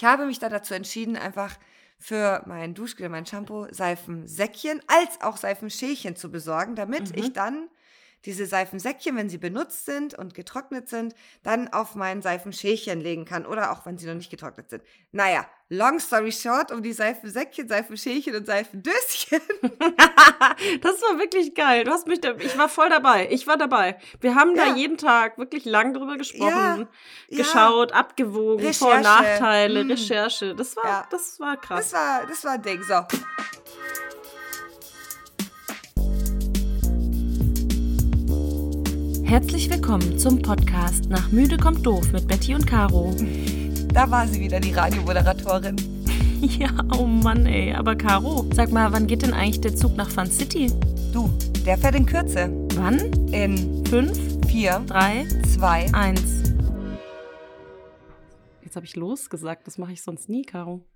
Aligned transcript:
Ich 0.00 0.04
habe 0.06 0.24
mich 0.24 0.38
da 0.38 0.48
dazu 0.48 0.72
entschieden, 0.72 1.14
einfach 1.18 1.58
für 1.98 2.42
mein 2.46 2.72
Duschgel, 2.72 3.10
mein 3.10 3.26
Shampoo, 3.26 3.66
Seifensäckchen 3.70 4.80
als 4.86 5.20
auch 5.20 5.36
Seifenschälchen 5.36 6.16
zu 6.16 6.30
besorgen, 6.30 6.74
damit 6.74 7.14
Mhm. 7.14 7.14
ich 7.14 7.34
dann 7.34 7.68
diese 8.24 8.46
Seifensäckchen, 8.46 9.14
wenn 9.14 9.28
sie 9.28 9.36
benutzt 9.36 9.84
sind 9.84 10.14
und 10.14 10.32
getrocknet 10.34 10.88
sind, 10.88 11.14
dann 11.42 11.68
auf 11.68 11.96
mein 11.96 12.22
Seifenschälchen 12.22 12.98
legen 12.98 13.26
kann 13.26 13.44
oder 13.44 13.72
auch 13.72 13.84
wenn 13.84 13.98
sie 13.98 14.06
noch 14.06 14.14
nicht 14.14 14.30
getrocknet 14.30 14.70
sind. 14.70 14.82
Naja, 15.12 15.46
long 15.72 16.00
story 16.00 16.32
short, 16.32 16.72
um 16.72 16.82
die 16.82 16.92
Seifensäckchen, 16.92 17.68
Seifenschälchen 17.68 18.34
und 18.34 18.44
Seifendöschen. 18.46 19.40
das 20.82 21.00
war 21.02 21.18
wirklich 21.18 21.54
geil. 21.54 21.84
Du 21.84 21.92
hast 21.92 22.06
mich 22.08 22.20
da, 22.20 22.34
ich 22.38 22.58
war 22.58 22.68
voll 22.68 22.88
dabei. 22.90 23.28
Ich 23.30 23.46
war 23.46 23.56
dabei. 23.56 23.96
Wir 24.20 24.34
haben 24.34 24.54
da 24.56 24.66
Ja. 24.66 24.74
jeden 24.74 24.98
Tag 24.98 25.38
wirklich 25.38 25.64
lang 25.64 25.94
drüber 25.94 26.16
gesprochen, 26.16 26.88
ja. 27.28 27.36
geschaut, 27.36 27.92
abgewogen, 27.92 28.72
Vor- 28.74 28.88
und 28.90 28.98
Recherche. 28.98 29.22
Nachteile, 29.22 29.84
Mm. 29.84 29.90
Recherche. 29.90 30.54
Das 30.56 30.76
war, 30.76 30.84
Ja. 30.84 31.06
das 31.10 31.38
war 31.40 31.56
krass. 31.56 31.90
Das 31.90 31.92
war, 31.92 32.26
das 32.26 32.44
war 32.44 32.52
ein 32.52 32.62
Ding. 32.62 32.82
So. 32.82 33.04
Herzlich 39.24 39.70
willkommen 39.70 40.18
zum 40.18 40.42
Podcast 40.42 41.08
Nach 41.08 41.30
Müde 41.30 41.56
kommt 41.56 41.84
doof 41.86 42.10
mit 42.12 42.26
Betty 42.26 42.54
und 42.54 42.66
Caro. 42.66 43.14
Da 43.92 44.08
war 44.08 44.26
sie 44.28 44.40
wieder, 44.40 44.60
die 44.60 44.72
Radiomoderatorin. 44.72 45.76
Ja, 46.42 46.70
oh 46.98 47.04
Mann, 47.04 47.44
ey. 47.44 47.74
Aber 47.74 47.94
Caro, 47.94 48.46
sag 48.54 48.72
mal, 48.72 48.90
wann 48.92 49.06
geht 49.06 49.20
denn 49.20 49.34
eigentlich 49.34 49.60
der 49.60 49.76
Zug 49.76 49.94
nach 49.96 50.08
Fun 50.08 50.24
City? 50.24 50.72
Du, 51.12 51.28
der 51.66 51.76
fährt 51.76 51.94
in 51.94 52.06
Kürze. 52.06 52.48
Wann? 52.76 53.12
In 53.30 53.84
Fünf, 53.84 54.18
4, 54.48 54.84
drei, 54.86 55.26
2, 55.54 55.92
eins. 55.92 56.50
Jetzt 58.62 58.74
habe 58.74 58.86
ich 58.86 58.96
losgesagt. 58.96 59.66
Das 59.66 59.76
mache 59.76 59.92
ich 59.92 60.02
sonst 60.02 60.30
nie, 60.30 60.42
Caro. 60.42 60.88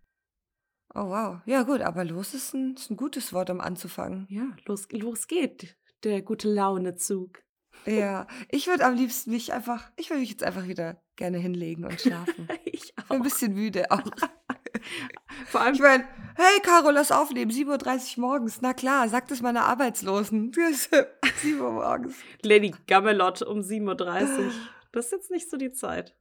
Oh 0.95 1.11
wow. 1.11 1.41
Ja 1.45 1.63
gut, 1.65 1.83
aber 1.83 2.05
los 2.05 2.33
ist 2.33 2.55
ein, 2.55 2.75
ist 2.77 2.91
ein 2.91 2.97
gutes 2.97 3.35
Wort, 3.35 3.51
um 3.51 3.61
anzufangen. 3.61 4.27
Ja, 4.31 4.47
los, 4.65 4.89
los 4.93 5.27
geht. 5.27 5.77
Der 6.05 6.23
gute 6.23 6.49
Laune-Zug. 6.49 7.43
Ja, 7.87 8.27
ich 8.49 8.67
würde 8.67 8.85
am 8.85 8.95
liebsten 8.95 9.31
mich 9.31 9.53
einfach, 9.53 9.91
ich 9.97 10.11
würde 10.11 10.21
mich 10.21 10.31
jetzt 10.31 10.43
einfach 10.43 10.67
wieder 10.67 10.97
gerne 11.17 11.39
hinlegen 11.39 11.85
und 11.85 12.01
schlafen. 12.01 12.49
Ich 12.65 12.93
Ich 12.97 13.09
bin 13.09 13.17
ein 13.19 13.23
bisschen 13.23 13.55
müde 13.55 13.91
auch. 13.91 14.03
Vor 15.47 15.61
allem 15.61 15.75
Ich 15.75 15.81
meine, 15.81 16.05
hey 16.37 16.61
Caro, 16.63 16.91
lass 16.91 17.13
aufnehmen, 17.13 17.51
7.30 17.51 18.17
Uhr 18.17 18.21
morgens. 18.29 18.61
Na 18.61 18.75
klar, 18.75 19.09
sagt 19.09 19.31
es 19.31 19.41
meiner 19.43 19.65
Arbeitslosen. 19.65 20.53
7 21.43 21.61
Uhr 21.61 21.73
morgens. 21.73 22.17
Lady 22.43 22.75
Gamelot 22.87 23.43
um 23.43 23.61
7.30 23.61 24.39
Uhr. 24.39 24.53
Das 24.93 25.07
ist 25.07 25.13
jetzt 25.13 25.31
nicht 25.31 25.51
so 25.51 25.57
die 25.57 25.73
Zeit. 25.73 26.17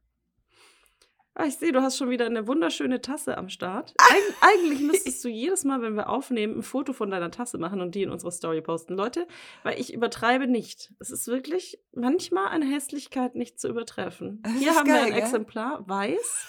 Ah, 1.36 1.46
ich 1.46 1.56
sehe, 1.56 1.72
du 1.72 1.82
hast 1.82 1.96
schon 1.96 2.10
wieder 2.10 2.26
eine 2.26 2.46
wunderschöne 2.46 3.00
Tasse 3.00 3.36
am 3.36 3.48
Start. 3.48 3.92
Eig 3.98 4.22
eigentlich 4.40 4.80
müsstest 4.80 5.24
du 5.24 5.28
jedes 5.28 5.64
Mal, 5.64 5.82
wenn 5.82 5.94
wir 5.96 6.08
aufnehmen, 6.08 6.58
ein 6.58 6.62
Foto 6.62 6.92
von 6.92 7.10
deiner 7.10 7.32
Tasse 7.32 7.58
machen 7.58 7.80
und 7.80 7.96
die 7.96 8.02
in 8.04 8.10
unsere 8.10 8.30
Story 8.30 8.60
posten. 8.60 8.94
Leute, 8.94 9.26
weil 9.64 9.80
ich 9.80 9.92
übertreibe 9.92 10.46
nicht. 10.46 10.92
Es 11.00 11.10
ist 11.10 11.26
wirklich 11.26 11.80
manchmal 11.92 12.48
eine 12.48 12.66
Hässlichkeit 12.66 13.34
nicht 13.34 13.58
zu 13.58 13.68
übertreffen. 13.68 14.42
Das 14.42 14.52
Hier 14.52 14.76
haben 14.76 14.86
wir 14.86 14.94
geil, 14.94 15.04
ein 15.06 15.10
gell? 15.10 15.18
Exemplar, 15.22 15.88
weiß, 15.88 16.46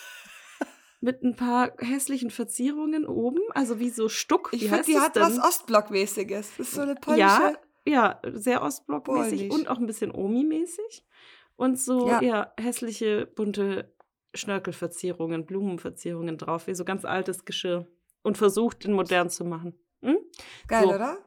mit 1.01 1.23
ein 1.23 1.35
paar 1.35 1.71
hässlichen 1.79 2.29
Verzierungen 2.29 3.07
oben, 3.07 3.39
also 3.55 3.79
wie 3.79 3.89
so 3.89 4.07
Stuck. 4.07 4.49
Ich 4.51 4.61
Wie 4.61 4.65
finde, 4.65 4.77
heißt 4.79 4.87
die 4.89 4.99
hat 4.99 5.15
denn? 5.15 5.23
was 5.23 5.39
Ostblock-mäßiges. 5.39 6.57
Das 6.57 6.59
ist 6.59 6.71
so 6.75 6.81
eine 6.81 6.93
polnische. 6.93 7.23
Ja, 7.23 7.53
ja, 7.87 8.19
sehr 8.33 8.61
ostblockmäßig 8.61 9.49
Polnisch. 9.49 9.53
und 9.53 9.67
auch 9.67 9.79
ein 9.79 9.87
bisschen 9.87 10.11
Omi-mäßig. 10.11 11.03
Und 11.55 11.79
so, 11.79 12.07
Ja. 12.07 12.21
ja. 12.21 12.53
hässliche, 12.59 13.25
bunte 13.25 13.94
Schnörkelverzierungen, 14.35 15.45
Blumenverzierungen 15.45 16.37
drauf, 16.37 16.67
wie 16.67 16.75
so 16.75 16.85
ganz 16.85 17.05
altes 17.05 17.45
Geschirr. 17.45 17.87
Und 18.23 18.37
versucht, 18.37 18.83
den 18.83 18.93
modern 18.93 19.29
zu 19.29 19.45
machen. 19.45 19.77
Hm? 20.01 20.17
Geil, 20.67 20.83
so. 20.83 20.93
oder? 20.95 21.17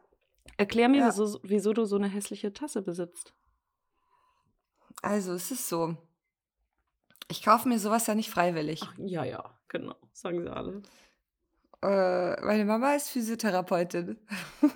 Erklär 0.56 0.88
mir, 0.88 0.98
Ja. 1.00 1.06
wieso, 1.08 1.38
wieso 1.44 1.72
du 1.72 1.84
so 1.84 1.96
eine 1.96 2.08
hässliche 2.08 2.52
Tasse 2.52 2.82
besitzt. 2.82 3.32
Also, 5.02 5.32
es 5.32 5.50
ist 5.52 5.68
so. 5.68 5.96
Ich 7.30 7.44
kaufe 7.44 7.68
mir 7.68 7.78
sowas 7.78 8.06
ja 8.08 8.14
nicht 8.16 8.30
freiwillig. 8.30 8.80
Ach, 8.82 8.94
ja, 8.98 9.22
ja, 9.24 9.44
genau, 9.68 9.94
sagen 10.12 10.42
sie 10.42 10.50
alle. 10.52 10.82
Äh, 11.82 12.44
meine 12.44 12.64
Mama 12.64 12.94
ist 12.94 13.10
Physiotherapeutin. 13.10 14.18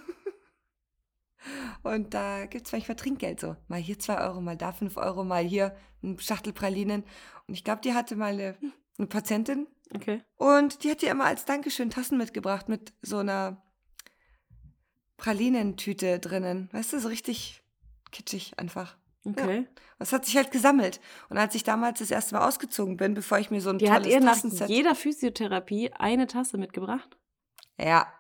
Und 1.82 2.14
da 2.14 2.47
gibt 2.47 2.66
es 2.66 2.72
manchmal 2.72 2.97
Trinkgeld 2.97 3.41
so. 3.41 3.56
Mal 3.66 3.81
hier 3.81 3.99
2 3.99 4.20
Euro, 4.28 4.41
mal 4.41 4.56
da 4.56 4.72
5 4.72 4.97
Euro, 4.97 5.25
mal 5.25 5.43
hier 5.43 5.75
ein 6.03 6.19
Schachtel 6.20 6.53
Pralinen. 6.53 7.04
Und 7.52 7.56
ich 7.56 7.64
glaube, 7.64 7.82
die 7.82 7.92
hatte 7.92 8.16
mal 8.16 8.32
eine, 8.32 8.56
eine 8.96 9.08
Patientin 9.08 9.66
Okay. 9.94 10.22
und 10.36 10.84
die 10.84 10.90
hat 10.90 11.02
ihr 11.02 11.10
immer 11.10 11.26
als 11.26 11.44
Dankeschön 11.44 11.90
Tassen 11.90 12.16
mitgebracht 12.16 12.70
mit 12.70 12.94
so 13.02 13.18
einer 13.18 13.62
Pralinentüte 15.18 16.18
drinnen. 16.18 16.70
Weißt 16.72 16.94
du, 16.94 16.98
so 16.98 17.08
richtig 17.08 17.62
kitschig 18.10 18.58
einfach. 18.58 18.96
Okay. 19.26 19.68
Das 19.98 20.14
hat 20.14 20.24
sich 20.24 20.34
halt 20.38 20.50
gesammelt. 20.50 20.98
Und 21.28 21.36
als 21.36 21.54
ich 21.54 21.62
damals 21.62 21.98
das 21.98 22.10
erste 22.10 22.34
Mal 22.36 22.48
ausgezogen 22.48 22.96
bin, 22.96 23.12
bevor 23.12 23.38
ich 23.38 23.50
mir 23.50 23.60
so 23.60 23.69
ein 23.69 23.76
Die 23.76 23.90
hat 23.90 24.04
tolles 24.04 24.14
ihr 24.14 24.20
nach 24.22 24.66
jeder 24.66 24.94
Physiotherapie 24.94 25.92
eine 25.92 26.26
Tasse 26.26 26.56
mitgebracht? 26.56 27.19
Ja, 27.78 28.10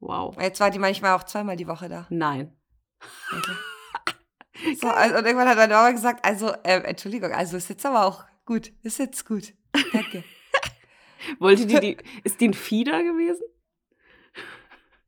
Wow. 0.00 0.36
jetzt 0.38 0.60
war 0.60 0.70
die 0.70 0.78
manchmal 0.78 1.14
auch 1.16 1.24
zweimal 1.24 1.56
die 1.56 1.66
Woche 1.66 1.88
da. 1.88 2.06
Nein. 2.10 2.54
So, 4.80 4.88
also, 4.88 5.16
und 5.18 5.24
irgendwann 5.26 5.48
hat 5.48 5.56
meine 5.58 5.74
Mama 5.74 5.90
gesagt, 5.90 6.24
also, 6.24 6.54
ähm, 6.64 6.82
Entschuldigung, 6.84 7.30
also 7.32 7.58
ist 7.58 7.68
jetzt 7.68 7.84
aber 7.84 8.06
auch 8.06 8.24
gut. 8.46 8.72
Ist 8.82 8.98
jetzt 8.98 9.26
gut. 9.26 9.52
Danke. 9.92 10.24
Wollte 11.38 11.66
die, 11.66 11.80
die, 11.80 11.96
ist 12.24 12.40
die 12.40 12.48
ein 12.48 12.54
Fieder 12.54 13.02
gewesen? 13.02 13.42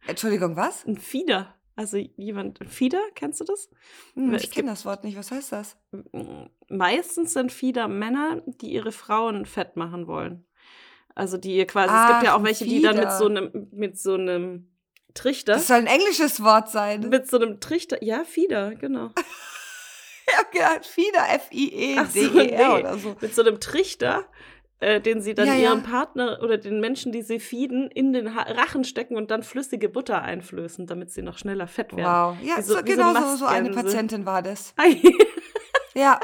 Entschuldigung, 0.06 0.56
was? 0.56 0.84
Ein 0.86 0.96
Fieder. 0.98 1.54
Also 1.76 1.96
jemand, 1.96 2.58
Fieder, 2.68 3.00
kennst 3.14 3.40
du 3.40 3.44
das? 3.44 3.70
Hm, 4.14 4.34
Es 4.34 4.42
ich 4.44 4.50
kenne 4.50 4.70
das 4.70 4.84
Wort 4.84 5.04
nicht. 5.04 5.16
Was 5.16 5.30
heißt 5.30 5.52
das? 5.52 5.76
Meistens 6.68 7.34
sind 7.34 7.52
Fieder 7.52 7.86
Männer, 7.86 8.42
die 8.46 8.72
ihre 8.72 8.90
Frauen 8.90 9.46
fett 9.46 9.76
machen 9.76 10.06
wollen. 10.08 10.44
Also 11.14 11.36
die 11.36 11.56
ihr 11.56 11.66
quasi, 11.66 11.88
es 11.88 11.92
Ach, 11.94 12.08
gibt 12.14 12.24
ja 12.24 12.34
auch 12.36 12.42
welche, 12.42 12.64
die 12.64 12.80
dann 12.82 12.96
mit 12.96 13.04
Fieder. 13.04 13.18
so 13.18 13.26
einem, 13.26 13.68
mit 13.72 13.98
so 13.98 14.14
einem 14.14 14.72
Trichter, 15.14 15.54
Das 15.54 15.68
soll 15.68 15.76
ein 15.78 15.86
englisches 15.86 16.42
Wort 16.42 16.68
sein. 16.70 17.08
mit 17.08 17.28
so 17.28 17.38
einem 17.38 17.60
Trichter, 17.60 18.02
ja, 18.02 18.24
Fieder, 18.24 18.74
genau. 18.74 19.10
Ich 20.30 20.36
hab 20.38 20.52
gedacht, 20.52 20.86
Fieder, 20.86 21.20
Ach 21.22 21.28
so, 21.30 21.36
F-I-E-D-E-R 21.36 22.68
nee. 22.74 22.80
oder 22.80 22.98
so. 22.98 23.16
Mit 23.20 23.34
so 23.34 23.42
einem 23.42 23.60
Trichter, 23.60 24.24
äh, 24.80 25.00
den 25.00 25.20
sie 25.20 25.34
dann 25.34 25.46
Ja, 25.48 25.54
ja. 25.54 25.70
ihrem 25.70 25.82
Partner 25.82 26.38
oder 26.42 26.56
den 26.58 26.80
Menschen, 26.80 27.10
die 27.12 27.22
sie 27.22 27.40
fieden, 27.40 27.90
in 27.90 28.12
den 28.12 28.34
ha 28.34 28.42
Rachen 28.42 28.84
stecken 28.84 29.16
und 29.16 29.30
dann 29.30 29.42
flüssige 29.42 29.88
Butter 29.88 30.22
einflößen, 30.22 30.86
damit 30.86 31.10
sie 31.10 31.22
noch 31.22 31.38
schneller 31.38 31.66
fett 31.66 31.96
werden. 31.96 32.36
Wow. 32.40 32.46
Ja, 32.46 32.62
so- 32.62 32.76
so, 32.76 32.82
genau 32.82 33.14
so, 33.14 33.36
so 33.36 33.46
eine. 33.46 33.70
Patientin 33.70 34.26
war 34.26 34.42
das. 34.42 34.74
Ja, 35.94 36.20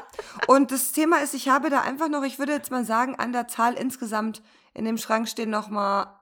und 0.47 0.71
das 0.71 0.93
Thema 0.93 1.17
ist, 1.21 1.35
ich 1.35 1.49
habe 1.49 1.69
da 1.69 1.81
einfach 1.81 2.09
noch, 2.09 2.23
ich 2.23 2.39
würde 2.39 2.53
jetzt 2.53 2.71
mal 2.71 2.85
sagen, 2.85 3.17
an 3.17 3.33
der 3.33 3.49
Zahl 3.49 3.75
insgesamt 3.75 4.41
in 4.73 4.85
dem 4.85 4.99
Schrank 4.99 5.29
stehen 5.29 5.51
noch 5.51 5.69
mal 5.69 6.21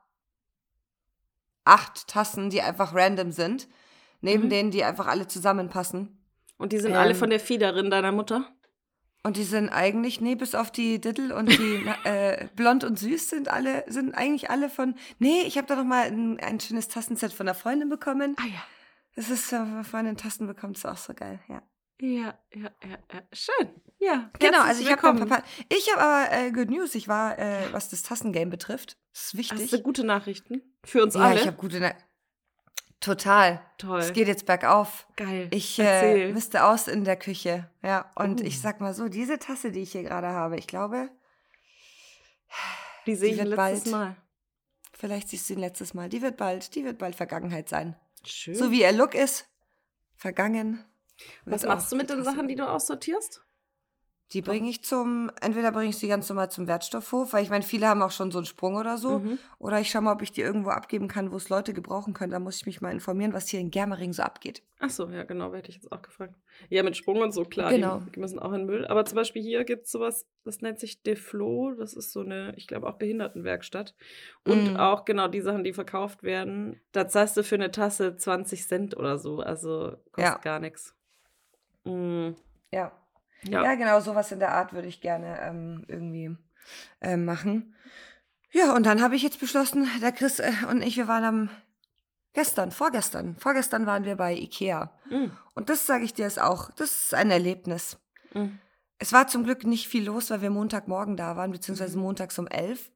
acht 1.64 2.09
Tassen, 2.09 2.49
die 2.49 2.62
einfach 2.62 2.94
random 2.94 3.31
sind, 3.31 3.69
neben 4.22 4.44
Mhm. 4.44 4.49
denen, 4.50 4.70
die 4.70 4.84
einfach 4.84 5.06
alle 5.06 5.26
zusammenpassen. 5.28 6.19
Und 6.62 6.72
die 6.72 6.78
sind 6.78 6.92
Ähm. 6.92 6.98
alle 6.98 7.16
von 7.16 7.28
der 7.28 7.40
Fiederin 7.40 7.90
deiner 7.90 8.12
Mutter? 8.12 8.48
Und 9.24 9.36
die 9.36 9.42
sind 9.42 9.68
eigentlich, 9.68 10.20
nee, 10.20 10.36
bis 10.36 10.54
auf 10.54 10.70
die 10.70 11.00
Diddle 11.00 11.34
und 11.34 11.48
die 11.48 11.84
äh, 12.04 12.46
Blond 12.54 12.84
und 12.84 13.00
Süß 13.00 13.30
sind 13.30 13.48
alle, 13.48 13.84
sind 13.88 14.14
eigentlich 14.14 14.48
alle 14.48 14.68
von, 14.68 14.94
nee, 15.18 15.42
ich 15.42 15.58
habe 15.58 15.66
da 15.66 15.74
noch 15.74 15.84
mal 15.84 16.06
ein, 16.06 16.38
ein 16.38 16.60
schönes 16.60 16.86
Tassenset 16.86 17.32
von 17.32 17.48
einer 17.48 17.56
Freundin 17.56 17.88
bekommen. 17.88 18.36
Ah 18.38 18.46
ja. 18.46 18.62
Das 19.16 19.28
ist, 19.28 19.50
wenn 19.50 19.60
eine 19.60 19.84
Freundin 19.84 20.16
Tassen 20.16 20.46
bekommt, 20.46 20.76
ist 20.76 20.86
auch 20.86 20.96
so 20.96 21.14
geil, 21.14 21.40
ja. 21.48 21.62
Ja, 22.00 22.38
ja, 22.54 22.70
ja, 22.82 22.98
ja. 23.12 23.22
Schön. 23.32 23.68
Ja. 23.98 24.30
Genau, 24.38 24.62
also 24.62 24.82
ich 24.82 24.90
habe. 24.90 25.00
Papa. 25.00 25.42
Ich 25.68 25.92
habe 25.92 26.02
aber 26.02 26.32
äh, 26.32 26.50
Good 26.50 26.70
News. 26.70 26.94
Ich 26.96 27.06
war, 27.06 27.38
äh, 27.38 27.72
was 27.72 27.90
das 27.90 28.02
Tassengame 28.02 28.50
betrifft, 28.50 28.96
das 29.12 29.26
ist 29.26 29.36
wichtig. 29.36 29.62
Hast 29.62 29.72
du 29.72 29.82
gute 29.82 30.04
Nachrichten 30.04 30.62
für 30.84 31.02
uns 31.02 31.14
ja, 31.14 31.20
alle? 31.20 31.40
ich 31.40 31.46
habe 31.46 31.56
gute. 31.56 31.78
Na 31.78 31.92
Total. 33.02 33.60
Toll. 33.78 33.99
Es 34.00 34.12
geht 34.12 34.28
jetzt 34.28 34.46
bergauf. 34.46 35.06
Geil. 35.16 35.49
Ich 35.50 35.78
äh, 35.78 35.82
Erzähl. 35.82 36.32
misste 36.32 36.64
aus 36.64 36.88
in 36.88 37.04
der 37.04 37.16
Küche. 37.16 37.69
Ja, 37.82 38.10
und 38.14 38.40
Uh. 38.40 38.44
ich 38.44 38.60
sag 38.60 38.81
mal 38.81 38.94
so, 38.94 39.08
diese 39.08 39.38
Tasse, 39.38 39.70
die 39.72 39.81
ich 39.81 39.93
hier 39.93 40.04
gerade 40.04 40.28
habe, 40.28 40.56
ich 40.56 40.66
glaube, 40.69 41.10
die 43.06 43.14
sehe 43.16 43.34
ich 43.34 43.40
ein 43.40 43.49
letztes 43.49 43.84
bald. 43.84 43.87
Mal. 43.90 44.16
vielleicht 44.94 45.28
siehst 45.28 45.49
du 45.50 45.54
ihn 45.54 45.58
letztes 45.58 45.94
Mal. 45.94 46.08
Die 46.08 46.22
wird 46.22 46.37
bald, 46.37 46.75
die 46.75 46.84
wird 46.84 46.99
bald 46.99 47.16
Vergangenheit 47.16 47.69
sein. 47.69 47.96
Schön. 48.25 48.54
So 48.54 48.70
wie 48.70 48.82
ihr 48.82 48.93
Look 48.93 49.14
ist, 49.14 49.49
vergangen. 50.16 50.84
Was 51.44 51.64
machst 51.64 51.90
du 51.90 51.96
mit 51.96 52.08
den. 52.08 52.22
Sachen, 52.22 52.46
die 52.49 52.54
du 52.54 52.69
aussortierst? 52.69 53.43
Die 54.32 54.43
bringe 54.43 54.70
ich 54.70 54.82
zum, 54.82 55.31
entweder 55.40 55.73
bringe 55.73 55.90
ich 55.90 55.99
sie 55.99 56.08
ganz 56.08 56.29
normal 56.29 56.50
zum 56.50 56.67
Wertstoffhof, 56.67 57.32
weil 57.32 57.43
ich 57.43 57.50
meine, 57.50 57.62
viele 57.64 57.87
haben 57.88 58.00
auch 58.02 58.11
schon 58.11 58.31
so 58.31 58.38
einen 58.38 58.46
Sprung 58.46 58.76
oder 58.76 58.96
so. 58.96 59.19
Mhm. 59.19 59.38
Oder 59.58 59.81
ich 59.81 59.90
schaue 59.90 60.02
mal, 60.02 60.12
ob 60.14 60.23
ich 60.23 60.32
die 60.32 60.40
irgendwo 60.40 60.70
abgeben 60.70 61.06
kann, 61.08 61.32
wo 61.32 61.37
es 61.37 61.49
Leute 61.50 61.75
gebrauchen 61.75 62.14
können. 62.14 62.32
Da 62.32 62.38
muss 62.38 62.56
ich 62.56 62.67
mich 62.67 62.81
mal 62.81 62.93
informieren, 62.93 63.32
was 63.34 63.49
hier 63.49 63.61
in 63.61 63.70
Germering 63.70 64.12
so 64.12 64.23
abgeht. 64.23 64.62
Ach 64.81 64.90
so, 64.90 65.08
ja, 65.11 65.23
genau, 65.25 65.52
hätte 65.55 65.69
ich 65.69 65.76
jetzt 65.76 65.93
auch 65.93 66.02
gefragt. 66.02 66.34
Ja, 66.70 66.82
mit 66.82 66.96
Sprung 66.96 67.19
und 67.20 67.32
so, 67.32 67.44
klar, 67.44 67.70
Genau. 67.70 67.99
die, 68.00 68.11
die 68.12 68.20
müssen 68.20 68.38
auch 68.38 68.52
in 68.52 68.64
Müll. 68.67 68.87
Aber 68.87 69.05
zum 69.05 69.17
Beispiel 69.17 69.43
hier 69.43 69.64
gibt 69.64 69.84
es 69.87 69.93
sowas, 69.93 70.26
das 70.44 70.61
nennt 70.61 70.81
sich 70.81 71.02
Deflo. 71.02 71.73
Das 71.78 71.93
ist 71.94 72.12
so 72.12 72.20
eine, 72.20 72.55
ich 72.56 72.67
glaube, 72.67 72.88
auch 72.88 72.94
Behindertenwerkstatt. 72.99 73.94
Und 74.46 74.73
Mm. 74.73 74.76
auch 74.76 75.05
genau 75.05 75.28
die 75.28 75.40
Sachen, 75.40 75.62
die 75.62 75.73
verkauft 75.73 76.23
werden. 76.23 76.81
Da 76.93 77.06
zahlst 77.06 77.37
du 77.37 77.44
für 77.44 77.55
eine 77.56 77.70
Tasse 77.70 78.17
20 78.17 78.67
Cent 78.67 78.96
oder 78.96 79.19
so. 79.19 79.40
Also 79.40 79.96
kostet 80.11 80.35
Ja. 80.35 80.38
gar 80.38 80.58
nichts. 80.58 80.94
Mm, 81.85 82.31
Ja. 82.73 82.93
Ja. 83.44 83.62
Ja, 83.64 83.74
genau, 83.74 84.00
sowas 84.00 84.32
in 84.32 84.38
der 84.40 84.52
Art 84.52 84.72
würde 84.72 84.88
ich 84.88 85.00
gerne 85.00 85.40
ähm, 85.42 85.84
irgendwie 85.88 86.36
ähm, 87.00 87.24
machen. 87.24 87.74
Ja, 88.50 88.74
und 88.74 88.84
dann 88.86 89.00
habe 89.02 89.16
ich 89.16 89.22
jetzt 89.22 89.40
beschlossen, 89.40 89.88
der 90.00 90.12
Chris 90.12 90.38
äh, 90.38 90.52
und 90.68 90.82
ich, 90.82 90.96
wir 90.96 91.08
waren 91.08 91.24
am 91.24 91.50
gestern, 92.34 92.70
vorgestern, 92.70 93.36
vorgestern 93.36 93.86
waren 93.86 94.04
wir 94.04 94.16
bei 94.16 94.34
Ikea. 94.34 94.92
Mm, 95.10 95.26
Und 95.54 95.68
das 95.70 95.86
sage 95.86 96.04
ich 96.04 96.14
dir 96.14 96.26
ist 96.26 96.40
auch, 96.40 96.70
das 96.72 96.90
ist 96.92 97.14
ein 97.14 97.30
Erlebnis. 97.30 97.98
mm. 98.34 98.46
Es 98.98 99.12
war 99.12 99.26
zum 99.26 99.42
Glück 99.42 99.64
nicht 99.64 99.88
viel 99.88 100.04
los, 100.04 100.30
weil 100.30 100.42
wir 100.42 100.50
Montagmorgen 100.50 101.16
da 101.16 101.36
waren, 101.36 101.50
beziehungsweise 101.50 101.96
Mhm. 101.96 102.04
montags 102.04 102.38
um 102.38 102.46
elf. 102.46 102.92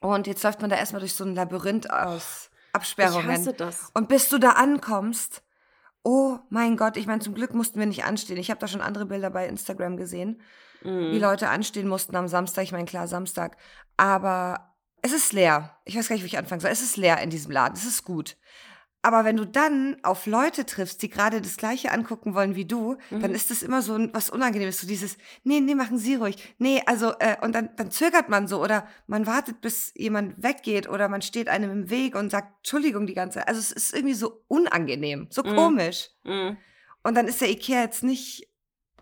Und 0.00 0.26
jetzt 0.26 0.42
läuft 0.42 0.62
man 0.62 0.70
da 0.70 0.76
erstmal 0.76 1.00
durch 1.00 1.12
so 1.14 1.22
ein 1.24 1.34
Labyrinth 1.34 1.90
aus 1.90 2.50
Ich 2.50 2.74
Absperrungen. 2.74 3.28
hasse 3.30 3.52
das. 3.52 3.90
Und 3.92 4.08
bis 4.08 4.30
du 4.30 4.38
da 4.38 4.52
ankommst, 4.52 5.42
oh 6.08 6.38
mein 6.48 6.78
Gott, 6.78 6.96
ich 6.96 7.06
meine, 7.06 7.20
zum 7.20 7.34
Glück 7.34 7.52
mussten 7.52 7.78
wir 7.78 7.86
nicht 7.86 8.04
anstehen. 8.04 8.38
Ich 8.38 8.50
habe 8.50 8.60
da 8.60 8.66
schon 8.66 8.80
andere 8.80 9.04
Bilder 9.04 9.28
bei 9.30 9.46
Instagram 9.46 9.96
gesehen, 9.98 10.40
Mm. 10.82 11.10
wie 11.12 11.18
Leute 11.18 11.48
anstehen 11.48 11.88
mussten 11.88 12.14
am 12.16 12.28
Samstag. 12.28 12.62
Ich 12.62 12.70
meine, 12.72 12.84
klar, 12.84 13.08
Samstag. 13.08 13.56
Aber 13.96 14.74
es 15.02 15.12
ist 15.12 15.32
leer. 15.32 15.76
Ich 15.84 15.96
weiß 15.96 16.08
gar 16.08 16.14
nicht, 16.14 16.22
wo 16.22 16.26
ich 16.26 16.38
anfangen 16.38 16.60
soll. 16.60 16.70
Es 16.70 16.82
ist 16.82 16.96
leer 16.96 17.20
in 17.20 17.30
diesem 17.30 17.50
Laden. 17.50 17.74
Es 17.76 17.84
ist 17.84 18.04
gut. 18.04 18.36
Aber 19.00 19.24
wenn 19.24 19.36
du 19.36 19.46
dann 19.46 19.96
auf 20.02 20.26
Leute 20.26 20.66
triffst, 20.66 21.02
die 21.02 21.08
gerade 21.08 21.40
das 21.40 21.56
Gleiche 21.56 21.92
angucken 21.92 22.34
wollen 22.34 22.56
wie 22.56 22.64
du, 22.64 22.96
dann 23.10 23.30
Mhm. 23.30 23.34
ist 23.36 23.50
das 23.50 23.62
immer 23.62 23.80
so 23.80 23.94
ein, 23.94 24.10
was 24.12 24.28
Unangenehmes. 24.28 24.80
So 24.80 24.88
dieses, 24.88 25.16
nee, 25.44 25.60
nee, 25.60 25.76
machen 25.76 25.98
Sie 25.98 26.16
ruhig. 26.16 26.36
Nee, 26.58 26.82
also, 26.84 27.12
äh, 27.20 27.36
und 27.40 27.54
dann, 27.54 27.70
dann 27.76 27.92
zögert 27.92 28.28
man 28.28 28.48
so 28.48 28.60
oder 28.62 28.88
man 29.06 29.26
wartet, 29.26 29.60
bis 29.60 29.92
jemand 29.94 30.42
weggeht 30.42 30.88
oder 30.88 31.08
man 31.08 31.22
steht 31.22 31.48
einem 31.48 31.70
im 31.70 31.90
Weg 31.90 32.16
und 32.16 32.30
sagt 32.30 32.56
Entschuldigung 32.58 33.06
die 33.06 33.14
ganze 33.14 33.38
Zeit. 33.38 33.48
Also 33.48 33.60
es 33.60 33.70
ist 33.70 33.94
irgendwie 33.94 34.14
so 34.14 34.42
unangenehm, 34.48 35.28
so 35.30 35.42
Mhm. 35.44 35.54
komisch. 35.54 36.08
Mm. 36.24 36.56
Und 37.04 37.14
dann 37.16 37.28
ist 37.28 37.40
der 37.40 37.50
Ikea 37.50 37.82
jetzt 37.82 38.02
nicht 38.02 38.48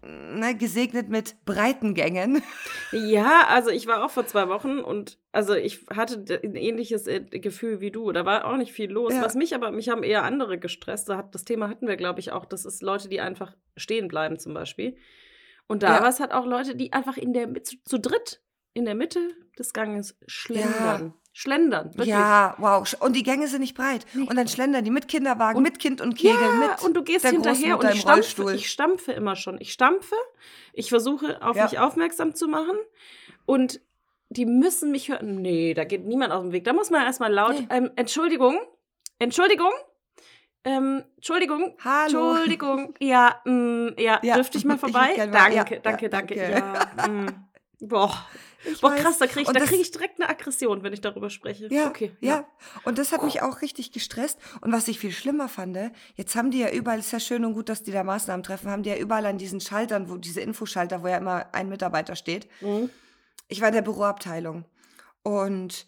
ne, 0.03 0.57
gesegnet 0.57 1.09
mit 1.09 1.45
breiten 1.45 1.95
Gängen. 1.95 2.43
Ja, 2.93 3.47
also 3.49 3.71
ich 3.71 3.87
war 3.89 4.05
auch 4.05 4.11
vor 4.11 4.27
zwei 4.27 4.49
Wochen 4.49 4.79
und 4.79 5.19
also 5.33 5.55
ich 5.55 5.87
hatte 5.95 6.25
ein 6.45 6.55
ähnliches 6.55 7.07
äh, 7.09 7.21
Gefühl 7.21 7.81
wie 7.81 7.91
du. 7.91 8.13
Da 8.13 8.25
war 8.25 8.45
auch 8.45 8.57
nicht 8.57 8.73
viel 8.73 8.91
los. 8.91 9.13
Ja. 9.13 9.23
Was 9.23 9.35
mich 9.35 9.55
aber, 9.57 9.73
mich 9.73 9.89
haben 9.89 10.05
eher 10.05 10.23
andere 10.23 10.57
gestresst. 10.59 11.09
Das 11.09 11.45
Thema 11.45 11.69
hatten 11.69 11.89
wir, 11.89 11.97
glaube 11.97 12.21
ich, 12.21 12.31
auch. 12.31 12.45
Das 12.45 12.65
ist 12.65 12.83
Leute, 12.83 13.09
die 13.09 13.21
einfach 13.21 13.57
stehen 13.77 14.07
bleiben 14.09 14.39
zum 14.39 14.55
Beispiel. 14.55 14.97
Und 15.67 15.83
da 15.83 15.97
Ja. 15.97 16.01
war 16.03 16.09
es 16.09 16.21
halt 16.21 16.33
auch 16.33 16.47
Leute, 16.47 16.77
die 16.77 16.93
einfach 16.93 17.17
in 17.17 17.33
der 17.33 17.53
zu, 17.65 17.77
zu 17.85 17.99
dritt 17.99 18.41
in 18.73 18.85
der 18.85 18.95
Mitte 18.95 19.21
des 19.59 19.73
Ganges 19.73 20.17
schlendern. 20.27 21.13
Schlendern, 21.39 21.89
wirklich. 21.93 22.09
Ja, 22.09 22.55
wow. 22.57 22.91
Und 23.01 23.15
die 23.15 23.23
Gänge 23.23 23.47
sind 23.47 23.61
nicht 23.61 23.77
breit. 23.77 24.07
Nee. 24.15 24.27
Und 24.27 24.37
dann 24.37 24.49
schlendern 24.49 24.85
die 24.85 24.91
mit 24.91 25.07
Kinderwagen, 25.07 25.59
Und- 25.59 25.65
mit 25.65 25.79
Kind 25.79 26.01
und 26.01 26.17
Kegel, 26.17 26.41
ja, 26.41 26.53
mit. 26.71 26.83
und 26.83 26.95
du 26.95 27.03
gehst 27.03 27.25
der 27.25 27.33
hinterher 27.33 27.79
und 27.79 27.85
ich 27.85 28.01
stampfe, 28.01 28.11
Rollstuhl. 28.13 28.55
ich 28.55 28.71
stampfe 28.71 29.13
immer 29.13 29.37
schon. 29.37 29.61
Ich 29.61 29.71
stampfe, 29.75 30.15
ich 30.73 30.89
versuche 30.89 31.43
auf 31.43 31.55
Ja. 31.55 31.65
mich 31.65 31.79
aufmerksam 31.79 32.35
zu 32.35 32.49
machen 32.49 32.77
und 33.45 33.81
die 34.31 34.47
müssen 34.47 34.91
mich 34.91 35.11
hören. 35.11 35.43
Nee, 35.43 35.75
da 35.75 35.85
geht 35.85 36.07
niemand 36.07 36.33
aus 36.33 36.41
dem 36.43 36.53
Weg. 36.53 36.65
Da 36.65 36.73
muss 36.73 36.89
man 36.89 37.03
erstmal 37.05 37.31
laut, 37.31 37.53
Nee. 37.61 37.67
ähm, 37.69 37.91
Entschuldigung, 37.97 38.59
Entschuldigung, 39.19 39.73
ähm, 40.65 41.05
Entschuldigung, 41.17 41.77
Hallo. 41.85 42.31
Entschuldigung, 42.31 42.95
ja, 42.99 43.41
mm, 43.45 43.89
ja, 43.99 44.21
Ja, 44.23 44.35
dürfte 44.37 44.57
ich 44.57 44.65
mal 44.65 44.75
ich 44.77 44.81
vorbei? 44.81 45.13
mal- 45.19 45.31
danke, 45.31 45.55
ja, 45.55 45.65
danke, 45.65 45.81
danke, 45.83 46.09
danke. 46.09 46.35
Ja, 46.35 47.09
mm. 47.09 47.27
Boah, 47.81 48.27
Ich 48.73 48.81
boah 48.81 48.91
weiß. 48.91 49.01
krass, 49.01 49.19
da 49.19 49.27
kriege 49.27 49.43
ich, 49.43 49.49
da 49.49 49.65
krieg 49.65 49.81
ich 49.81 49.91
direkt 49.91 50.21
eine 50.21 50.29
Aggression, 50.29 50.83
wenn 50.83 50.93
ich 50.93 51.01
darüber 51.01 51.31
spreche. 51.31 51.69
Ja, 51.73 51.89
okay. 51.89 52.13
ja. 52.21 52.45
Und 52.85 52.99
das 52.99 53.13
hat 53.13 53.23
mich 53.23 53.43
auch 53.43 53.63
richtig 53.63 53.93
gestresst. 53.93 54.39
Und 54.61 54.73
was 54.73 54.89
ich 54.89 54.99
viel 54.99 55.13
schlimmer 55.13 55.49
fand, 55.49 55.79
jetzt 56.15 56.35
haben 56.37 56.51
die 56.51 56.59
ja 56.59 56.71
überall, 56.71 56.99
ist 56.99 57.13
ja 57.13 57.21
schön 57.21 57.45
und 57.45 57.55
gut, 57.55 57.69
dass 57.69 57.83
die 57.83 57.93
da 57.93 58.05
Maßnahmen 58.05 58.43
treffen, 58.43 58.71
haben 58.71 58.83
die 58.83 58.91
ja 58.91 58.97
überall 58.97 59.27
an 59.27 59.39
diesen 59.39 59.61
Schaltern, 59.61 60.11
wo 60.11 60.17
diese 60.17 60.41
Infoschalter, 60.41 61.03
wo 61.03 61.09
ja 61.09 61.19
immer 61.19 61.55
ein 61.55 61.69
Mitarbeiter 61.69 62.17
steht. 62.17 62.49
Mhm. 62.61 62.91
Ich 63.49 63.61
war 63.61 63.69
in 63.69 63.75
der 63.75 63.83
Büroabteilung. 63.83 64.65
Und 65.23 65.87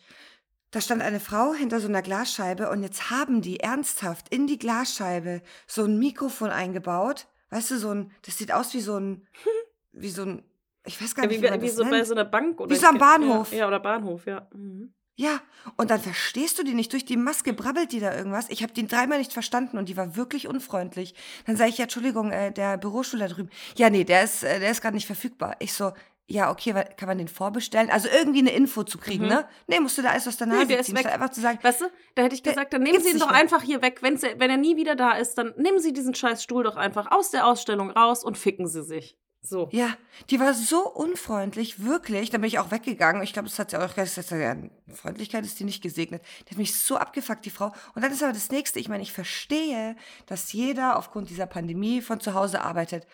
da 0.70 0.80
stand 0.80 1.00
eine 1.00 1.20
Frau 1.20 1.54
hinter 1.54 1.80
so 1.80 1.88
einer 1.88 2.02
Glasscheibe 2.02 2.68
und 2.70 2.82
jetzt 2.82 3.10
haben 3.10 3.40
die 3.40 3.60
ernsthaft 3.60 4.28
in 4.28 4.46
die 4.46 4.58
Glasscheibe 4.58 5.42
so 5.66 5.84
ein 5.84 5.98
Mikrofon 5.98 6.50
eingebaut. 6.50 7.26
Weißt 7.50 7.70
du, 7.70 7.78
so 7.78 7.90
ein, 7.90 8.12
das 8.22 8.36
sieht 8.36 8.52
aus 8.52 8.74
wie 8.74 8.80
so 8.80 8.98
ein, 8.98 9.26
wie 9.92 10.10
so 10.10 10.22
ein, 10.22 10.42
ich 10.88 11.00
weiß 11.00 11.14
gar 11.14 11.24
Ja, 11.24 11.28
nicht, 11.30 11.42
wie, 11.42 11.46
wie, 11.46 11.62
wie 11.62 11.66
das 11.66 11.76
so 11.76 11.84
bei 11.84 11.90
nennt. 11.90 12.06
so 12.06 12.14
einer 12.14 12.24
Bank 12.24 12.60
oder 12.60 12.70
Wie 12.74 12.78
so 12.78 12.86
am 12.86 12.98
Bahnhof. 12.98 13.52
Ja, 13.52 13.58
ja, 13.58 13.68
oder 13.68 13.78
Bahnhof, 13.80 14.26
ja. 14.26 14.48
Mhm. 14.54 14.92
Ja, 15.20 15.40
und 15.76 15.90
dann 15.90 16.00
verstehst 16.00 16.58
du 16.60 16.62
die 16.62 16.74
nicht. 16.74 16.92
Durch 16.92 17.04
die 17.04 17.16
Maske 17.16 17.52
brabbelt 17.52 17.90
die 17.90 17.98
da 17.98 18.14
irgendwas. 18.16 18.48
Ich 18.50 18.62
habe 18.62 18.72
den 18.72 18.86
dreimal 18.86 19.18
nicht 19.18 19.32
verstanden 19.32 19.76
und 19.76 19.88
die 19.88 19.96
war 19.96 20.14
wirklich 20.14 20.46
unfreundlich. 20.46 21.12
Dann 21.44 21.56
sage 21.56 21.70
ich, 21.70 21.78
ja, 21.78 21.84
Entschuldigung, 21.84 22.30
äh, 22.30 22.52
der 22.52 22.78
Bürostuhl 22.78 23.18
da 23.18 23.26
drüben. 23.26 23.50
Ja, 23.76 23.90
nee, 23.90 24.04
der 24.04 24.22
ist, 24.22 24.44
äh, 24.44 24.60
der 24.60 24.70
ist 24.70 24.80
gerade 24.80 24.94
nicht 24.94 25.06
verfügbar. 25.06 25.56
Ich 25.58 25.72
so, 25.72 25.92
ja, 26.28 26.52
okay, 26.52 26.72
kann 26.96 27.08
man 27.08 27.18
den 27.18 27.26
vorbestellen? 27.26 27.90
Also 27.90 28.06
irgendwie 28.16 28.38
eine 28.40 28.52
Info 28.52 28.84
zu 28.84 28.98
kriegen, 28.98 29.24
Mhm. 29.24 29.30
ne? 29.30 29.48
Nee, 29.66 29.80
musst 29.80 29.98
du 29.98 30.02
da 30.02 30.10
alles 30.10 30.28
aus 30.28 30.36
der 30.36 30.46
Nee, 30.46 30.52
Nase 30.54 30.66
der 30.68 30.78
ist 30.80 30.86
ziehen. 30.86 30.94
weg. 30.94 31.00
Statt 31.02 31.14
einfach 31.14 31.30
zu 31.30 31.40
sagen, 31.40 31.58
Weißt 31.62 31.80
du, 31.80 31.86
da 32.14 32.22
hätte 32.22 32.36
ich 32.36 32.42
Der 32.44 32.52
gesagt, 32.52 32.72
dann 32.74 32.82
nehmen 32.84 33.00
Sie 33.02 33.10
ihn 33.10 33.18
doch 33.18 33.30
mehr. 33.30 33.40
einfach 33.40 33.62
hier 33.62 33.82
weg. 33.82 34.02
Wenn's, 34.02 34.22
wenn 34.22 34.50
er 34.50 34.56
nie 34.58 34.76
wieder 34.76 34.94
da 34.94 35.12
ist, 35.12 35.34
dann 35.36 35.52
nehmen 35.56 35.80
Sie 35.80 35.92
diesen 35.92 36.14
scheiß 36.14 36.44
Stuhl 36.44 36.62
doch 36.62 36.76
einfach 36.76 37.10
aus 37.10 37.32
der 37.32 37.44
Ausstellung 37.46 37.90
raus 37.90 38.22
und 38.22 38.38
ficken 38.38 38.68
Sie 38.68 38.84
sich. 38.84 39.16
So. 39.40 39.68
ja, 39.72 39.96
die 40.30 40.40
war 40.40 40.52
so 40.52 40.86
unfreundlich, 40.88 41.84
wirklich. 41.84 42.30
Dann 42.30 42.40
bin 42.40 42.48
ich 42.48 42.58
auch 42.58 42.70
weggegangen. 42.70 43.22
Ich 43.22 43.32
glaube, 43.32 43.48
das 43.48 43.58
hat 43.58 43.70
sie 43.70 43.80
auch 43.80 43.94
gesagt, 43.94 44.30
ja, 44.30 44.56
Freundlichkeit 44.92 45.44
ist 45.44 45.58
die 45.60 45.64
nicht 45.64 45.82
gesegnet. 45.82 46.22
Die 46.46 46.50
hat 46.50 46.58
mich 46.58 46.76
so 46.76 46.96
abgefuckt, 46.96 47.44
die 47.44 47.50
Frau. 47.50 47.72
Und 47.94 48.02
dann 48.02 48.12
ist 48.12 48.22
aber 48.22 48.32
das 48.32 48.50
Nächste, 48.50 48.80
ich 48.80 48.88
meine, 48.88 49.02
ich 49.02 49.12
verstehe, 49.12 49.96
dass 50.26 50.52
jeder 50.52 50.98
aufgrund 50.98 51.30
dieser 51.30 51.46
Pandemie 51.46 52.02
von 52.02 52.20
zu 52.20 52.34
Hause 52.34 52.62
arbeitet. 52.62 53.06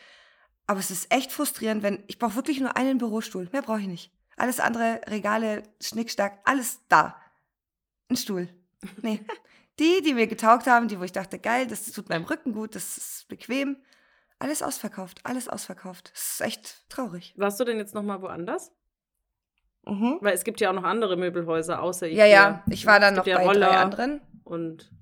Aber 0.67 0.81
es 0.81 0.91
ist 0.91 1.13
echt 1.13 1.31
frustrierend, 1.31 1.83
wenn 1.83 2.03
ich 2.07 2.19
brauche 2.19 2.37
wirklich 2.37 2.59
nur 2.59 2.77
einen 2.77 2.99
Bürostuhl. 2.99 3.49
Mehr 3.53 3.63
brauche 3.63 3.81
ich 3.81 3.87
nicht. 3.87 4.11
Alles 4.37 4.61
andere, 4.61 5.03
Regale, 5.07 5.63
Schnickstack, 5.81 6.41
alles 6.45 6.81
da. 6.89 7.21
Ein 8.09 8.17
Stuhl. 8.17 8.49
Nee. 9.03 9.21
Die, 9.81 10.03
die 10.03 10.15
mir 10.15 10.29
getaugt 10.29 10.69
haben, 10.69 10.87
die, 10.87 11.01
wo 11.01 11.03
ich 11.03 11.11
dachte, 11.11 11.37
geil, 11.37 11.67
das 11.67 11.91
tut 11.91 12.09
meinem 12.09 12.23
Rücken 12.27 12.53
gut, 12.53 12.77
das 12.77 12.97
ist 12.97 13.27
bequem. 13.27 13.77
Alles 14.45 14.63
ausverkauft, 14.63 15.21
alles 15.25 15.49
ausverkauft. 15.49 16.11
Das 16.13 16.33
ist 16.33 16.41
echt 16.43 16.91
traurig. 16.91 17.33
Warst 17.39 17.59
du 17.61 17.65
denn 17.65 17.79
jetzt 17.79 17.95
noch 17.95 18.03
mal 18.03 18.21
woanders? 18.21 18.73
Mhm. 19.87 20.19
Weil 20.21 20.35
es 20.35 20.45
gibt 20.45 20.61
ja 20.61 20.69
auch 20.69 20.75
noch 20.75 20.85
andere 20.85 21.17
Möbelhäuser 21.17 21.81
außer 21.83 22.07
Ja, 22.07 22.27
Ikea. 22.27 22.27
ja, 22.27 22.63
ich 22.69 22.85
war 22.85 23.01
dann 23.01 23.15
noch 23.15 23.25
gibt 23.25 23.37
bei 23.37 23.43
ja 23.43 23.49
drei 23.49 23.55
Roller 23.67 23.81
anderen. 23.81 24.21
Und 24.45 24.93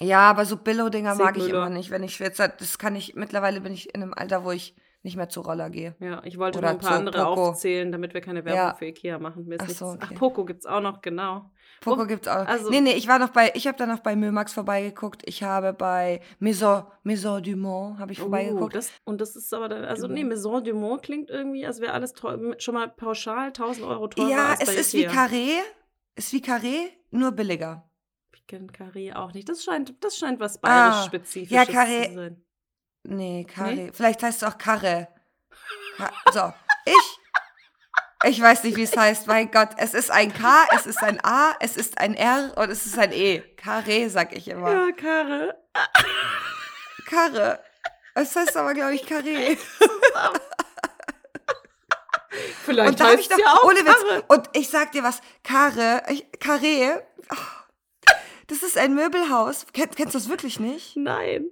Ja, 0.00 0.30
aber 0.30 0.46
so 0.46 0.56
Billo-Dinger 0.56 1.14
mag 1.14 1.36
ich 1.36 1.48
immer 1.50 1.68
nicht. 1.68 1.90
Wenn 1.90 2.02
ich 2.02 2.18
jetzt, 2.20 2.38
das 2.38 2.78
kann 2.78 2.96
ich, 2.96 3.14
mittlerweile 3.16 3.60
bin 3.60 3.74
ich 3.74 3.94
in 3.94 4.02
einem 4.02 4.14
Alter, 4.14 4.44
wo 4.44 4.50
ich 4.50 4.74
nicht 5.02 5.16
mehr 5.16 5.28
zu 5.28 5.42
Roller 5.42 5.68
gehe. 5.68 5.94
ja, 6.00 6.22
ich 6.24 6.38
wollte 6.38 6.56
Oder 6.58 6.68
nur 6.72 6.78
ein 6.78 6.82
paar 6.82 6.96
andere 6.96 7.22
Poco. 7.22 7.48
aufzählen, 7.50 7.92
damit 7.92 8.14
wir 8.14 8.22
keine 8.22 8.46
Werbung 8.46 8.56
Ja. 8.68 8.74
für 8.74 8.86
Ikea 8.86 9.18
machen. 9.18 9.44
Mir 9.46 9.58
Ach 9.60 9.68
so, 9.68 9.86
okay. 9.88 9.98
Ach, 10.00 10.14
Poco 10.14 10.46
gibt's 10.46 10.64
auch 10.64 10.80
noch, 10.80 11.02
genau. 11.02 11.50
Poco 11.80 12.06
gibt's 12.06 12.28
auch. 12.28 12.46
also- 12.46 12.68
nee, 12.70 12.80
nee, 12.82 12.92
ich 12.92 13.08
war 13.08 13.18
noch 13.18 13.30
bei, 13.30 13.50
ich 13.54 13.66
habe 13.66 13.78
dann 13.78 13.88
noch 13.88 14.00
bei 14.00 14.14
Mömax 14.14 14.52
vorbeigeguckt. 14.52 15.22
Ich 15.24 15.42
habe 15.42 15.72
bei 15.72 16.20
Maison, 16.38 16.84
Maison 17.04 17.42
du 17.42 17.56
Mont 17.56 17.98
habe 17.98 18.12
ich 18.12 18.18
Oh, 18.20 18.24
vorbeigeguckt. 18.24 18.74
das, 18.74 18.92
und 19.04 19.20
das 19.20 19.34
ist 19.34 19.52
aber 19.54 19.68
dann, 19.68 19.84
also 19.84 20.06
nee, 20.06 20.16
Genau. 20.16 20.28
Maison 20.28 20.62
du 20.62 20.74
Monde 20.74 21.00
klingt 21.02 21.30
irgendwie, 21.30 21.66
als 21.66 21.80
wäre 21.80 21.92
alles 21.94 22.12
teuer, 22.12 22.38
schon 22.60 22.74
mal 22.74 22.88
pauschal 22.88 23.46
1000 23.52 23.86
Euro 23.86 24.08
teurer 24.08 24.28
ja, 24.30 24.56
es 24.60 24.68
ist 24.74 24.92
wie 24.92 25.04
Ikea. 25.04 25.12
Carré, 25.26 25.58
ist 26.16 26.32
wie 26.34 26.40
Carré, 26.42 26.88
nur 27.10 27.32
billiger. 27.32 27.90
Ich 28.34 28.46
kenne 28.46 28.66
Carré 28.66 29.14
auch 29.14 29.32
nicht. 29.32 29.48
Das 29.48 29.64
scheint, 29.64 29.94
das 30.04 30.16
scheint 30.18 30.38
was 30.38 30.62
Ah, 30.62 30.90
bayerisch-spezifisches 30.90 31.50
ja, 31.50 31.62
Carré- 31.62 32.08
zu 32.08 32.14
sein. 32.14 32.44
Nee, 33.04 33.46
Carré. 33.48 33.74
Nee? 33.74 33.90
Vielleicht 33.94 34.22
heißt 34.22 34.42
es 34.42 34.48
auch 34.48 34.58
Karre. 34.58 35.08
Ka 35.96 36.10
so, 36.32 36.52
ich. 36.86 37.19
Ich 38.24 38.40
weiß 38.40 38.64
nicht, 38.64 38.76
wie 38.76 38.82
es 38.82 38.96
heißt. 38.96 39.26
Mein 39.26 39.50
Gott, 39.50 39.70
es 39.78 39.94
ist 39.94 40.10
ein 40.10 40.32
K, 40.32 40.64
es 40.74 40.86
ist 40.86 41.02
ein 41.02 41.18
A, 41.24 41.54
es 41.60 41.76
ist 41.76 41.98
ein 41.98 42.14
R 42.14 42.52
und 42.56 42.70
es 42.70 42.84
ist 42.84 42.98
ein 42.98 43.12
E. 43.12 43.42
Carré, 43.56 44.10
sag 44.10 44.36
ich 44.36 44.48
immer. 44.48 44.70
Ja, 44.70 44.92
Karre. 44.92 45.54
Karre. 47.06 47.60
Es 48.14 48.36
heißt 48.36 48.56
aber, 48.56 48.74
glaube 48.74 48.94
ich, 48.94 49.04
Carré. 49.04 49.56
Vielleicht 52.64 52.90
Und 52.90 53.00
da 53.00 53.06
habe 53.10 53.20
ich 53.20 53.28
doch, 53.28 53.38
ja 53.38 53.54
auch 53.54 53.64
ohne 53.64 53.80
Witz, 53.80 54.04
Karre. 54.06 54.22
und 54.28 54.50
ich 54.52 54.68
sag 54.68 54.92
dir 54.92 55.02
was, 55.02 55.20
Karre, 55.42 56.02
Carré, 56.38 57.00
oh, 57.32 57.36
das 58.48 58.62
ist 58.62 58.76
ein 58.76 58.94
Möbelhaus. 58.94 59.64
Kenn, 59.72 59.88
kennst 59.90 60.14
du 60.14 60.18
das 60.18 60.28
wirklich 60.28 60.60
nicht? 60.60 60.94
Nein. 60.96 61.46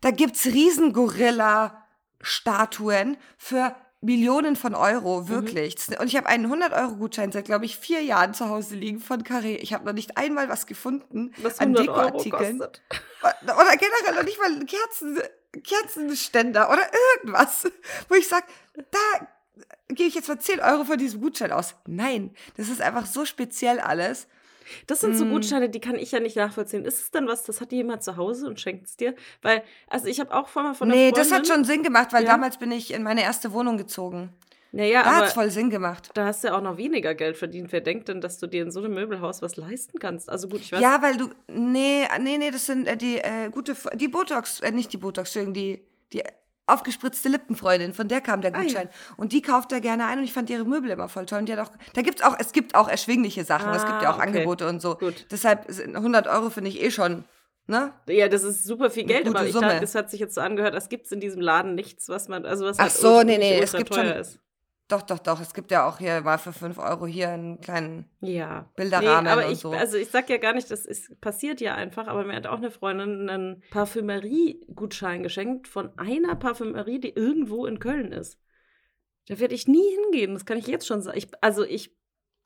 Da 0.00 0.10
gibt's 0.12 0.46
Riesengorilla-Statuen 0.46 3.16
für 3.38 3.74
Millionen 4.02 4.56
von 4.56 4.74
Euro, 4.74 5.22
Mhm. 5.22 5.28
wirklich. 5.28 5.76
Das- 5.76 5.88
Und 5.98 6.08
ich 6.08 6.16
habe 6.16 6.26
einen 6.26 6.46
100-Euro-Gutschein 6.50 7.30
seit, 7.32 7.44
glaube 7.46 7.64
ich, 7.64 7.76
vier 7.78 8.02
Jahren 8.02 8.34
zu 8.34 8.48
Hause 8.48 8.74
liegen 8.74 8.98
von 9.00 9.22
Carré. 9.22 9.56
Ich 9.60 9.72
habe 9.72 9.84
noch 9.86 9.92
nicht 9.92 10.16
einmal 10.16 10.48
was 10.48 10.66
gefunden 10.66 11.32
Was 11.38 11.58
an 11.60 11.68
100 11.76 11.88
Euro 11.88 12.18
Dekoartikeln. 12.22 12.60
Oder 12.60 13.76
generell 13.76 14.14
noch 14.16 14.24
nicht 14.24 14.38
mal 14.40 14.64
Kerzen, 14.66 15.20
Kerzenständer 15.62 16.68
oder 16.70 16.82
irgendwas, 17.20 17.64
wo 18.08 18.14
ich 18.16 18.26
sage, 18.28 18.46
da 18.90 19.26
gebe 19.88 20.08
ich 20.08 20.14
jetzt 20.14 20.28
mal 20.28 20.38
10 20.38 20.60
Euro 20.60 20.84
von 20.84 20.98
diesem 20.98 21.20
Gutschein 21.20 21.52
aus. 21.52 21.74
Nein, 21.86 22.34
das 22.56 22.68
ist 22.68 22.80
einfach 22.80 23.06
so 23.06 23.24
speziell 23.24 23.78
alles. 23.78 24.26
Das 24.86 25.00
sind 25.00 25.16
so 25.16 25.24
Mm. 25.24 25.30
Gutscheine, 25.30 25.68
die 25.68 25.80
kann 25.80 25.96
ich 25.96 26.12
ja 26.12 26.20
nicht 26.20 26.36
nachvollziehen. 26.36 26.84
Ist 26.84 27.00
es 27.00 27.10
dann 27.10 27.26
was, 27.28 27.42
das 27.44 27.60
hat 27.60 27.72
jemand 27.72 28.02
zu 28.02 28.16
Hause 28.16 28.46
und 28.46 28.60
schenkt 28.60 28.86
es 28.86 28.96
dir? 28.96 29.14
Weil, 29.42 29.62
also 29.88 30.06
ich 30.06 30.20
habe 30.20 30.34
auch 30.34 30.48
vorher 30.48 30.74
von 30.74 30.88
einer 30.88 30.96
nee, 30.96 31.10
Freundin... 31.10 31.30
das 31.30 31.32
hat 31.38 31.46
schon 31.46 31.64
Sinn 31.64 31.82
gemacht, 31.82 32.12
weil 32.12 32.24
Ja. 32.24 32.30
damals 32.30 32.56
bin 32.58 32.70
ich 32.72 32.92
in 32.92 33.02
meine 33.02 33.22
erste 33.22 33.52
Wohnung 33.52 33.76
gezogen. 33.78 34.30
Naja, 34.74 35.02
Da 35.02 35.16
hat 35.16 35.24
es 35.26 35.32
voll 35.34 35.50
Sinn 35.50 35.68
gemacht. 35.68 36.08
da 36.14 36.24
hast 36.24 36.42
du 36.44 36.48
ja 36.48 36.56
auch 36.56 36.62
noch 36.62 36.78
weniger 36.78 37.14
Geld 37.14 37.36
verdient. 37.36 37.70
Wer 37.72 37.82
denkt 37.82 38.08
denn, 38.08 38.22
dass 38.22 38.38
du 38.38 38.46
dir 38.46 38.62
in 38.62 38.70
so 38.70 38.80
einem 38.82 38.94
Möbelhaus 38.94 39.42
was 39.42 39.56
leisten 39.56 39.98
kannst? 39.98 40.30
Also 40.30 40.48
gut, 40.48 40.60
ich 40.60 40.72
weiß... 40.72 40.80
Ja, 40.80 41.02
weil 41.02 41.18
du. 41.18 41.28
Nee, 41.48 42.06
nee, 42.20 42.38
nee, 42.38 42.50
das 42.50 42.64
sind 42.64 42.86
äh, 42.86 42.96
die 42.96 43.18
äh, 43.18 43.50
gute. 43.50 43.76
Die 43.96 44.08
Botox, 44.08 44.60
äh, 44.60 44.70
nicht 44.70 44.90
die 44.92 44.96
Botox, 44.96 45.28
Entschuldigung, 45.36 45.52
die, 45.54 45.82
die 46.14 46.22
aufgespritzte 46.66 47.28
Lippenfreundin, 47.28 47.92
von 47.92 48.08
der 48.08 48.20
kam 48.20 48.40
der 48.40 48.54
Ah, 48.54 48.58
ja. 48.58 48.64
Gutschein. 48.64 48.88
Und 49.16 49.32
die 49.32 49.42
kauft 49.42 49.72
er 49.72 49.80
gerne 49.80 50.06
ein 50.06 50.18
und 50.18 50.24
ich 50.24 50.32
fand 50.32 50.48
ihre 50.50 50.64
Möbel 50.64 50.90
immer 50.90 51.08
voll 51.08 51.26
toll. 51.26 51.40
Und 51.40 51.48
die 51.48 51.52
hat 51.52 51.60
auch, 51.60 51.72
da 51.94 52.02
gibt's 52.02 52.22
auch, 52.22 52.36
es 52.38 52.52
gibt 52.52 52.74
auch 52.74 52.88
erschwingliche 52.88 53.44
Sachen, 53.44 53.70
es 53.72 53.84
gibt 53.84 54.02
ja 54.02 54.08
Ah, 54.08 54.12
auch 54.12 54.18
okay. 54.18 54.26
Angebote 54.28 54.68
und 54.68 54.80
so. 54.80 54.94
Gut. 54.96 55.26
Deshalb 55.30 55.64
sind 55.68 55.96
100 55.96 56.26
Euro 56.28 56.50
finde 56.50 56.70
ich 56.70 56.80
eh 56.82 56.90
schon, 56.90 57.24
ne? 57.66 57.92
Ja, 58.08 58.28
das 58.28 58.42
ist 58.44 58.64
super 58.64 58.90
viel 58.90 59.04
Geld, 59.04 59.26
aber 59.26 59.44
ich 59.44 59.52
Summe. 59.52 59.68
dachte, 59.68 59.84
es 59.84 59.94
hat 59.94 60.10
sich 60.10 60.20
jetzt 60.20 60.34
so 60.34 60.40
angehört, 60.40 60.74
es 60.74 61.12
in 61.12 61.20
diesem 61.20 61.40
Laden 61.40 61.74
nichts, 61.74 62.08
was 62.08 62.28
man, 62.28 62.46
also 62.46 62.64
was 62.64 62.78
Ach 62.78 62.84
halt 62.84 62.92
so, 62.92 63.22
nee, 63.22 63.38
nee, 63.38 63.58
es 63.60 63.72
gibt 63.72 63.94
schon- 63.94 64.06
ist. 64.06 64.38
Doch, 64.92 65.02
doch, 65.02 65.18
doch. 65.18 65.40
Es 65.40 65.54
gibt 65.54 65.70
ja 65.70 65.88
auch 65.88 65.98
hier 65.98 66.20
mal 66.20 66.36
für 66.38 66.52
5 66.52 66.78
Euro 66.78 67.06
hier 67.06 67.30
einen 67.30 67.60
kleinen. 67.60 68.10
Ja. 68.20 68.70
Bilderrahmen 68.76 69.24
nee, 69.24 69.30
aber 69.30 69.46
und 69.46 69.52
ich, 69.52 69.58
so. 69.60 69.70
Also 69.72 69.96
ich 69.96 70.08
sag 70.10 70.28
ja 70.28 70.36
gar 70.36 70.52
nicht, 70.52 70.70
das 70.70 70.84
ist, 70.84 71.18
passiert 71.20 71.60
ja 71.62 71.74
einfach, 71.74 72.08
aber 72.08 72.24
mir 72.24 72.34
hat 72.36 72.46
auch 72.46 72.58
eine 72.58 72.70
Freundin 72.70 73.30
einen 73.30 73.62
Parfümerie-Gutschein 73.70 75.22
geschenkt 75.22 75.68
von 75.68 75.96
einer 75.98 76.34
Parfümerie, 76.36 77.00
die 77.00 77.10
irgendwo 77.14 77.66
in 77.66 77.78
Köln 77.78 78.12
ist. 78.12 78.38
Da 79.28 79.38
werde 79.38 79.54
ich 79.54 79.68
nie 79.68 79.88
hingehen, 80.02 80.34
das 80.34 80.44
kann 80.44 80.58
ich 80.58 80.66
jetzt 80.66 80.86
schon 80.86 81.00
sagen. 81.02 81.16
Ich, 81.18 81.28
also 81.40 81.64
ich, 81.64 81.96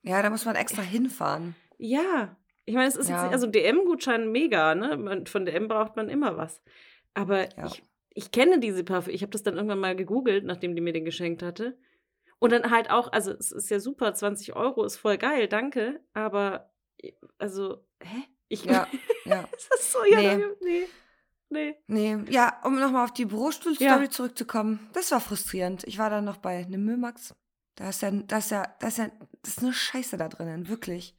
Ja, 0.02 0.22
da 0.22 0.30
muss 0.30 0.44
man 0.44 0.56
extra 0.56 0.82
hinfahren. 0.82 1.54
ja. 1.78 2.36
Ich 2.68 2.74
meine, 2.74 2.88
es 2.88 2.96
ist 2.96 3.08
Ja. 3.08 3.22
jetzt, 3.22 3.32
also 3.32 3.46
DM-Gutschein 3.46 4.32
mega, 4.32 4.74
ne? 4.74 5.22
Von 5.28 5.46
DM 5.46 5.68
braucht 5.68 5.94
man 5.94 6.08
immer 6.08 6.36
was. 6.36 6.60
Aber 7.14 7.42
Ja. 7.56 7.66
ich, 7.66 7.82
ich 8.10 8.30
kenne 8.32 8.58
diese 8.58 8.82
Parfüm. 8.82 9.14
Ich 9.14 9.22
habe 9.22 9.30
das 9.30 9.44
dann 9.44 9.54
irgendwann 9.54 9.78
mal 9.78 9.94
gegoogelt, 9.94 10.44
nachdem 10.44 10.74
die 10.74 10.80
mir 10.80 10.92
den 10.92 11.04
geschenkt 11.04 11.44
hatte. 11.44 11.78
Und 12.38 12.52
dann 12.52 12.70
halt 12.70 12.90
auch, 12.90 13.12
also 13.12 13.32
es 13.32 13.50
ist 13.52 13.70
ja 13.70 13.80
super, 13.80 14.12
20 14.14 14.54
Euro 14.56 14.84
ist 14.84 14.96
voll 14.96 15.16
geil, 15.18 15.48
danke. 15.48 16.00
Aber, 16.12 16.70
also, 17.38 17.86
hä? 18.02 18.24
Ich, 18.48 18.64
Ja, 18.64 18.86
ja. 19.24 19.48
das 19.50 19.80
ist 19.80 19.92
so, 19.92 20.04
ja, 20.04 20.18
Nee. 20.36 20.44
nee. 20.62 20.86
nee. 21.48 21.76
Nee. 21.86 22.18
Ja, 22.32 22.60
um 22.64 22.78
nochmal 22.78 23.04
auf 23.04 23.12
die 23.12 23.24
Bürostuhl-Story 23.24 24.04
Ja. 24.04 24.10
zurückzukommen. 24.10 24.88
Das 24.92 25.10
war 25.10 25.20
frustrierend. 25.20 25.84
Ich 25.84 25.98
war 25.98 26.10
dann 26.10 26.24
noch 26.24 26.36
bei 26.36 26.58
einem 26.58 26.84
Müllmax. 26.84 27.34
Da 27.74 27.88
ist 27.88 28.02
ja, 28.02 28.10
da 28.10 28.38
ist 28.38 28.50
ja, 28.50 28.64
da 28.80 28.88
ist 28.88 28.98
ja, 28.98 29.10
das 29.42 29.52
ist 29.52 29.62
nur 29.62 29.72
Scheiße 29.72 30.16
da 30.16 30.28
drinnen, 30.28 30.68
wirklich. 30.68 31.16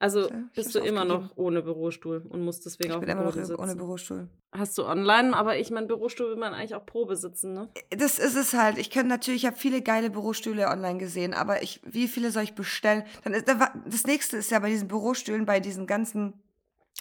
Also 0.00 0.28
ich 0.28 0.32
bist 0.54 0.74
du 0.74 0.78
immer 0.78 1.02
aufgegeben. 1.02 1.24
noch 1.26 1.36
ohne 1.36 1.62
Bürostuhl 1.62 2.24
und 2.28 2.42
musst 2.42 2.64
deswegen 2.64 2.88
Ich 2.88 2.96
auf 2.96 3.00
bin 3.00 3.10
immer 3.10 3.22
noch 3.22 3.34
Boden 3.34 3.54
ohne 3.54 3.66
sitzen. 3.68 3.78
Bürostuhl. 3.78 4.28
Hast 4.50 4.78
du 4.78 4.86
online, 4.86 5.36
aber 5.36 5.58
ich 5.58 5.70
meine, 5.70 5.86
Bürostuhl 5.86 6.30
will 6.30 6.36
man 6.36 6.54
eigentlich 6.54 6.74
auch 6.74 6.86
Probe 6.86 7.16
sitzen, 7.16 7.52
ne? 7.52 7.68
Das 7.90 8.18
ist 8.18 8.34
es 8.34 8.54
halt. 8.54 8.78
Ich 8.78 8.88
kann 8.90 9.06
natürlich, 9.06 9.42
ich 9.42 9.46
habe 9.46 9.58
viele 9.58 9.82
geile 9.82 10.08
Bürostühle 10.08 10.68
online 10.68 10.98
gesehen, 10.98 11.34
aber 11.34 11.62
ich, 11.62 11.80
wie 11.84 12.08
viele 12.08 12.30
soll 12.30 12.44
ich 12.44 12.54
bestellen? 12.54 13.04
Dann 13.24 13.34
ist, 13.34 13.46
das 13.46 14.06
nächste 14.06 14.38
ist 14.38 14.50
ja 14.50 14.58
bei 14.58 14.70
diesen 14.70 14.88
Bürostühlen, 14.88 15.44
bei 15.44 15.60
diesen 15.60 15.86
ganzen 15.86 16.32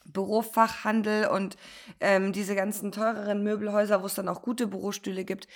Bürofachhandel 0.06 1.28
und 1.28 1.56
ähm, 2.02 2.34
diese 2.34 2.54
ganzen 2.54 2.92
teureren 2.92 3.44
Möbelhäuser, 3.44 4.02
wo 4.02 4.08
es 4.08 4.16
dann 4.16 4.28
auch 4.28 4.42
gute 4.42 4.68
Bürostühle 4.68 5.24
gibt. 5.24 5.48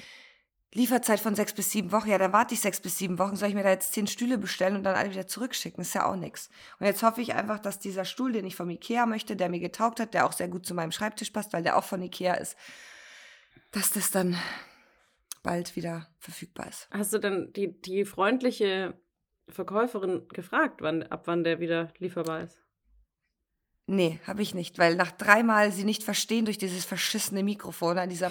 Lieferzeit 0.76 1.20
von 1.20 1.36
sechs 1.36 1.54
bis 1.54 1.72
sieben 1.72 1.92
Wochen. 1.92 2.10
Ja, 2.10 2.18
dann 2.18 2.34
warte 2.34 2.56
ich 2.56 2.62
sechs 2.62 2.82
bis 2.82 2.98
sieben 2.98 3.20
Wochen. 3.20 3.36
Soll 3.36 3.50
ich 3.50 3.56
mir 3.56 3.64
da 3.64 3.70
jetzt 3.70 3.94
zehn 3.94 4.08
Stühle 4.08 4.40
bestellen 4.40 4.76
und 4.76 4.84
dann 4.84 4.96
alle 4.96 5.12
wieder 5.12 5.28
zurückschicken? 5.28 5.82
ist 5.82 5.94
ja 5.94 6.06
auch 6.06 6.16
nichts. 6.16 6.50
Und 6.80 6.88
jetzt 6.88 7.04
hoffe 7.04 7.22
ich 7.22 7.36
einfach, 7.36 7.60
dass 7.60 7.78
dieser 7.80 8.06
Stuhl, 8.06 8.32
den 8.32 8.46
ich 8.46 8.56
vom 8.56 8.70
Ikea 8.70 9.06
möchte, 9.06 9.36
der 9.36 9.50
mir 9.50 9.60
getaugt 9.60 10.00
hat, 10.00 10.16
der 10.16 10.26
auch 10.26 10.32
sehr 10.32 10.48
gut 10.48 10.66
zu 10.66 10.74
meinem 10.74 10.92
Schreibtisch 10.92 11.30
passt, 11.30 11.54
weil 11.54 11.64
der 11.64 11.78
auch 11.78 11.84
von 11.84 12.02
Ikea 12.02 12.34
ist, 12.34 12.58
dass 13.72 13.92
das 13.92 14.10
dann 14.10 14.36
bald 15.44 15.76
wieder 15.76 16.08
verfügbar 16.18 16.68
ist. 16.70 16.88
Hast 16.92 17.14
du 17.14 17.20
dann 17.20 17.54
die, 17.54 17.80
die 17.80 18.06
freundliche 18.06 18.98
Verkäuferin 19.50 20.28
gefragt, 20.30 20.82
wann, 20.82 21.04
ab 21.04 21.24
wann 21.26 21.44
der 21.44 21.60
wieder 21.60 21.94
lieferbar 22.00 22.42
ist? 22.42 22.64
Nee, 23.86 24.20
habe 24.26 24.42
ich 24.42 24.56
nicht, 24.56 24.80
weil 24.80 24.96
nach 24.96 25.12
dreimal 25.12 25.72
sie 25.74 25.84
nicht 25.84 26.04
verstehen 26.04 26.46
durch 26.46 26.58
dieses 26.58 26.86
verschissene 26.86 27.44
Mikrofon 27.44 27.98
an 27.98 28.10
dieser 28.10 28.30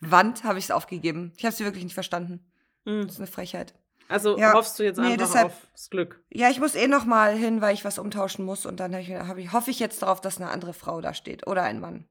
Plastikwand 0.00 0.44
habe 0.44 0.58
ich 0.58 0.64
es 0.66 0.70
aufgegeben. 0.70 1.32
Ich 1.36 1.44
habe 1.44 1.54
sie 1.54 1.64
wirklich 1.64 1.84
nicht 1.84 1.94
verstanden. 1.94 2.44
Hm. 2.86 3.02
Das 3.02 3.12
ist 3.14 3.20
eine 3.20 3.26
Frechheit. 3.26 3.74
Also 4.08 4.36
Ja, 4.38 4.54
hoffst 4.54 4.78
du 4.78 4.82
jetzt 4.82 4.96
nee, 4.98 5.12
einfach 5.12 5.18
deshalb- 5.26 5.52
aufs 5.72 5.90
Glück. 5.90 6.20
Ja, 6.30 6.50
ich 6.50 6.58
muss 6.58 6.74
eh 6.74 6.88
noch 6.88 7.04
mal 7.04 7.32
hin, 7.36 7.60
weil 7.60 7.74
ich 7.74 7.84
was 7.84 7.98
umtauschen 7.98 8.44
muss 8.44 8.66
und 8.66 8.80
dann 8.80 8.92
hab 8.94 9.00
ich, 9.02 9.10
hab 9.14 9.36
ich, 9.38 9.52
hoffe 9.52 9.70
ich 9.70 9.78
jetzt 9.78 10.02
darauf, 10.02 10.20
dass 10.20 10.38
eine 10.40 10.50
andere 10.50 10.72
Frau 10.72 11.00
da 11.00 11.14
steht 11.14 11.46
oder 11.46 11.62
ein 11.62 11.78
Mann. 11.80 12.06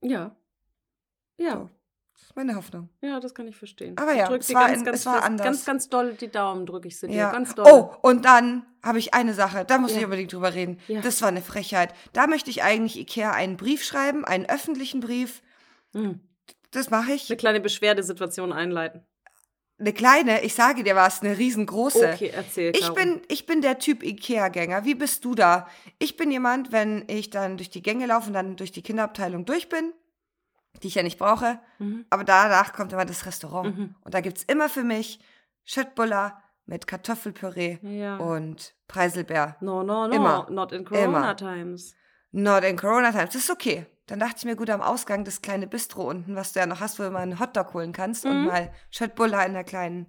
Ja. 0.00 0.34
Ja, 1.36 1.52
So. 1.52 1.70
Das 2.14 2.22
ist 2.24 2.36
meine 2.36 2.54
Hoffnung. 2.54 2.88
ja, 3.00 3.18
das 3.20 3.34
kann 3.34 3.48
ich 3.48 3.56
verstehen. 3.56 3.96
Aber 3.98 4.12
ja, 4.14 4.32
es 4.32 4.54
war 4.54 4.68
ganz, 4.68 4.78
in- 4.78 4.84
ganz, 4.84 4.98
es 5.00 5.06
war 5.06 5.14
fest- 5.16 5.26
anders. 5.26 5.44
Ganz, 5.44 5.64
ganz 5.64 5.88
doll 5.88 6.14
die 6.14 6.28
Daumen 6.30 6.66
drücke 6.66 6.86
ich 6.88 6.98
sie 7.00 7.08
dir. 7.08 7.16
Ja. 7.16 7.32
Ganz 7.32 7.54
doll. 7.54 7.66
Oh, 7.68 7.94
und 8.02 8.24
dann 8.24 8.64
habe 8.82 8.98
ich 8.98 9.12
eine 9.14 9.34
Sache, 9.34 9.64
da 9.64 9.78
muss 9.78 9.92
Ja. 9.92 9.98
ich 9.98 10.04
unbedingt 10.04 10.32
drüber 10.32 10.54
reden. 10.54 10.78
Ja. 10.88 11.00
Das 11.00 11.20
war 11.20 11.28
eine 11.28 11.42
Frechheit. 11.42 11.94
Da 12.12 12.26
möchte 12.26 12.48
ich 12.50 12.62
eigentlich 12.62 12.98
Ikea 12.98 13.32
einen 13.32 13.56
Brief 13.56 13.82
schreiben, 13.82 14.24
einen 14.24 14.46
öffentlichen 14.46 15.00
Brief. 15.00 15.42
Hm. 15.94 16.20
Das 16.70 16.90
mache 16.90 17.12
ich. 17.12 17.28
Eine 17.30 17.36
kleine 17.36 17.60
Beschwerdesituation 17.60 18.52
einleiten. 18.52 19.02
Eine 19.78 19.92
kleine, 19.92 20.42
ich 20.44 20.54
sage 20.54 20.84
dir 20.84 20.94
was, 20.94 21.22
eine 21.22 21.36
riesengroße. 21.36 22.12
Okay, 22.14 22.30
erzähl. 22.34 22.72
Ich 22.76 22.88
bin, 22.94 23.20
ich 23.28 23.46
bin 23.46 23.62
der 23.62 23.78
Typ 23.78 24.02
Ikea-Gänger. 24.04 24.84
Wie 24.84 24.94
bist 24.94 25.24
du 25.24 25.34
da? 25.34 25.66
Ich 25.98 26.16
bin 26.16 26.30
jemand, 26.30 26.70
wenn 26.70 27.04
ich 27.08 27.30
dann 27.30 27.56
durch 27.56 27.68
die 27.70 27.82
Gänge 27.82 28.06
laufe 28.06 28.28
und 28.28 28.34
dann 28.34 28.56
durch 28.56 28.70
die 28.70 28.82
Kinderabteilung 28.82 29.44
durch 29.44 29.68
bin, 29.68 29.92
die 30.82 30.86
ich 30.88 30.94
ja 30.94 31.02
nicht 31.02 31.18
brauche, 31.18 31.58
Mhm. 31.78 32.06
aber 32.10 32.22
danach 32.24 32.72
kommt 32.72 32.92
immer 32.92 33.04
das 33.04 33.26
Restaurant. 33.26 33.76
Mhm. 33.76 33.94
Und 34.04 34.14
da 34.14 34.20
gibt 34.20 34.38
es 34.38 34.44
immer 34.44 34.68
für 34.68 34.84
mich 34.84 35.18
Schöttbuller 35.64 36.40
mit 36.64 36.86
Kartoffelpüree 36.86 37.78
Ja. 37.82 38.16
und 38.18 38.74
Preiselbeer. 38.88 39.56
No, 39.60 39.82
no, 39.82 40.06
no. 40.06 40.14
Immer. 40.14 40.46
Not 40.50 40.72
in 40.72 40.84
Corona 40.84 41.04
Immer. 41.04 41.36
Times. 41.36 41.94
Not 42.30 42.62
in 42.64 42.76
Corona 42.76 43.10
Times. 43.10 43.32
Das 43.32 43.42
ist 43.42 43.50
okay. 43.50 43.86
Dann 44.12 44.20
dachte 44.20 44.34
ich 44.36 44.44
mir, 44.44 44.56
gut, 44.56 44.68
am 44.68 44.82
Ausgang 44.82 45.24
das 45.24 45.40
kleine 45.40 45.66
Bistro 45.66 46.02
unten, 46.06 46.36
was 46.36 46.52
du 46.52 46.60
ja 46.60 46.66
noch 46.66 46.80
hast, 46.80 46.98
wo 46.98 47.02
du 47.02 47.10
mal 47.10 47.20
einen 47.20 47.40
Hotdog 47.40 47.72
holen 47.72 47.94
kannst 47.94 48.26
und 48.26 48.40
Mhm. 48.42 48.46
mal 48.46 48.70
Schöttbuller 48.90 49.46
in 49.46 49.54
der 49.54 49.64
kleinen 49.64 50.04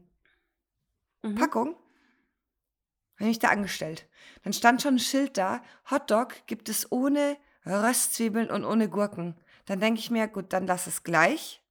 Mhm. 1.24 1.36
Packung. 1.36 1.76
Habe 3.18 3.30
ich 3.30 3.40
da 3.40 3.48
angestellt. 3.48 4.10
Dann 4.44 4.52
stand 4.52 4.82
schon 4.82 4.96
ein 4.96 5.00
Schild 5.00 5.38
da, 5.38 5.62
Hotdog 5.90 6.34
gibt 6.48 6.68
es 6.68 6.92
ohne 6.92 7.38
Röstzwiebeln 7.66 8.50
und 8.52 8.66
ohne 8.66 8.90
Gurken. 8.90 9.40
Dann 9.68 9.80
denke 9.80 10.02
ich 10.02 10.12
mir, 10.12 10.28
gut, 10.28 10.52
dann 10.52 10.68
lass 10.68 10.86
es 10.86 11.04
gleich, 11.04 11.64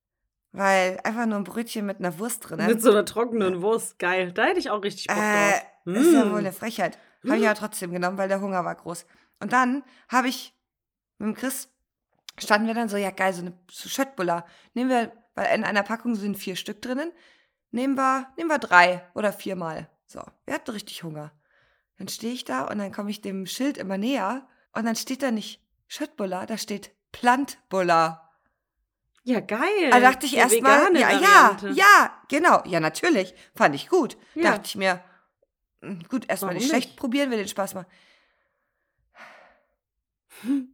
weil 0.52 0.98
einfach 1.04 1.26
nur 1.26 1.36
ein 1.36 1.44
Brötchen 1.44 1.84
mit 1.84 1.98
einer 1.98 2.18
Wurst 2.18 2.48
drin. 2.48 2.64
Mit 2.64 2.80
so 2.80 2.92
einer 2.92 3.04
trockenen 3.04 3.60
Wurst. 3.60 3.98
Geil. 3.98 4.32
Da 4.32 4.44
hätte 4.46 4.58
ich 4.58 4.70
auch 4.70 4.82
richtig 4.82 5.08
Bock 5.08 5.18
Äh, 5.18 5.50
drauf. 5.52 5.62
ist 5.84 6.14
ja 6.14 6.24
Mm. 6.24 6.30
wohl 6.30 6.38
eine 6.38 6.52
Frechheit. 6.54 6.96
Habe 7.28 7.36
ich 7.36 7.44
aber 7.46 7.58
trotzdem 7.58 7.92
genommen, 7.92 8.16
weil 8.16 8.28
der 8.30 8.40
Hunger 8.40 8.64
war 8.64 8.74
groß. 8.74 9.04
Und 9.40 9.52
dann 9.52 9.84
habe 10.08 10.28
ich 10.28 10.56
mit 11.18 11.28
dem 11.28 11.34
Chris, 11.34 11.68
standen 12.38 12.66
wir 12.66 12.74
dann 12.74 12.88
so, 12.88 12.96
ja 12.96 13.10
geil, 13.10 13.32
so 13.32 13.42
eine 13.42 13.52
so 13.70 13.88
Schöttbuller. 13.88 14.46
Nehmen 14.74 14.90
wir, 14.90 15.12
weil 15.34 15.54
in 15.54 15.64
einer 15.64 15.82
Packung 15.82 16.14
sind 16.14 16.36
vier 16.36 16.56
Stück 16.56 16.82
drinnen, 16.82 17.12
nehmen 17.70 17.96
wir, 17.96 18.28
nehmen 18.36 18.50
wir 18.50 18.58
drei 18.58 19.06
oder 19.14 19.32
viermal. 19.32 19.88
So, 20.06 20.22
wir 20.44 20.54
hatten 20.54 20.70
richtig 20.70 21.02
Hunger. 21.02 21.32
Dann 21.98 22.08
stehe 22.08 22.32
ich 22.32 22.44
da 22.44 22.64
und 22.64 22.78
dann 22.78 22.92
komme 22.92 23.10
ich 23.10 23.20
dem 23.20 23.46
Schild 23.46 23.78
immer 23.78 23.98
näher 23.98 24.46
und 24.72 24.84
dann 24.84 24.96
steht 24.96 25.22
da 25.22 25.30
nicht 25.30 25.62
Schöttbuller, 25.88 26.46
da 26.46 26.58
steht 26.58 26.90
Plantbuller. 27.12 28.30
Ja, 29.24 29.40
geil. 29.40 29.90
Da 29.90 30.00
dachte 30.00 30.26
ich 30.26 30.36
erstmal, 30.36 30.94
ja, 30.96 31.10
ja, 31.10 31.20
Variante. 31.20 31.68
ja, 31.70 32.22
genau, 32.28 32.62
ja, 32.66 32.80
natürlich, 32.80 33.34
fand 33.54 33.74
ich 33.74 33.88
gut. 33.88 34.16
Ja. 34.34 34.52
Dachte 34.52 34.66
ich 34.66 34.76
mir, 34.76 35.04
hm, 35.80 36.02
gut, 36.08 36.28
erstmal 36.28 36.54
nicht 36.54 36.68
schlecht 36.68 36.96
probieren, 36.96 37.30
will 37.30 37.38
den 37.38 37.48
Spaß 37.48 37.74
machen. 37.74 37.86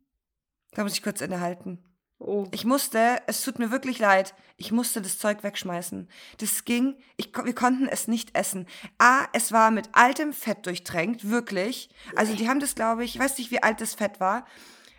Da 0.72 0.82
muss 0.82 0.92
ich 0.92 1.02
kurz 1.02 1.20
innehalten. 1.20 1.82
Oh. 2.20 2.48
Ich 2.50 2.64
musste, 2.64 3.22
es 3.28 3.42
tut 3.42 3.60
mir 3.60 3.70
wirklich 3.70 4.00
leid, 4.00 4.34
ich 4.56 4.72
musste 4.72 5.00
das 5.00 5.18
Zeug 5.18 5.44
wegschmeißen. 5.44 6.08
Das 6.38 6.64
ging, 6.64 6.96
ich, 7.16 7.32
wir 7.32 7.54
konnten 7.54 7.86
es 7.86 8.08
nicht 8.08 8.36
essen. 8.36 8.66
A, 8.98 9.26
es 9.32 9.52
war 9.52 9.70
mit 9.70 9.90
altem 9.92 10.32
Fett 10.32 10.66
durchtränkt, 10.66 11.30
wirklich. 11.30 11.90
Also 12.16 12.34
die 12.34 12.48
haben 12.48 12.58
das, 12.58 12.74
glaube 12.74 13.04
ich, 13.04 13.14
ich 13.14 13.20
weiß 13.20 13.38
nicht, 13.38 13.52
wie 13.52 13.62
alt 13.62 13.80
das 13.80 13.94
Fett 13.94 14.18
war. 14.18 14.46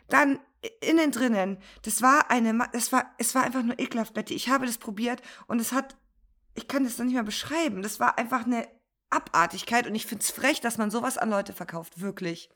Dann 0.07 0.39
innen 0.81 1.11
drinnen, 1.11 1.57
das 1.83 2.01
war 2.01 2.31
eine, 2.31 2.69
das 2.71 2.91
war, 2.91 3.13
es 3.17 3.35
war 3.35 3.43
einfach 3.43 3.63
nur 3.63 3.79
ekelhaft, 3.79 4.13
Betty. 4.13 4.33
Ich 4.33 4.49
habe 4.49 4.65
das 4.65 4.77
probiert 4.77 5.21
und 5.47 5.59
es 5.59 5.73
hat, 5.73 5.97
ich 6.55 6.67
kann 6.69 6.85
das 6.85 6.97
noch 6.97 7.05
nicht 7.05 7.15
mal 7.15 7.23
beschreiben. 7.23 7.81
Das 7.81 7.99
war 7.99 8.17
einfach 8.17 8.45
eine 8.45 8.65
Abartigkeit 9.09 9.88
und 9.88 9.95
ich 9.95 10.05
finde 10.05 10.23
es 10.23 10.31
frech, 10.31 10.61
dass 10.61 10.77
man 10.77 10.89
sowas 10.89 11.17
an 11.17 11.29
Leute 11.29 11.51
verkauft, 11.51 11.99
wirklich. 11.99 12.49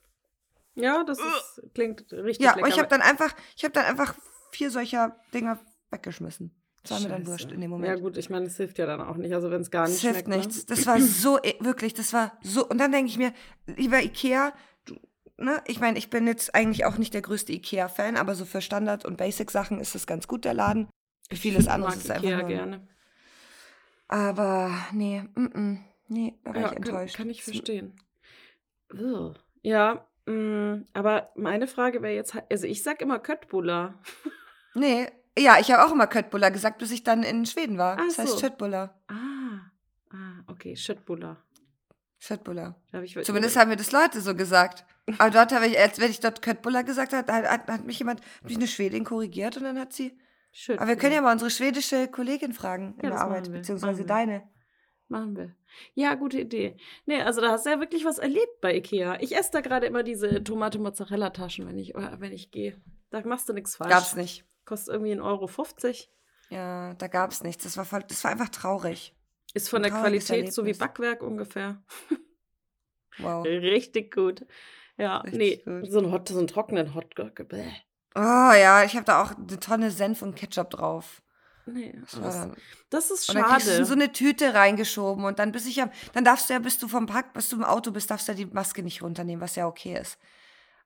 Ja, 0.75 1.03
das 1.03 1.19
ist, 1.19 1.61
klingt 1.73 2.11
richtig 2.11 2.43
Ja, 2.45 2.51
lecker. 2.51 2.59
aber 2.65 2.67
ich 2.69 2.79
habe 2.79 2.87
dann 2.89 3.01
einfach, 3.01 3.33
ich 3.55 3.63
habe 3.63 3.73
dann 3.73 3.85
einfach 3.85 4.15
vier 4.51 4.71
solcher 4.71 5.19
Dinger 5.33 5.59
weggeschmissen. 5.91 6.59
Das 6.81 6.91
war 6.91 6.99
mir 7.01 7.09
dann 7.09 7.27
wurscht 7.27 7.45
in 7.51 7.61
dem 7.61 7.61
Ja 7.61 7.67
Moment. 7.69 8.01
gut, 8.01 8.17
ich 8.17 8.29
meine, 8.29 8.45
es 8.47 8.57
hilft 8.57 8.77
ja 8.77 8.85
dann 8.85 8.99
auch 8.99 9.15
nicht. 9.15 9.33
Also 9.33 9.49
wenn 9.51 9.61
es 9.61 9.71
gar 9.71 9.83
Das 9.83 9.91
nicht 9.93 10.01
hilft 10.01 10.15
schmeckt. 10.25 10.27
ne? 10.29 10.37
nichts. 10.37 10.65
Das 10.65 10.85
war 10.85 10.99
so, 10.99 11.39
e- 11.41 11.55
wirklich, 11.61 11.93
das 11.93 12.11
war 12.11 12.37
so. 12.41 12.67
Und 12.67 12.77
dann 12.79 12.91
denke 12.91 13.09
ich 13.09 13.17
mir, 13.17 13.31
lieber 13.67 14.01
Ikea, 14.01 14.51
du, 14.85 14.95
ne, 15.37 15.61
ich 15.67 15.79
meine, 15.79 15.97
ich 15.97 16.09
bin 16.09 16.27
jetzt 16.27 16.53
eigentlich 16.55 16.83
auch 16.85 16.97
nicht 16.97 17.13
der 17.13 17.21
größte 17.21 17.53
Ikea-Fan, 17.53 18.17
aber 18.17 18.35
so 18.35 18.43
für 18.43 18.59
Standard- 18.61 19.05
und 19.05 19.15
Basic-Sachen 19.17 19.79
ist 19.79 19.95
das 19.95 20.07
ganz 20.07 20.27
gut, 20.27 20.43
der 20.43 20.53
Laden. 20.55 20.89
Ich 21.29 21.39
Vieles 21.39 21.67
anderes 21.69 21.95
ist 21.97 22.11
einfach 22.11 22.23
Ikea 22.25 22.37
nur- 22.39 22.47
gerne. 22.49 22.87
Aber 24.07 24.75
nee, 24.91 25.23
mm, 25.35 25.41
mm, 25.59 25.85
nee, 26.09 26.33
da 26.43 26.53
war 26.53 26.55
Ja, 26.59 26.61
ich 26.67 26.73
kann, 26.73 26.83
enttäuscht. 26.83 27.15
kann 27.15 27.29
ich 27.29 27.37
Das- 27.37 27.45
verstehen. 27.45 27.95
Ugh. 28.93 29.33
Ja, 29.61 30.05
mh, 30.25 30.83
aber 30.93 31.31
meine 31.35 31.67
Frage 31.67 32.01
wäre 32.01 32.13
jetzt, 32.13 32.33
halt- 32.33 32.45
also 32.51 32.65
ich 32.67 32.83
sag 32.83 33.01
immer 33.01 33.19
Köttbullar. 33.19 33.95
Nee, 34.75 35.07
ja, 35.37 35.59
ich 35.59 35.71
habe 35.71 35.85
auch 35.85 35.91
immer 35.91 36.07
Köttbullar 36.07 36.49
gesagt, 36.49 36.79
bis 36.79 36.89
ich 36.89 37.03
dann 37.03 37.21
in 37.21 37.45
Schweden 37.45 37.77
war. 37.77 37.97
Ach 37.99 38.05
das 38.07 38.17
heißt 38.17 38.31
so. 38.33 38.39
Schöttbullar. 38.39 38.99
Ah, 39.07 39.69
ah, 40.09 40.43
okay, 40.47 40.75
Schöttbullar. 40.75 41.37
Schöttbullar. 42.17 42.75
Zumindest 43.21 43.55
haben 43.55 43.69
mir 43.69 43.75
das 43.75 43.91
Leute 43.91 44.19
so 44.21 44.33
gesagt. 44.33 44.83
Aber 45.19 45.29
dort 45.29 45.51
habe 45.53 45.67
ich, 45.67 45.77
als 45.77 45.99
wenn 45.99 46.09
ich 46.09 46.21
dort 46.21 46.41
Köttbullar 46.41 46.83
gesagt 46.83 47.13
habe, 47.13 47.31
hat, 47.31 47.45
hat, 47.47 47.67
hat 47.67 47.85
mich 47.85 47.99
jemand, 47.99 48.21
hat 48.21 48.45
mich 48.45 48.55
eine 48.55 48.65
Schwedin 48.67 49.03
korrigiert 49.03 49.57
und 49.57 49.63
dann 49.63 49.77
hat 49.77 49.93
sie. 49.93 50.17
Aber 50.77 50.87
wir 50.87 50.95
können 50.95 51.13
ja 51.13 51.21
mal 51.21 51.33
unsere 51.33 51.51
schwedische 51.51 52.07
Kollegin 52.07 52.53
fragen 52.53 52.93
in 52.93 52.95
Ja, 52.95 53.01
der 53.01 53.09
das 53.11 53.21
Arbeit, 53.21 53.51
beziehungsweise 53.51 54.05
deine. 54.05 54.41
Machen 55.07 55.35
wir. 55.35 55.55
Ja, 55.93 56.15
gute 56.15 56.39
Idee. 56.39 56.77
Nee, 57.05 57.21
also 57.21 57.41
da 57.41 57.51
hast 57.51 57.65
du 57.65 57.69
ja 57.69 57.79
wirklich 57.79 58.05
was 58.05 58.17
erlebt 58.17 58.61
bei 58.61 58.75
Ikea. 58.75 59.17
Ich 59.21 59.35
esse 59.35 59.51
da 59.51 59.61
gerade 59.61 59.85
immer 59.85 60.03
diese 60.03 60.43
Tomate-Mozzarella-Taschen, 60.43 61.67
wenn 61.67 61.77
ich, 61.77 61.93
wenn 61.93 62.31
ich 62.31 62.51
gehe. 62.51 62.81
Da 63.09 63.21
machst 63.21 63.47
du 63.49 63.53
nichts 63.53 63.75
falsch. 63.75 63.91
Gab's 63.91 64.15
nicht. 64.15 64.45
Kostet 64.65 64.93
irgendwie 64.93 65.13
1,50 65.13 65.23
Euro. 65.23 65.49
Ja, 66.49 66.93
da 66.95 67.07
gab's 67.07 67.43
nichts. 67.43 67.63
Das 67.63 67.77
war, 67.77 67.85
voll, 67.85 68.03
das 68.07 68.23
war 68.23 68.31
einfach 68.31 68.49
traurig. 68.49 69.15
Ist 69.53 69.69
von 69.69 69.83
Ein 69.83 69.91
der 69.91 69.99
Qualität 69.99 70.53
so 70.53 70.65
wie. 70.65 70.73
Backwerk 70.73 71.21
ungefähr. 71.21 71.83
Wow. 73.19 73.45
Richtig 73.45 74.13
gut. 74.13 74.45
Ja, 74.97 75.17
Richtig 75.17 75.65
nee, 75.65 75.79
gut. 75.81 75.91
so 75.91 75.99
ein, 75.99 76.11
Hot, 76.11 76.29
so 76.29 76.37
einen 76.37 76.47
trockenen 76.47 76.93
Hotdog. 76.95 77.45
Oh 78.15 78.19
ja, 78.19 78.83
ich 78.83 78.95
habe 78.95 79.05
da 79.05 79.23
auch 79.23 79.35
eine 79.35 79.59
Tonne 79.59 79.91
Senf 79.91 80.21
und 80.21 80.35
Ketchup 80.35 80.69
drauf. 80.71 81.22
Nee, 81.65 81.93
Das, 82.11 82.49
das, 82.89 83.11
ist 83.11 83.29
und 83.29 83.35
dann 83.35 83.45
kriegst 83.45 83.67
du 83.67 83.71
schade. 83.71 83.85
so 83.85 83.93
eine 83.93 84.11
Tüte 84.11 84.53
reingeschoben 84.53 85.23
und 85.23 85.39
dann 85.39 85.51
bis 85.53 85.65
ich 85.65 85.81
am, 85.81 85.91
dann 86.13 86.25
darfst 86.25 86.49
du 86.49 86.53
ja, 86.53 86.59
bis 86.59 86.77
du 86.77 86.87
vom 86.87 87.05
Park, 87.05 87.33
bis 87.33 87.49
du 87.49 87.55
im 87.55 87.63
Auto 87.63 87.91
bist, 87.91 88.11
darfst 88.11 88.27
du 88.27 88.33
ja 88.33 88.35
die 88.37 88.45
Maske 88.45 88.83
nicht 88.83 89.01
runternehmen, 89.01 89.41
was 89.41 89.55
ja 89.55 89.65
okay 89.67 89.97
ist. 89.99 90.17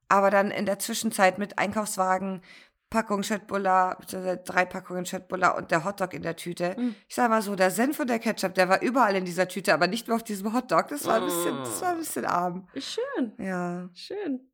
Aber 0.07 0.29
dann 0.29 0.51
in 0.51 0.65
der 0.65 0.77
Zwischenzeit 0.79 1.37
mit 1.39 1.57
Einkaufswagen, 1.57 2.41
Packung 2.89 3.17
beziehungsweise 3.19 4.37
drei 4.45 4.63
Packungen 4.63 5.05
Schöttbullar 5.05 5.57
und 5.57 5.71
der 5.71 5.83
Hotdog 5.83 6.13
in 6.13 6.21
der 6.21 6.37
Tüte. 6.37 6.73
Mm. 6.79 6.95
Ich 7.09 7.15
sag 7.15 7.29
mal 7.29 7.41
so, 7.41 7.55
der 7.55 7.69
Senf 7.69 7.99
und 7.99 8.09
der 8.09 8.19
Ketchup, 8.19 8.53
der 8.53 8.69
war 8.69 8.81
überall 8.81 9.13
in 9.17 9.25
dieser 9.25 9.49
Tüte, 9.49 9.73
aber 9.73 9.87
nicht 9.87 10.07
mehr 10.07 10.15
auf 10.15 10.23
diesem 10.23 10.53
Hotdog. 10.53 10.87
Das 10.87 11.05
war 11.05 11.15
ein 11.15 11.25
bisschen, 11.25 11.57
das 11.57 11.81
war 11.81 11.89
ein 11.89 11.97
bisschen 11.97 12.25
arm. 12.25 12.69
Schön, 12.77 13.33
Ja, 13.39 13.89
schön. 13.93 14.49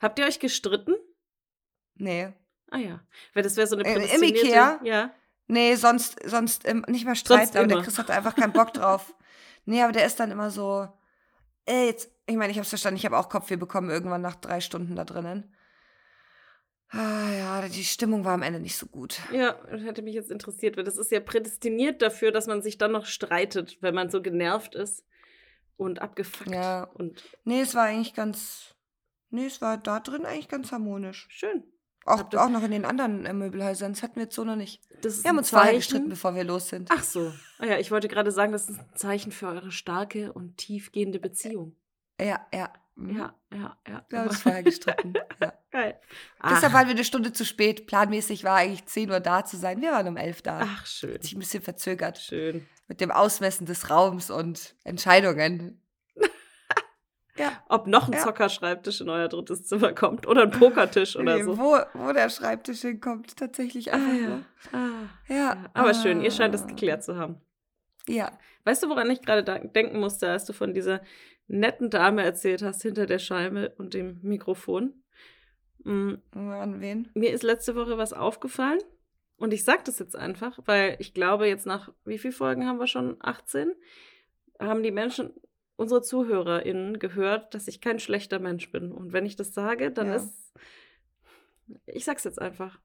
Habt 0.00 0.18
ihr 0.18 0.24
euch 0.26 0.40
gestritten? 0.40 0.94
nee. 1.94 2.32
Ah 2.74 2.78
ja. 2.78 3.00
Weil 3.34 3.42
das 3.42 3.56
wäre 3.58 3.66
so 3.66 3.76
eine 3.76 3.84
Im- 3.84 3.96
im 4.00 4.02
prädestinierte... 4.08 4.46
Ikea? 4.46 4.80
Ja. 4.82 5.14
Nee, 5.52 5.74
sonst, 5.76 6.18
sonst 6.24 6.66
ähm, 6.66 6.84
nicht 6.88 7.04
mehr 7.04 7.14
streiten, 7.14 7.56
aber 7.58 7.66
der 7.66 7.76
immer. 7.76 7.84
Chris 7.84 7.98
hatte 7.98 8.14
einfach 8.14 8.34
keinen 8.34 8.54
Bock 8.54 8.72
drauf. 8.74 9.14
Nee, 9.66 9.82
aber 9.82 9.92
der 9.92 10.06
ist 10.06 10.18
dann 10.18 10.30
immer 10.30 10.50
so, 10.50 10.88
ey, 11.66 11.86
jetzt, 11.86 12.10
ich 12.26 12.36
meine, 12.36 12.50
ich 12.52 12.58
hab's 12.58 12.70
verstanden, 12.70 12.96
ich 12.96 13.04
habe 13.04 13.18
auch 13.18 13.28
Kopfweh 13.28 13.56
bekommen 13.56 13.90
irgendwann 13.90 14.22
nach 14.22 14.36
drei 14.36 14.60
Stunden 14.60 14.96
da 14.96 15.04
drinnen. 15.04 15.54
Ah 16.88 17.30
ja, 17.32 17.68
die 17.68 17.84
Stimmung 17.84 18.24
war 18.24 18.34
am 18.34 18.42
Ende 18.42 18.60
nicht 18.60 18.76
so 18.76 18.86
gut. 18.86 19.20
Ja, 19.32 19.52
das 19.70 19.82
hätte 19.82 20.02
mich 20.02 20.14
jetzt 20.14 20.30
interessiert, 20.30 20.76
weil 20.76 20.84
das 20.84 20.98
ist 20.98 21.10
ja 21.10 21.20
prädestiniert 21.20 22.02
dafür, 22.02 22.32
dass 22.32 22.46
man 22.46 22.60
sich 22.62 22.76
dann 22.76 22.92
noch 22.92 23.06
streitet, 23.06 23.78
wenn 23.80 23.94
man 23.94 24.10
so 24.10 24.20
genervt 24.20 24.74
ist 24.74 25.04
und 25.76 26.00
abgefuckt. 26.02 26.50
Ja. 26.50 26.84
Und 26.84 27.22
Nee, 27.44 27.60
es 27.62 27.74
war 27.74 27.84
eigentlich 27.84 28.14
ganz, 28.14 28.74
nee, 29.30 29.46
es 29.46 29.60
war 29.62 29.78
da 29.78 30.00
drin 30.00 30.26
eigentlich 30.26 30.48
ganz 30.48 30.70
harmonisch. 30.72 31.28
schön. 31.30 31.64
Auch, 32.04 32.24
auch 32.34 32.48
noch 32.48 32.62
in 32.62 32.70
den 32.72 32.84
anderen 32.84 33.26
äh, 33.26 33.32
Möbelhäusern, 33.32 33.92
das 33.92 34.02
hatten 34.02 34.16
wir 34.16 34.24
jetzt 34.24 34.34
so 34.34 34.44
noch 34.44 34.56
nicht. 34.56 34.82
Wir 35.02 35.28
haben 35.28 35.38
uns 35.38 35.50
vorher 35.50 35.74
gestritten, 35.74 36.08
bevor 36.08 36.34
wir 36.34 36.44
los 36.44 36.68
sind. 36.68 36.90
Ach 36.92 37.02
so. 37.02 37.32
Ah 37.58 37.66
ja, 37.66 37.78
ich 37.78 37.90
wollte 37.90 38.08
gerade 38.08 38.32
sagen, 38.32 38.52
das 38.52 38.68
ist 38.68 38.80
ein 38.80 38.86
Zeichen 38.94 39.32
für 39.32 39.46
eure 39.48 39.70
starke 39.70 40.32
und 40.32 40.56
tiefgehende 40.56 41.20
Beziehung. 41.20 41.76
Ja, 42.20 42.46
ja. 42.52 42.72
mhm. 42.96 43.16
Ja, 43.16 43.34
ja, 43.52 43.76
ja. 43.88 44.06
Wir 44.08 44.18
haben 44.18 44.28
uns 44.28 44.42
vorher 44.42 44.62
gestritten. 44.62 45.14
ja. 45.40 45.52
Geil. 45.70 45.98
Deshalb 46.44 46.64
Ach, 46.64 46.72
waren 46.74 46.86
wir 46.88 46.94
eine 46.94 47.04
Stunde 47.04 47.32
zu 47.32 47.44
spät. 47.44 47.86
Planmäßig 47.86 48.44
war 48.44 48.56
eigentlich 48.56 48.84
10 48.86 49.10
Uhr 49.10 49.20
da 49.20 49.44
zu 49.44 49.56
sein. 49.56 49.80
Wir 49.80 49.92
waren 49.92 50.08
um 50.08 50.16
11 50.16 50.42
da. 50.42 50.60
ach, 50.62 50.86
schön. 50.86 51.14
Hat 51.14 51.22
sich 51.22 51.34
ein 51.34 51.40
bisschen 51.40 51.62
verzögert 51.62 52.18
Schön. 52.18 52.66
mit 52.88 53.00
dem 53.00 53.10
Ausmessen 53.10 53.66
des 53.66 53.90
Raums 53.90 54.30
und 54.30 54.74
Entscheidungen. 54.84 55.81
Ja. 57.36 57.52
Ob 57.68 57.86
noch 57.86 58.08
ein 58.08 58.14
Ja. 58.14 58.20
Zockerschreibtisch 58.20 59.00
in 59.00 59.08
euer 59.08 59.28
drittes 59.28 59.64
Zimmer 59.64 59.92
kommt 59.92 60.26
oder 60.26 60.42
ein 60.42 60.50
Pokertisch 60.50 61.16
oder 61.16 61.36
Nee, 61.36 61.42
so. 61.44 61.56
wo, 61.58 61.78
wo 61.94 62.12
der 62.12 62.28
Schreibtisch 62.30 62.80
hinkommt, 62.82 63.36
tatsächlich 63.36 63.92
Ah, 63.92 63.96
einfach. 63.96 64.38
Ah, 64.72 64.88
Ja. 65.28 65.36
ja. 65.36 65.70
Aber 65.74 65.94
schön, 65.94 66.20
ihr 66.22 66.30
scheint 66.30 66.54
es 66.54 66.62
Ah. 66.64 66.66
geklärt 66.66 67.02
zu 67.04 67.16
haben. 67.16 67.40
Ja. 68.08 68.32
Weißt 68.64 68.82
du, 68.82 68.88
woran 68.88 69.10
ich 69.10 69.22
gerade 69.22 69.42
denken 69.70 69.98
musste, 70.00 70.28
als 70.30 70.44
du 70.44 70.52
von 70.52 70.74
dieser 70.74 71.00
netten 71.48 71.90
Dame 71.90 72.22
erzählt 72.22 72.62
hast, 72.62 72.82
hinter 72.82 73.06
der 73.06 73.18
Scheibe 73.18 73.74
und 73.78 73.94
dem 73.94 74.18
Mikrofon? 74.22 75.02
Mm, 75.84 76.14
An 76.34 76.80
wen? 76.80 77.10
Mir 77.14 77.32
ist 77.32 77.42
letzte 77.42 77.74
Woche 77.74 77.98
was 77.98 78.12
aufgefallen 78.12 78.78
und 79.36 79.52
ich 79.52 79.64
sage 79.64 79.82
das 79.84 79.98
jetzt 79.98 80.14
einfach, 80.16 80.58
weil 80.66 80.96
ich 81.00 81.12
glaube, 81.14 81.46
jetzt 81.48 81.66
nach 81.66 81.92
wie 82.04 82.18
vielen 82.18 82.32
Folgen 82.32 82.66
haben 82.66 82.78
wir 82.78 82.86
schon? 82.86 83.16
18? 83.20 83.72
Haben 84.60 84.82
die 84.84 84.92
Menschen, 84.92 85.32
unsere 85.76 86.02
ZuhörerInnen, 86.02 86.98
gehört, 86.98 87.54
dass 87.54 87.68
ich 87.68 87.80
kein 87.80 87.98
schlechter 87.98 88.38
Mensch 88.38 88.70
bin. 88.70 88.92
Und 88.92 89.12
wenn 89.12 89.26
ich 89.26 89.36
das 89.36 89.54
sage, 89.54 89.90
dann 89.90 90.08
Ja. 90.08 90.16
ist. 90.16 90.52
Ich 91.86 92.04
sag's 92.04 92.24
jetzt 92.24 92.40
einfach. 92.40 92.78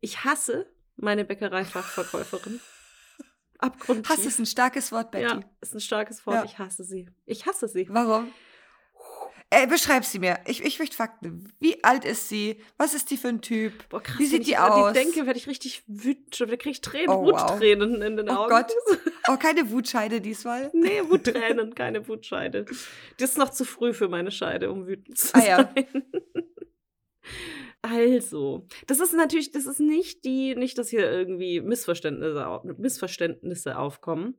Ich 0.00 0.24
hasse 0.24 0.66
meine 0.96 1.24
Bäckereifachverkäuferin. 1.24 2.60
Abgrundtief. 3.58 4.08
Hass 4.08 4.24
ist 4.24 4.38
ein 4.38 4.46
starkes 4.46 4.90
Wort, 4.92 5.10
Betty. 5.10 5.24
Ja, 5.24 5.40
ist 5.60 5.74
ein 5.74 5.80
starkes 5.80 6.24
Wort. 6.26 6.36
Ja. 6.36 6.44
Ich 6.44 6.58
hasse 6.58 6.84
sie. 6.84 7.08
Ich 7.26 7.46
hasse 7.46 7.68
sie. 7.68 7.86
Warum? 7.90 8.32
Äh, 9.52 9.66
beschreib 9.66 10.04
sie 10.04 10.20
mir. 10.20 10.38
Ich, 10.46 10.62
ich 10.64 10.78
möchte 10.78 10.94
Fakten. 10.96 11.52
Wie 11.58 11.82
alt 11.82 12.04
ist 12.04 12.28
sie? 12.28 12.60
Was 12.76 12.94
ist 12.94 13.10
die 13.10 13.16
für 13.16 13.28
ein 13.28 13.40
Typ? 13.40 13.88
Boah, 13.88 14.00
krass, 14.00 14.16
Wie 14.18 14.22
wenn 14.22 14.28
sieht 14.30 14.40
ich 14.42 14.46
die 14.46 14.56
aus? 14.58 14.92
die 14.92 14.98
denke, 15.00 15.26
werde 15.26 15.38
ich 15.40 15.48
richtig 15.48 15.82
wütend. 15.88 16.40
Da 16.40 16.46
kriege 16.46 16.70
ich 16.70 16.80
Tränen, 16.80 17.08
Oh, 17.08 17.24
wow. 17.26 17.50
Wuttränen 17.54 18.00
in 18.00 18.16
den 18.16 18.28
Oh 18.30 18.34
Augen. 18.34 18.50
Gott. 18.50 18.72
Oh, 19.28 19.36
keine 19.36 19.70
Wutscheide 19.70 20.20
diesmal. 20.20 20.70
Nee, 20.72 21.02
Wuttränen, 21.08 21.74
keine 21.74 22.08
Wutscheide. 22.08 22.64
Das 23.18 23.30
ist 23.30 23.38
noch 23.38 23.50
zu 23.50 23.64
früh 23.64 23.92
für 23.92 24.08
meine 24.08 24.30
Scheide, 24.30 24.70
um 24.72 24.86
wütend 24.86 25.18
zu 25.18 25.34
Ah, 25.34 25.44
ja. 25.44 25.74
Also, 27.82 28.66
das 28.86 29.00
ist 29.00 29.14
natürlich, 29.14 29.52
das 29.52 29.64
ist 29.64 29.80
nicht 29.80 30.24
die, 30.26 30.54
nicht, 30.54 30.76
dass 30.76 30.90
hier 30.90 31.10
irgendwie 31.10 31.62
Missverständnisse, 31.62 32.60
Missverständnisse 32.76 33.78
aufkommen. 33.78 34.36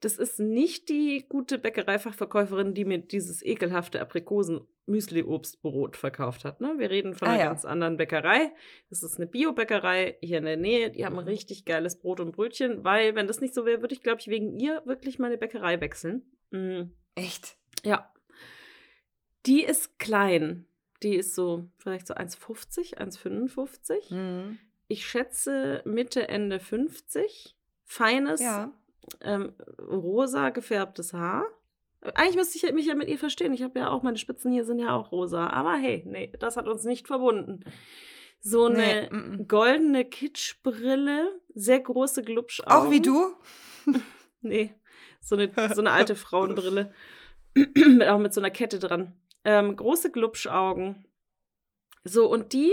Das 0.00 0.16
ist 0.16 0.38
nicht 0.38 0.88
die 0.88 1.26
gute 1.28 1.58
Bäckereifachverkäuferin, 1.58 2.72
die 2.72 2.84
mir 2.84 2.98
dieses 2.98 3.42
ekelhafte 3.44 4.00
Aprikosen-Müsli-Obstbrot 4.00 5.96
verkauft 5.96 6.44
hat. 6.44 6.60
Ne? 6.60 6.74
Wir 6.78 6.90
reden 6.90 7.14
von 7.14 7.26
Ah, 7.28 7.32
einer 7.32 7.40
ja. 7.40 7.46
ganz 7.48 7.64
anderen 7.64 7.96
Bäckerei. 7.96 8.52
Das 8.90 9.02
ist 9.02 9.16
eine 9.16 9.26
Bio-Bäckerei 9.26 10.16
hier 10.20 10.38
in 10.38 10.44
der 10.44 10.56
Nähe. 10.56 10.90
Die 10.90 11.04
haben 11.04 11.18
ein 11.18 11.24
Mhm. 11.24 11.30
richtig 11.30 11.64
geiles 11.64 11.98
Brot 11.98 12.20
und 12.20 12.30
Brötchen, 12.32 12.84
weil, 12.84 13.16
wenn 13.16 13.26
das 13.26 13.40
nicht 13.40 13.54
so 13.54 13.64
wäre, 13.66 13.80
würde 13.80 13.94
ich, 13.94 14.02
glaube 14.02 14.20
ich, 14.20 14.28
wegen 14.28 14.56
ihr 14.58 14.82
wirklich 14.84 15.18
meine 15.18 15.36
Bäckerei 15.38 15.80
wechseln. 15.80 16.22
Mm. 16.52 16.82
Echt? 17.16 17.56
Ja. 17.84 18.12
Die 19.46 19.62
ist 19.64 19.98
klein. 19.98 20.66
Die 21.04 21.14
ist 21.16 21.34
so 21.34 21.68
vielleicht 21.76 22.06
so 22.06 22.14
1,50, 22.14 22.96
1,55. 22.98 24.12
Mhm. 24.14 24.58
Ich 24.88 25.06
schätze 25.06 25.82
Mitte, 25.84 26.28
Ende 26.28 26.58
50. 26.58 27.54
Feines, 27.84 28.40
Ja. 28.40 28.72
ähm, 29.20 29.52
rosa 29.78 30.50
gefärbtes 30.50 31.12
Haar. 31.12 31.44
Eigentlich 32.14 32.36
müsste 32.36 32.58
ich 32.66 32.72
mich 32.74 32.86
ja 32.86 32.94
mit 32.94 33.08
ihr 33.08 33.18
verstehen. 33.18 33.52
Ich 33.54 33.62
habe 33.62 33.78
ja 33.78 33.90
auch, 33.90 34.02
meine 34.02 34.18
Spitzen 34.18 34.52
hier 34.52 34.64
sind 34.64 34.78
ja 34.78 34.94
auch 34.94 35.12
rosa. 35.12 35.48
Aber 35.48 35.74
hey, 35.76 36.02
nee, 36.06 36.32
das 36.38 36.56
hat 36.56 36.66
uns 36.68 36.84
nicht 36.84 37.06
verbunden. 37.06 37.60
So 38.40 38.66
eine 38.66 39.08
Nee, 39.10 39.44
goldene 39.46 40.04
Kitschbrille, 40.04 41.40
sehr 41.54 41.80
große 41.80 42.22
Glubschaugen. 42.22 42.72
Auch 42.72 42.90
wie 42.90 43.00
du? 43.00 43.34
Nee, 44.42 44.74
so 45.22 45.36
eine, 45.36 45.50
so 45.74 45.80
eine 45.80 45.90
alte 45.92 46.14
Frauenbrille. 46.14 46.92
auch 48.08 48.18
mit 48.18 48.34
so 48.34 48.40
einer 48.42 48.50
Kette 48.50 48.78
dran. 48.78 49.14
Ähm, 49.44 49.76
große 49.76 50.10
Glubschaugen. 50.10 51.06
So, 52.04 52.30
und 52.30 52.52
die 52.52 52.72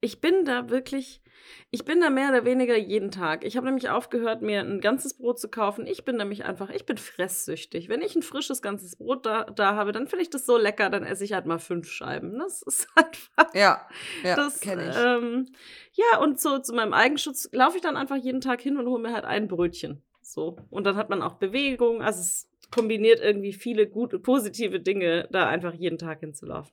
Ich 0.00 0.20
bin 0.20 0.44
da 0.44 0.68
wirklich, 0.70 1.22
ich 1.70 1.84
bin 1.84 2.00
da 2.00 2.10
mehr 2.10 2.28
oder 2.28 2.44
weniger 2.44 2.76
jeden 2.76 3.10
Tag. 3.10 3.44
Ich 3.44 3.56
habe 3.56 3.66
nämlich 3.66 3.88
aufgehört, 3.88 4.42
mir 4.42 4.60
ein 4.60 4.80
ganzes 4.80 5.16
Brot 5.16 5.40
zu 5.40 5.48
kaufen. 5.48 5.86
Ich 5.86 6.04
bin 6.04 6.16
nämlich 6.16 6.44
einfach, 6.44 6.70
ich 6.70 6.84
bin 6.84 6.98
fresssüchtig. 6.98 7.88
Wenn 7.88 8.02
ich 8.02 8.14
ein 8.14 8.22
frisches 8.22 8.60
ganzes 8.62 8.96
Brot 8.96 9.24
da, 9.26 9.44
da 9.44 9.74
habe, 9.74 9.92
dann 9.92 10.06
finde 10.06 10.22
ich 10.22 10.30
das 10.30 10.46
so 10.46 10.58
lecker, 10.58 10.90
dann 10.90 11.02
esse 11.02 11.24
ich 11.24 11.32
halt 11.32 11.46
mal 11.46 11.58
fünf 11.58 11.88
Scheiben. 11.90 12.38
Das 12.38 12.62
ist 12.62 12.88
einfach. 12.94 13.54
Ja, 13.54 13.88
ja, 14.22 14.36
das 14.36 14.60
kenne 14.60 14.90
ich. 14.90 14.96
Ähm, 14.96 15.48
ja, 15.92 16.18
und 16.20 16.40
so 16.40 16.58
zu 16.58 16.74
meinem 16.74 16.92
Eigenschutz 16.92 17.48
laufe 17.52 17.76
ich 17.76 17.82
dann 17.82 17.96
einfach 17.96 18.16
jeden 18.16 18.40
Tag 18.40 18.60
hin 18.60 18.76
und 18.76 18.86
hole 18.86 19.02
mir 19.02 19.14
halt 19.14 19.24
ein 19.24 19.48
Brötchen. 19.48 20.02
So. 20.20 20.58
Und 20.70 20.84
dann 20.84 20.96
hat 20.96 21.08
man 21.08 21.22
auch 21.22 21.34
Bewegung. 21.34 22.02
Also 22.02 22.20
es 22.20 22.50
kombiniert 22.70 23.20
irgendwie 23.20 23.52
viele 23.52 23.88
gute, 23.88 24.18
positive 24.18 24.80
Dinge, 24.80 25.28
da 25.30 25.48
einfach 25.48 25.74
jeden 25.74 25.98
Tag 25.98 26.20
hinzulaufen. 26.20 26.72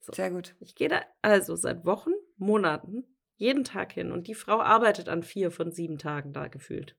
So. 0.00 0.12
Sehr 0.12 0.30
gut. 0.30 0.54
Ich 0.60 0.74
gehe 0.74 0.88
da 0.88 1.02
also 1.22 1.56
seit 1.56 1.84
Wochen, 1.84 2.12
Monaten 2.36 3.04
jeden 3.36 3.64
Tag 3.64 3.92
hin 3.92 4.12
und 4.12 4.28
die 4.28 4.34
Frau 4.34 4.60
arbeitet 4.60 5.08
an 5.08 5.22
vier 5.22 5.50
von 5.50 5.70
sieben 5.70 5.98
Tagen 5.98 6.32
da 6.32 6.48
gefühlt. 6.48 6.96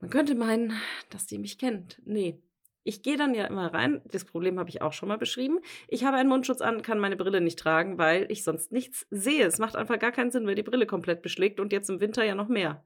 Man 0.00 0.10
könnte 0.10 0.34
meinen, 0.34 0.72
dass 1.10 1.26
die 1.26 1.38
mich 1.38 1.58
kennt. 1.58 2.00
Nee. 2.04 2.40
Ich 2.84 3.02
gehe 3.02 3.18
dann 3.18 3.34
ja 3.34 3.44
immer 3.44 3.74
rein. 3.74 4.00
Das 4.06 4.24
Problem 4.24 4.58
habe 4.58 4.70
ich 4.70 4.80
auch 4.80 4.94
schon 4.94 5.10
mal 5.10 5.18
beschrieben. 5.18 5.58
Ich 5.88 6.04
habe 6.04 6.16
einen 6.16 6.28
Mundschutz 6.28 6.62
an, 6.62 6.80
kann 6.80 6.98
meine 6.98 7.16
Brille 7.16 7.42
nicht 7.42 7.58
tragen, 7.58 7.98
weil 7.98 8.30
ich 8.30 8.44
sonst 8.44 8.72
nichts 8.72 9.06
sehe. 9.10 9.44
Es 9.44 9.58
macht 9.58 9.76
einfach 9.76 9.98
gar 9.98 10.12
keinen 10.12 10.30
Sinn, 10.30 10.46
weil 10.46 10.54
die 10.54 10.62
Brille 10.62 10.86
komplett 10.86 11.20
beschlägt 11.20 11.60
und 11.60 11.72
jetzt 11.72 11.90
im 11.90 12.00
Winter 12.00 12.24
ja 12.24 12.34
noch 12.34 12.48
mehr. 12.48 12.82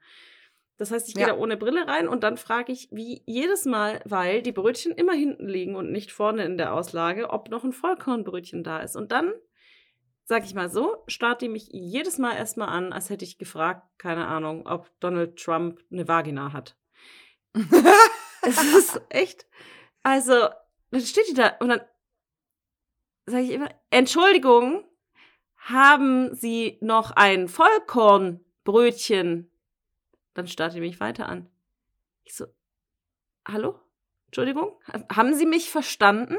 Das 0.78 0.90
heißt, 0.90 1.08
ich 1.08 1.14
gehe 1.14 1.26
Ja. 1.26 1.35
da 1.35 1.38
ohne 1.38 1.56
Brille 1.56 1.87
rein 1.87 2.08
und 2.08 2.24
dann 2.24 2.37
frage 2.37 2.72
ich, 2.72 2.88
wie 2.90 3.22
jedes 3.26 3.64
Mal, 3.66 4.00
weil 4.04 4.42
die 4.42 4.52
Brötchen 4.52 4.92
immer 4.92 5.12
hinten 5.12 5.48
liegen 5.48 5.76
und 5.76 5.92
nicht 5.92 6.11
vorne 6.12 6.44
in 6.44 6.56
der 6.58 6.74
Auslage, 6.74 7.30
ob 7.30 7.50
noch 7.50 7.62
ein 7.64 7.72
Vollkornbrötchen 7.72 8.64
da 8.64 8.80
ist. 8.80 8.96
Und 8.96 9.12
dann, 9.12 9.32
sag 10.24 10.44
ich 10.44 10.54
mal 10.54 10.68
so, 10.70 11.04
starrt 11.06 11.42
die 11.42 11.48
mich 11.48 11.68
jedes 11.70 12.18
Mal 12.18 12.35
erstmal 12.37 12.68
an, 12.68 12.92
als 12.92 13.11
hätte 13.11 13.24
ich 13.24 13.38
gefragt, 13.38 13.87
keine 13.98 14.26
Ahnung, 14.26 14.66
ob 14.66 14.90
Donald 15.00 15.38
Trump 15.38 15.80
eine 15.92 16.08
Vagina 16.08 16.52
hat. 16.52 16.76
Es 18.44 18.61
ist 18.74 19.00
echt. 19.11 19.46
Also, 20.02 20.48
dann 20.90 21.00
steht 21.00 21.28
die 21.28 21.35
da 21.35 21.52
und 21.61 21.68
dann 21.68 21.80
sage 23.26 23.44
ich 23.44 23.52
immer, 23.52 23.68
Entschuldigung, 23.90 24.85
haben 25.58 26.35
Sie 26.35 26.76
noch 26.80 27.12
ein 27.12 27.46
Vollkornbrötchen? 27.46 29.52
Dann 30.35 30.47
starrt 30.47 30.75
die 30.75 30.81
mich 30.81 31.01
weiter 31.01 31.29
an. 31.29 31.49
Ich 32.25 32.35
so, 32.35 32.47
hallo? 33.47 33.79
Entschuldigung? 34.27 34.79
Ha- 34.92 35.05
Haben 35.16 35.35
Sie 35.35 35.47
mich 35.47 35.71
verstanden? 35.71 36.37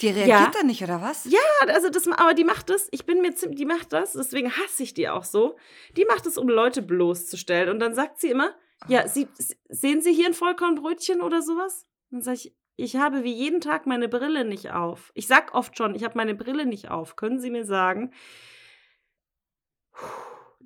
Die 0.00 0.08
reagiert 0.08 0.28
Ja. 0.28 0.50
dann 0.52 0.66
nicht, 0.66 0.82
oder 0.82 1.00
was? 1.00 1.24
Ja, 1.26 1.38
also 1.68 1.88
das, 1.88 2.08
aber 2.08 2.34
die 2.34 2.42
macht 2.42 2.68
das, 2.68 2.88
ich 2.90 3.06
bin 3.06 3.20
mir 3.22 3.34
ziemlich, 3.36 3.58
die 3.58 3.64
macht 3.64 3.92
das, 3.92 4.14
deswegen 4.14 4.50
hasse 4.50 4.82
ich 4.82 4.92
die 4.94 5.08
auch 5.08 5.22
so. 5.22 5.56
Die 5.96 6.04
macht 6.04 6.26
es, 6.26 6.36
um 6.36 6.48
Leute 6.48 6.82
bloßzustellen. 6.82 7.68
Und 7.68 7.78
dann 7.78 7.94
sagt 7.94 8.20
sie 8.20 8.30
immer, 8.30 8.52
ja, 8.88 9.06
sie, 9.06 9.28
sehen 9.68 10.02
Sie 10.02 10.12
hier 10.12 10.26
ein 10.26 10.34
Vollkornbrötchen 10.34 11.22
oder 11.22 11.40
sowas? 11.42 11.86
Dann 12.10 12.22
sage 12.22 12.36
ich, 12.38 12.54
ich 12.76 12.96
habe 12.96 13.22
wie 13.22 13.32
jeden 13.32 13.60
Tag 13.60 13.86
meine 13.86 14.08
Brille 14.08 14.44
nicht 14.44 14.72
auf. 14.72 15.12
Ich 15.14 15.28
sag 15.28 15.54
oft 15.54 15.78
schon, 15.78 15.94
ich 15.94 16.02
habe 16.02 16.16
meine 16.18 16.34
Brille 16.34 16.66
nicht 16.66 16.90
auf. 16.90 17.14
Können 17.14 17.38
Sie 17.38 17.50
mir 17.50 17.64
sagen? 17.64 18.12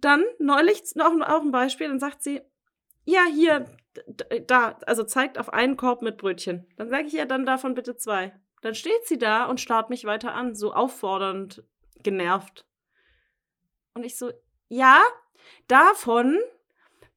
Dann 0.01 0.25
neulich 0.39 0.83
noch 0.95 1.11
ein- 1.13 1.23
auch 1.23 1.41
ein 1.43 1.51
Beispiel, 1.53 1.89
dann 1.89 1.99
sagt 2.01 2.23
sie, 2.23 2.41
ja, 3.05 3.25
hier, 3.25 3.65
da, 4.47 4.79
also 4.87 5.03
zeigt 5.05 5.39
auf 5.39 5.53
einen 5.53 5.77
Korb 5.77 6.03
mit 6.03 6.19
Brötchen. 6.19 6.67
Dann 6.77 6.89
sage 6.91 7.07
ich 7.07 7.13
ja, 7.15 7.25
dann 7.25 7.47
davon 7.47 7.75
bitte 7.75 7.97
zwei. 7.97 8.39
Dann 8.61 8.75
steht 8.75 9.07
sie 9.07 9.19
da 9.19 9.47
und 9.47 9.61
starrt 9.61 9.89
mich 9.91 10.05
weiter 10.05 10.35
an, 10.35 10.55
so 10.55 10.73
auffordernd, 10.73 11.65
genervt. 12.03 12.67
Und 13.95 14.05
ich 14.05 14.17
so, 14.17 14.31
ja, 14.69 15.01
davon 15.69 16.39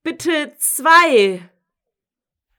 bitte 0.04 0.54
zwei. 0.58 1.48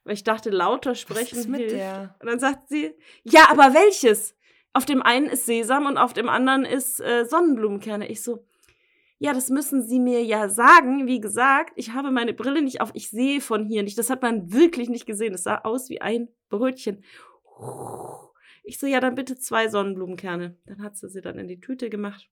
Weil 0.04 0.14
ich 0.14 0.24
dachte, 0.24 0.50
lauter 0.50 0.90
Was 0.90 1.00
sprechen 1.00 1.38
ist 1.38 1.48
mit 1.48 1.60
hilft. 1.60 1.76
der? 1.76 2.16
Und 2.20 2.26
dann 2.28 2.38
sagt 2.40 2.68
sie, 2.68 2.94
ja, 3.22 3.48
aber 3.50 3.72
welches? 3.72 4.36
Auf 4.72 4.84
dem 4.84 5.02
einen 5.02 5.26
ist 5.26 5.46
Sesam 5.46 5.86
und 5.86 5.96
auf 5.98 6.12
dem 6.12 6.28
anderen 6.28 6.64
ist 6.64 7.00
äh, 7.00 7.24
Sonnenblumenkerne. 7.24 8.08
Ich 8.08 8.22
so, 8.22 8.44
ja, 9.22 9.32
das 9.32 9.50
müssen 9.50 9.84
Sie 9.84 10.00
mir 10.00 10.24
ja 10.24 10.48
sagen. 10.48 11.06
Wie 11.06 11.20
gesagt, 11.20 11.74
ich 11.76 11.92
habe 11.92 12.10
meine 12.10 12.34
Brille 12.34 12.60
nicht 12.60 12.80
auf. 12.80 12.90
Ich 12.92 13.08
sehe 13.08 13.40
von 13.40 13.64
hier 13.64 13.84
nicht. 13.84 13.96
Das 13.96 14.10
hat 14.10 14.20
man 14.20 14.52
wirklich 14.52 14.88
nicht 14.88 15.06
gesehen. 15.06 15.32
Es 15.32 15.44
sah 15.44 15.58
aus 15.58 15.88
wie 15.90 16.00
ein 16.00 16.28
Brötchen. 16.48 17.04
Ich 18.64 18.80
so, 18.80 18.88
ja, 18.88 18.98
dann 18.98 19.14
bitte 19.14 19.38
zwei 19.38 19.68
Sonnenblumenkerne. 19.68 20.56
Dann 20.66 20.82
hat 20.82 20.96
sie 20.96 21.08
sie 21.08 21.20
dann 21.20 21.38
in 21.38 21.46
die 21.46 21.60
Tüte 21.60 21.88
gemacht. 21.88 22.28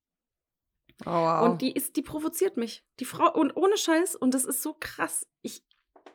Oh, 1.03 1.11
wow. 1.11 1.49
Und 1.49 1.63
die 1.63 1.71
ist, 1.71 1.95
die 1.95 2.03
provoziert 2.03 2.57
mich. 2.57 2.85
Die 2.99 3.05
Frau, 3.05 3.33
und 3.39 3.57
ohne 3.57 3.77
Scheiß, 3.77 4.17
und 4.17 4.35
das 4.35 4.45
ist 4.45 4.61
so 4.61 4.75
krass. 4.81 5.29
Ich 5.43 5.63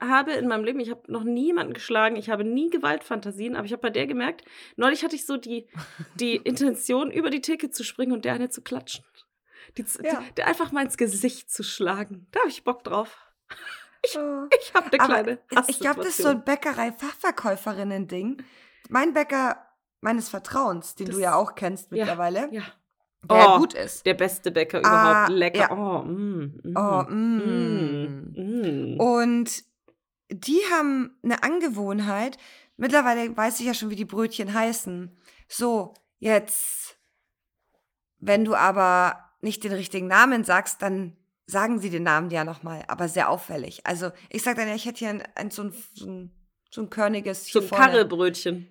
habe 0.01 0.33
in 0.33 0.49
meinem 0.49 0.65
Leben, 0.65 0.81
ich 0.81 0.91
habe 0.91 1.09
noch 1.09 1.23
nie 1.23 1.45
jemanden 1.45 1.73
geschlagen, 1.73 2.17
ich 2.17 2.29
habe 2.29 2.43
nie 2.43 2.69
Gewaltfantasien, 2.69 3.55
aber 3.55 3.65
ich 3.65 3.71
habe 3.71 3.81
bei 3.81 3.91
der 3.91 4.07
gemerkt, 4.07 4.43
neulich 4.75 5.05
hatte 5.05 5.15
ich 5.15 5.25
so 5.25 5.37
die, 5.37 5.69
die 6.19 6.35
Intention, 6.43 7.11
über 7.11 7.29
die 7.29 7.39
Theke 7.39 7.69
zu 7.69 7.85
springen 7.85 8.11
und 8.11 8.25
der 8.25 8.33
eine 8.33 8.49
zu 8.49 8.61
klatschen. 8.61 9.05
Die, 9.77 9.85
Ja. 10.03 10.21
die, 10.21 10.31
der 10.35 10.47
einfach 10.47 10.71
mal 10.71 10.85
ins 10.85 10.97
Gesicht 10.97 11.51
zu 11.51 11.63
schlagen. 11.63 12.27
Da 12.31 12.39
habe 12.41 12.49
ich 12.49 12.63
Bock 12.63 12.83
drauf. 12.83 13.17
Oh. 14.15 14.43
Ich 14.61 14.71
habe 14.75 14.85
eine 14.91 14.99
Aber 14.99 15.13
kleine. 15.23 15.39
Ich 15.67 15.79
glaube, 15.79 16.01
das 16.01 16.09
ist 16.09 16.17
so 16.21 16.27
ein 16.27 16.43
Bäckerei-Fachverkäuferinnen-Ding. 16.43 18.43
Mein 18.89 19.13
Bäcker 19.15 19.65
meines 19.99 20.29
Vertrauens, 20.29 20.93
den 20.93 21.07
Das- 21.07 21.15
du 21.15 21.21
ja 21.23 21.33
auch 21.33 21.55
kennst 21.55 21.89
Ja. 21.91 22.05
mittlerweile, 22.05 22.49
Ja, 22.53 22.61
der 23.23 23.55
Oh, 23.55 23.57
gut 23.57 23.73
ist. 23.73 24.05
der 24.05 24.13
beste 24.13 24.51
Bäcker 24.51 24.81
Ah, 24.83 25.25
überhaupt. 25.25 25.29
Lecker. 25.31 25.57
ja. 25.59 25.71
Oh, 25.71 26.03
mm, 26.03 26.59
mm, 26.63 26.77
Oh, 26.77 27.03
mm, 27.09 28.33
mm. 28.35 28.95
mm. 28.95 28.99
Und 28.99 29.63
die 30.29 30.61
haben 30.71 31.17
eine 31.23 31.41
Angewohnheit. 31.41 32.37
Mittlerweile 32.77 33.35
weiß 33.35 33.59
ich 33.59 33.65
ja 33.65 33.73
schon, 33.73 33.89
wie 33.89 33.95
die 33.95 34.05
Brötchen 34.05 34.53
heißen. 34.53 35.17
So, 35.47 35.95
jetzt, 36.19 36.99
wenn 38.19 38.45
du 38.45 38.53
aber 38.53 39.24
nicht 39.41 39.63
den 39.63 39.73
richtigen 39.73 40.07
Namen 40.07 40.43
sagst, 40.43 40.81
dann 40.81 41.15
sagen 41.47 41.79
sie 41.79 41.89
den 41.89 42.03
Namen 42.03 42.29
ja 42.31 42.43
nochmal, 42.43 42.83
aber 42.87 43.07
sehr 43.07 43.29
auffällig. 43.29 43.85
Also 43.85 44.11
ich 44.29 44.41
sage 44.41 44.57
dann 44.57 44.67
ja, 44.67 44.75
ich 44.75 44.85
hätte 44.85 44.99
hier 44.99 45.09
ein, 45.09 45.23
ein, 45.35 45.51
so, 45.51 45.63
ein, 45.63 45.73
so, 45.93 46.05
ein, 46.07 46.31
so 46.71 46.81
ein 46.81 46.89
körniges 46.89 47.47
So 47.47 47.61
ein 47.61 47.67
vorne. 47.67 47.85
Karrebrötchen. 47.85 48.67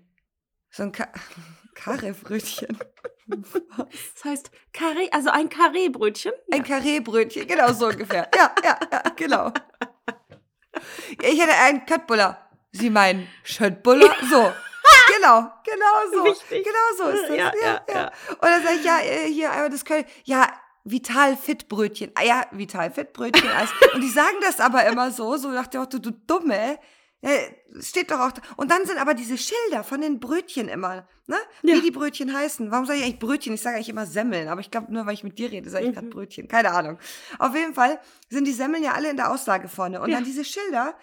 So 0.70 0.82
ein 0.84 0.92
Ka 0.92 1.08
Karrebrötchen. 1.74 2.78
Das 3.26 4.24
heißt 4.24 4.50
Karree, 4.74 5.08
also 5.10 5.30
ein 5.30 5.48
Karreebrötchen. 5.48 6.32
Ein 6.52 6.62
Karreebrötchen, 6.62 7.46
genau 7.46 7.72
so 7.72 7.86
ungefähr. 7.86 8.28
Ja, 8.36 8.54
ja, 8.62 8.78
ja, 8.92 9.02
genau. 9.16 9.50
Ich 11.22 11.40
hätte 11.40 11.54
einen 11.54 11.86
Köttbuller. 11.86 12.50
Sie 12.72 12.90
meinen 12.90 13.26
Schöttbuller? 13.44 14.14
So. 14.28 14.52
Genau, 15.16 15.50
genau 15.64 16.10
so. 16.12 16.24
Wichtig. 16.24 16.64
Genau 16.64 16.96
so 16.98 17.08
ist 17.10 17.28
das. 17.28 17.36
Ja, 17.36 17.52
ja, 17.62 17.80
ja. 17.92 18.12
Und 18.30 18.42
dann 18.42 18.62
sage 18.62 18.76
ich, 18.76 18.84
ja, 18.84 18.98
äh, 19.00 19.28
hier, 19.32 19.52
aber 19.52 19.68
das 19.68 19.84
können, 19.84 20.04
ja, 20.24 20.48
Vital 20.84 21.36
Fit 21.36 21.68
Brötchen. 21.68 22.12
Ah 22.14 22.22
ja, 22.24 22.46
Vital 22.50 22.90
Fit 22.90 23.12
Brötchen. 23.12 23.48
Eis. 23.48 23.70
Und 23.94 24.02
die 24.02 24.10
sagen 24.10 24.36
das 24.42 24.60
aber 24.60 24.84
immer 24.86 25.10
so, 25.10 25.36
so 25.36 25.48
nach 25.48 25.66
dem 25.66 25.80
Motto, 25.80 25.98
du 25.98 26.10
Dumme. 26.10 26.78
Steht 27.80 28.10
doch 28.10 28.20
auch 28.20 28.32
da. 28.32 28.42
Und 28.56 28.70
dann 28.70 28.84
sind 28.84 28.98
aber 28.98 29.14
diese 29.14 29.38
Schilder 29.38 29.82
von 29.82 30.02
den 30.02 30.20
Brötchen 30.20 30.68
immer, 30.68 31.08
ne? 31.26 31.38
Ja. 31.62 31.76
Wie 31.76 31.80
die 31.80 31.90
Brötchen 31.90 32.36
heißen. 32.36 32.70
Warum 32.70 32.84
sage 32.84 32.98
ich 32.98 33.04
eigentlich 33.06 33.18
Brötchen? 33.18 33.54
Ich 33.54 33.62
sage 33.62 33.76
eigentlich 33.76 33.88
immer 33.88 34.04
Semmeln, 34.04 34.46
aber 34.48 34.60
ich 34.60 34.70
glaube 34.70 34.92
nur, 34.92 35.06
weil 35.06 35.14
ich 35.14 35.24
mit 35.24 35.38
dir 35.38 35.50
rede, 35.50 35.70
sage 35.70 35.84
ich 35.84 35.90
Mhm. 35.92 35.94
gerade 35.94 36.06
Brötchen. 36.08 36.48
Keine 36.48 36.72
Ahnung. 36.72 36.98
Auf 37.38 37.54
jeden 37.56 37.72
Fall 37.72 37.98
sind 38.28 38.44
die 38.46 38.52
Semmeln 38.52 38.84
ja 38.84 38.92
alle 38.92 39.08
in 39.08 39.16
der 39.16 39.30
Auslage 39.30 39.68
vorne. 39.68 40.02
Und 40.02 40.10
Ja. 40.10 40.16
dann 40.16 40.24
diese 40.26 40.44
Schilder, 40.44 40.94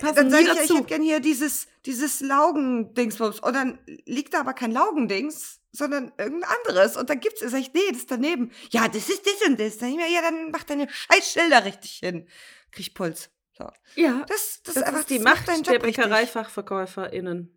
dann 0.00 0.30
sage 0.30 0.42
ich, 0.42 0.48
ja, 0.48 0.62
ich 0.62 0.70
hätte 0.70 0.84
gern 0.84 1.02
hier 1.02 1.20
dieses, 1.20 1.66
dieses 1.86 2.20
Laugendingsbums. 2.20 3.40
Und 3.40 3.54
dann 3.54 3.78
liegt 4.06 4.34
da 4.34 4.40
aber 4.40 4.52
kein 4.54 4.72
Laugendings, 4.72 5.60
sondern 5.72 6.12
irgendein 6.18 6.50
anderes. 6.64 6.96
Und 6.96 7.10
dann 7.10 7.20
gibt's, 7.20 7.40
sag 7.40 7.60
ich, 7.60 7.72
nee, 7.72 7.80
das 7.90 7.98
ist 7.98 8.10
daneben. 8.10 8.50
Ja, 8.70 8.88
das 8.88 9.08
ist 9.08 9.26
das 9.26 9.48
und 9.48 9.58
das. 9.60 9.78
Dann, 9.78 9.90
ich 9.90 9.96
mir, 9.96 10.10
ja, 10.10 10.22
dann 10.22 10.50
mach 10.50 10.64
deine 10.64 10.88
scheiß 10.90 11.32
Schilder 11.32 11.64
richtig 11.64 11.98
hin. 11.98 12.28
Krieg 12.70 12.94
Puls. 12.94 13.30
So. 13.56 13.66
Ja, 13.96 14.24
Das, 14.28 14.62
das, 14.62 14.74
das, 14.74 14.76
ist 14.76 14.82
einfach 14.84 15.00
ist 15.00 15.10
die 15.10 15.16
das 15.16 15.24
Macht 15.24 15.48
deinen 15.48 15.62
der. 15.64 15.78
BäckereifachverkäuferInnen. 15.80 17.54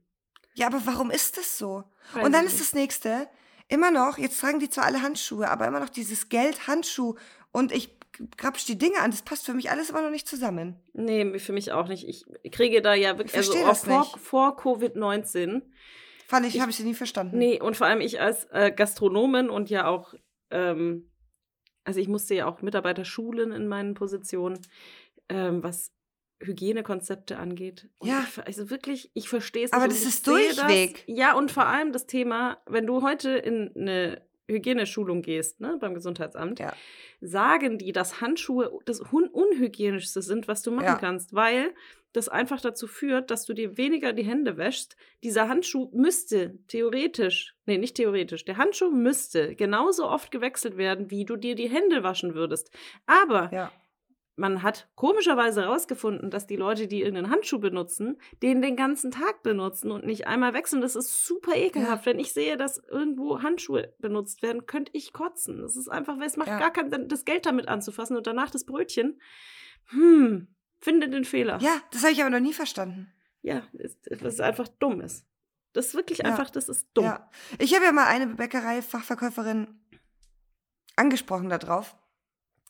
Ja, 0.53 0.67
aber 0.67 0.81
warum 0.85 1.11
ist 1.11 1.37
das 1.37 1.57
so? 1.57 1.83
Weiß 2.13 2.25
und 2.25 2.31
dann 2.33 2.45
ist 2.45 2.59
das 2.59 2.73
nächste, 2.73 3.29
immer 3.67 3.91
noch, 3.91 4.17
jetzt 4.17 4.39
tragen 4.39 4.59
die 4.59 4.69
zwar 4.69 4.85
alle 4.85 5.01
Handschuhe, 5.01 5.49
aber 5.49 5.67
immer 5.67 5.79
noch 5.79 5.89
dieses 5.89 6.27
Geld-Handschuh 6.27 7.15
und 7.51 7.71
ich 7.71 8.00
grapsch 8.37 8.65
die 8.65 8.77
Dinge 8.77 8.99
an. 8.99 9.11
Das 9.11 9.21
passt 9.21 9.45
für 9.45 9.53
mich 9.53 9.69
alles 9.71 9.89
immer 9.89 10.01
noch 10.01 10.09
nicht 10.09 10.27
zusammen. 10.27 10.75
Nee, 10.93 11.39
für 11.39 11.53
mich 11.53 11.71
auch 11.71 11.87
nicht. 11.87 12.07
Ich 12.07 12.25
kriege 12.51 12.81
da 12.81 12.93
ja 12.93 13.17
wirklich, 13.17 13.33
Ich 13.33 13.49
also 13.49 13.53
auch 13.65 13.69
das 13.69 13.83
vor, 13.85 14.03
vor 14.19 14.57
Covid-19. 14.59 15.61
Fand 16.27 16.45
ich, 16.45 16.55
Ich- 16.55 16.61
habe 16.61 16.71
ich 16.71 16.77
sie 16.77 16.83
nie 16.83 16.93
verstanden. 16.93 17.37
Nee, 17.37 17.59
und 17.61 17.75
vor 17.77 17.87
allem 17.87 18.01
ich 18.01 18.21
als 18.21 18.45
äh, 18.51 18.71
Gastronomin 18.71 19.49
und 19.49 19.69
ja 19.69 19.87
auch, 19.87 20.13
ähm, 20.49 21.09
also 21.83 21.99
ich 21.99 22.07
musste 22.07 22.35
ja 22.35 22.45
auch 22.47 22.61
Mitarbeiter 22.61 23.03
schulen 23.05 23.51
in 23.51 23.67
meinen 23.67 23.93
Positionen, 23.95 24.59
ähm, 25.29 25.61
was 25.63 25.91
Hygienekonzepte 26.43 27.37
angeht. 27.37 27.89
Und 27.99 28.07
Ja. 28.09 28.25
Ich, 28.27 28.45
also 28.45 28.69
wirklich, 28.69 29.11
ich 29.13 29.29
verstehe 29.29 29.65
es 29.65 29.73
Aber 29.73 29.87
nicht. 29.87 29.97
das 29.97 30.03
und 30.27 30.37
ich 30.39 30.49
ist 30.49 30.57
Durchweg. 30.59 31.05
Das. 31.07 31.17
Ja, 31.17 31.35
und 31.35 31.51
vor 31.51 31.65
allem 31.67 31.91
das 31.91 32.07
Thema, 32.07 32.57
wenn 32.65 32.85
du 32.87 33.01
heute 33.01 33.31
in 33.31 33.71
eine 33.75 34.21
Hygieneschulung 34.51 35.21
gehst, 35.21 35.59
ne, 35.61 35.77
beim 35.79 35.93
Gesundheitsamt, 35.93 36.59
Ja. 36.59 36.73
sagen 37.21 37.77
die, 37.77 37.91
dass 37.91 38.21
Handschuhe 38.21 38.71
das 38.85 39.01
un 39.11 39.27
unhygienischste 39.27 40.21
sind, 40.21 40.47
was 40.47 40.61
du 40.61 40.71
machen 40.71 40.85
Ja. 40.85 40.95
kannst, 40.95 41.33
weil 41.33 41.73
das 42.13 42.27
einfach 42.27 42.59
dazu 42.59 42.87
führt, 42.87 43.31
dass 43.31 43.45
du 43.45 43.53
dir 43.53 43.77
weniger 43.77 44.11
die 44.11 44.23
Hände 44.25 44.57
wäschst. 44.57 44.97
Dieser 45.23 45.47
Handschuh 45.47 45.89
müsste 45.93 46.57
theoretisch, 46.67 47.55
nee, 47.65 47.77
nicht 47.77 47.95
theoretisch, 47.95 48.43
der 48.43 48.57
Handschuh 48.57 48.91
müsste 48.91 49.55
genauso 49.55 50.07
oft 50.09 50.29
gewechselt 50.31 50.75
werden, 50.75 51.09
wie 51.09 51.23
du 51.23 51.37
dir 51.37 51.55
die 51.55 51.69
Hände 51.69 52.03
waschen 52.03 52.33
würdest. 52.35 52.69
Aber 53.05 53.49
Ja. 53.53 53.71
Man 54.41 54.63
hat 54.63 54.89
komischerweise 54.95 55.61
herausgefunden, 55.61 56.29
dass 56.31 56.47
die 56.47 56.55
Leute, 56.55 56.87
die 56.87 57.01
irgendeinen 57.01 57.29
Handschuh 57.31 57.59
benutzen, 57.59 58.17
den 58.41 58.61
den 58.61 58.75
ganzen 58.75 59.11
Tag 59.11 59.43
benutzen 59.43 59.91
und 59.91 60.05
nicht 60.05 60.27
einmal 60.27 60.53
wechseln. 60.53 60.81
Das 60.81 60.95
ist 60.95 61.25
super 61.25 61.55
ekelhaft. 61.55 62.05
Wenn 62.05 62.19
ich 62.19 62.33
sehe, 62.33 62.57
dass 62.57 62.79
irgendwo 62.89 63.41
Handschuhe 63.41 63.93
benutzt 63.99 64.41
werden, 64.41 64.65
könnte 64.65 64.91
ich 64.95 65.13
kotzen. 65.13 65.61
Das 65.61 65.75
ist 65.77 65.87
einfach, 65.87 66.17
weil 66.19 66.25
es 66.27 66.37
macht 66.37 66.47
Ja. 66.49 66.59
gar 66.59 66.73
keinen 66.73 66.89
Sinn, 66.89 67.07
das 67.07 67.23
Geld 67.23 67.45
damit 67.45 67.67
anzufassen 67.67 68.17
und 68.17 68.27
danach 68.27 68.49
das 68.49 68.65
Brötchen. 68.65 69.21
Hm, 69.91 70.47
finde 70.79 71.07
den 71.09 71.23
Fehler. 71.25 71.59
Ja, 71.61 71.75
das 71.91 72.01
habe 72.01 72.11
ich 72.13 72.21
aber 72.21 72.31
noch 72.31 72.39
nie 72.39 72.53
verstanden. 72.53 73.13
Ja, 73.43 73.63
es- 73.77 73.97
was 74.21 74.39
einfach 74.39 74.67
dumm 74.67 75.01
ist. 75.01 75.25
Das 75.73 75.87
ist 75.87 75.95
wirklich 75.95 76.17
Ja. 76.19 76.25
einfach, 76.25 76.49
das 76.49 76.67
ist 76.67 76.87
dumm. 76.93 77.05
Ja. 77.05 77.29
Ich 77.59 77.73
habe 77.75 77.85
ja 77.85 77.91
mal 77.91 78.05
eine 78.07 78.27
Bäckerei-Fachverkäuferin 78.27 79.79
angesprochen 80.95 81.49
darauf. 81.49 81.95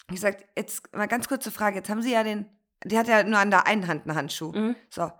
Ich 0.09 0.15
gesagt, 0.15 0.45
jetzt 0.57 0.93
mal 0.95 1.07
ganz 1.07 1.27
kurze 1.27 1.51
Frage. 1.51 1.77
Jetzt 1.77 1.89
haben 1.89 2.01
Sie 2.01 2.11
ja 2.11 2.23
den, 2.23 2.45
die 2.83 2.97
hat 2.97 3.07
ja 3.07 3.23
nur 3.23 3.39
an 3.39 3.51
der 3.51 3.67
einen 3.67 3.87
Hand 3.87 4.07
einen 4.07 4.15
Handschuh. 4.15 4.51
Mhm. 4.51 4.75
So. 4.89 5.11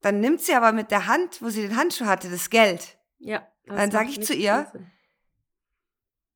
Dann 0.00 0.20
nimmt 0.20 0.40
sie 0.40 0.54
aber 0.54 0.72
mit 0.72 0.90
der 0.90 1.06
Hand, 1.06 1.40
wo 1.42 1.48
sie 1.48 1.62
den 1.62 1.76
Handschuh 1.76 2.06
hatte, 2.06 2.28
das 2.28 2.50
Geld. 2.50 2.98
Ja. 3.18 3.46
das 3.66 3.76
Dann 3.76 3.90
sag 3.90 4.06
macht 4.06 4.18
ich 4.18 4.26
zu 4.26 4.34
ihr, 4.34 4.68
Sinn. 4.72 4.90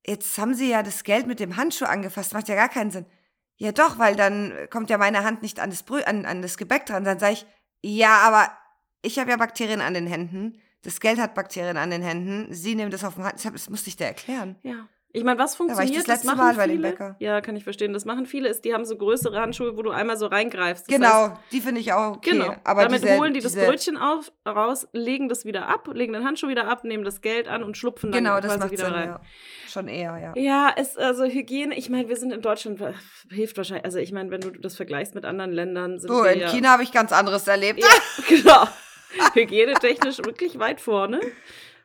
Jetzt 0.07 0.39
haben 0.39 0.55
Sie 0.55 0.71
ja 0.71 0.85
das 0.85 1.03
Geld 1.03 1.27
mit 1.27 1.41
dem 1.41 1.57
Handschuh 1.57 1.85
angefasst. 1.85 2.33
Macht 2.33 2.49
ja 2.49 2.55
gar 2.55 2.69
keinen 2.69 2.93
Sinn. 2.93 3.07
Ja, 3.57 3.73
doch, 3.73 3.99
weil 3.99 4.15
dann 4.15 4.53
kommt 4.71 4.89
ja 4.89 4.99
meine 4.99 5.25
Hand 5.25 5.43
nicht 5.43 5.59
an 5.59 5.71
das, 5.71 5.83
Brö 5.83 6.03
an, 6.03 6.27
an 6.27 6.43
das 6.43 6.57
Gebäck 6.57 6.87
dran. 6.87 7.05
Dann 7.05 7.19
sage 7.19 7.33
ich, 7.33 7.47
ja, 7.83 8.19
aber 8.19 8.51
ich 9.03 9.19
habe 9.19 9.31
ja 9.31 9.37
Bakterien 9.37 9.81
an 9.81 9.95
den 9.95 10.07
Händen. 10.07 10.61
Das 10.83 11.01
Geld 11.01 11.19
hat 11.19 11.35
Bakterien 11.35 11.77
an 11.77 11.91
den 11.91 12.03
Händen. 12.03 12.53
Sie 12.55 12.77
nehmen 12.77 12.93
das 12.93 13.03
auf 13.03 13.15
den 13.15 13.25
Hand. 13.25 13.45
Das 13.45 13.69
musste 13.69 13.89
ich 13.89 13.97
dir 13.97 14.05
erklären. 14.05 14.57
Ja. 14.63 14.89
Ich 15.13 15.25
meine, 15.25 15.39
was 15.39 15.59
war 15.59 15.67
ich 15.67 15.73
das 15.73 15.77
funktioniert, 15.77 16.07
letzte 16.09 16.37
Mal 16.37 16.55
bei 16.55 16.67
dem. 16.67 16.83
Bäcker. 16.83 17.17
Ja, 17.21 17.41
kann 17.41 17.57
ich 17.57 17.65
verstehen. 17.65 17.95
Das 17.95 18.05
machen 18.05 18.27
viele, 18.27 18.49
ist, 18.49 18.65
die 18.67 18.75
haben 18.75 18.85
so 18.85 18.97
größere 18.97 19.41
Handschuhe, 19.41 19.77
wo 19.77 19.83
du 19.83 19.91
einmal 19.91 20.19
so 20.19 20.27
reingreifst. 20.27 20.87
Das 20.89 20.95
genau, 20.95 21.31
heißt, 21.31 21.33
die 21.53 21.61
finde 21.63 21.81
ich 21.81 21.93
auch 21.95 22.17
okay. 22.17 22.33
genau. 22.33 22.55
Aber 22.65 22.83
Damit 22.83 23.03
diese, 23.03 23.17
holen 23.17 23.33
die 23.33 23.41
das 23.41 23.55
Brötchen 23.55 23.97
auf, 23.97 24.31
raus, 24.47 24.87
legen 24.93 25.29
das 25.31 25.47
wieder 25.47 25.69
ab, 25.69 25.89
legen 25.93 26.13
den 26.13 26.23
Handschuh 26.25 26.49
wieder 26.49 26.69
ab, 26.69 26.85
nehmen 26.85 27.03
das 27.03 27.23
Geld 27.23 27.49
an 27.49 27.63
und 27.63 27.79
schlupfen 27.79 28.13
dann 28.13 28.25
Genau, 28.25 28.41
das 28.41 28.59
macht 28.59 28.71
wieder 28.71 28.85
Sinn, 28.87 28.95
rein. 28.95 29.09
ja. 29.09 29.21
Schon 29.69 29.89
eher, 29.89 30.19
ja. 30.19 30.33
Ja, 30.37 30.75
es, 30.77 30.99
also 30.99 31.25
Hygiene, 31.25 31.75
ich 31.75 31.89
meine, 31.89 32.09
wir 32.09 32.17
sind 32.17 32.33
in 32.33 32.43
Deutschland, 32.43 32.81
hilft 33.31 33.57
wahrscheinlich, 33.57 33.87
also 33.87 33.99
ich 33.99 34.13
meine, 34.13 34.31
wenn 34.31 34.41
du 34.43 34.51
das 34.51 34.77
vergleichst 34.77 35.15
mit 35.15 35.25
anderen 35.25 35.53
Ländern, 35.53 35.99
sind 35.99 36.11
So, 36.11 36.25
in 36.25 36.41
ja, 36.41 36.49
China 36.51 36.71
habe 36.71 36.83
ich 36.83 36.93
ganz 36.93 37.13
anderes 37.13 37.47
erlebt. 37.49 37.81
Ja, 37.81 37.89
genau. 38.29 38.69
Hygienetechnisch 39.35 40.19
wirklich 40.19 40.59
weit 40.59 40.81
vorne. 40.81 41.21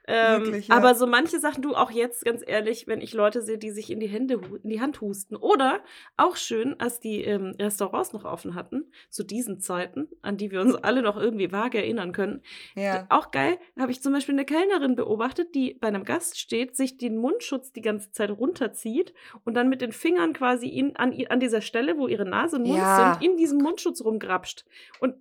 Ähm, 0.08 0.44
Wirklich, 0.44 0.68
ja. 0.68 0.76
Aber 0.76 0.96
so 0.96 1.06
manche 1.06 1.40
Sachen, 1.40 1.62
du 1.62 1.76
auch 1.76 1.92
jetzt, 1.92 2.26
ganz 2.26 2.44
ehrlich, 2.46 2.88
wenn 2.88 3.02
ich 3.02 3.14
Leute 3.14 3.42
sehe, 3.42 3.58
die 3.58 3.70
sich 3.72 3.92
in 3.92 4.00
die 4.00 4.08
Hände, 4.08 4.42
in 4.64 4.70
die 4.70 4.82
Hand 4.82 5.00
husten. 5.02 5.36
Oder 5.36 5.82
auch 6.18 6.36
schön, 6.36 6.76
als 6.80 7.00
die 7.00 7.22
ähm, 7.24 7.56
Restaurants 7.60 8.12
noch 8.14 8.26
offen 8.26 8.56
hatten, 8.56 8.92
zu 9.10 9.24
diesen 9.24 9.60
Zeiten, 9.60 10.08
an 10.22 10.38
die 10.38 10.52
wir 10.52 10.62
uns 10.62 10.76
alle 10.76 11.02
noch 11.02 11.18
irgendwie 11.18 11.52
vage 11.52 11.78
erinnern 11.78 12.14
können. 12.14 12.42
Ja. 12.76 13.06
Auch 13.10 13.32
geil, 13.32 13.58
habe 13.80 13.92
ich 13.92 14.02
zum 14.02 14.14
Beispiel 14.14 14.36
eine 14.36 14.46
Kellnerin 14.46 14.96
beobachtet, 14.96 15.54
die 15.56 15.76
bei 15.76 15.88
einem 15.88 16.04
Gast 16.04 16.40
steht, 16.40 16.76
sich 16.76 16.98
den 16.98 17.18
Mundschutz 17.18 17.72
die 17.72 17.82
ganze 17.82 18.12
Zeit 18.12 18.32
runterzieht 18.32 19.14
und 19.46 19.54
dann 19.54 19.70
mit 19.70 19.82
den 19.82 19.92
Fingern 19.92 20.34
quasi 20.34 20.68
in, 20.68 20.96
an, 20.96 21.16
an 21.30 21.40
dieser 21.40 21.62
Stelle, 21.62 21.98
wo 21.98 22.08
ihre 22.08 22.26
Nase 22.26 22.56
und 22.58 22.64
Mund 22.64 22.78
Ja. 22.80 23.14
sind, 23.20 23.30
in 23.32 23.38
diesem 23.38 23.60
Mundschutz 23.60 24.04
rumgrapscht. 24.04 24.66
Und 25.00 25.16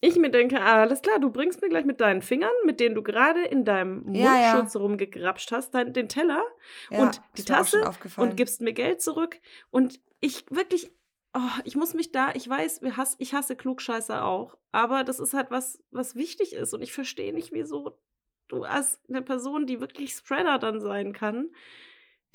ich 0.00 0.16
mir 0.16 0.30
denke, 0.30 0.60
alles 0.60 1.02
klar, 1.02 1.18
du 1.18 1.30
bringst 1.30 1.60
mir 1.60 1.68
gleich 1.68 1.84
mit 1.84 2.00
deinen 2.00 2.22
Fingern, 2.22 2.52
mit 2.64 2.78
denen 2.78 2.94
du 2.94 3.02
gerade 3.02 3.42
in 3.42 3.64
deinem 3.64 4.14
Ja, 4.14 4.40
ja. 4.40 4.54
Mundschutz 4.54 4.76
rumgegrapscht 4.76 5.50
hast, 5.50 5.74
dein, 5.74 5.92
den 5.92 6.08
Teller 6.08 6.44
ja, 6.90 7.02
und 7.02 7.20
die 7.36 7.44
Tasse 7.44 7.90
und 8.16 8.36
gibst 8.36 8.60
mir 8.60 8.72
Geld 8.72 9.02
zurück. 9.02 9.40
Und 9.70 10.00
ich 10.20 10.44
wirklich, 10.50 10.92
oh, 11.34 11.40
ich 11.64 11.74
muss 11.74 11.94
mich 11.94 12.12
da, 12.12 12.32
ich 12.34 12.48
weiß, 12.48 12.80
ich 13.18 13.34
hasse 13.34 13.56
Klugscheißer 13.56 14.24
auch, 14.24 14.56
aber 14.70 15.02
das 15.02 15.18
ist 15.18 15.34
halt 15.34 15.50
was, 15.50 15.82
was 15.90 16.14
wichtig 16.14 16.52
ist. 16.52 16.74
Und 16.74 16.82
ich 16.82 16.92
verstehe 16.92 17.34
nicht, 17.34 17.52
wieso 17.52 17.98
du 18.46 18.62
als 18.62 19.00
eine 19.08 19.22
Person, 19.22 19.66
die 19.66 19.80
wirklich 19.80 20.12
Spreader 20.12 20.58
dann 20.58 20.80
sein 20.80 21.12
kann, 21.12 21.50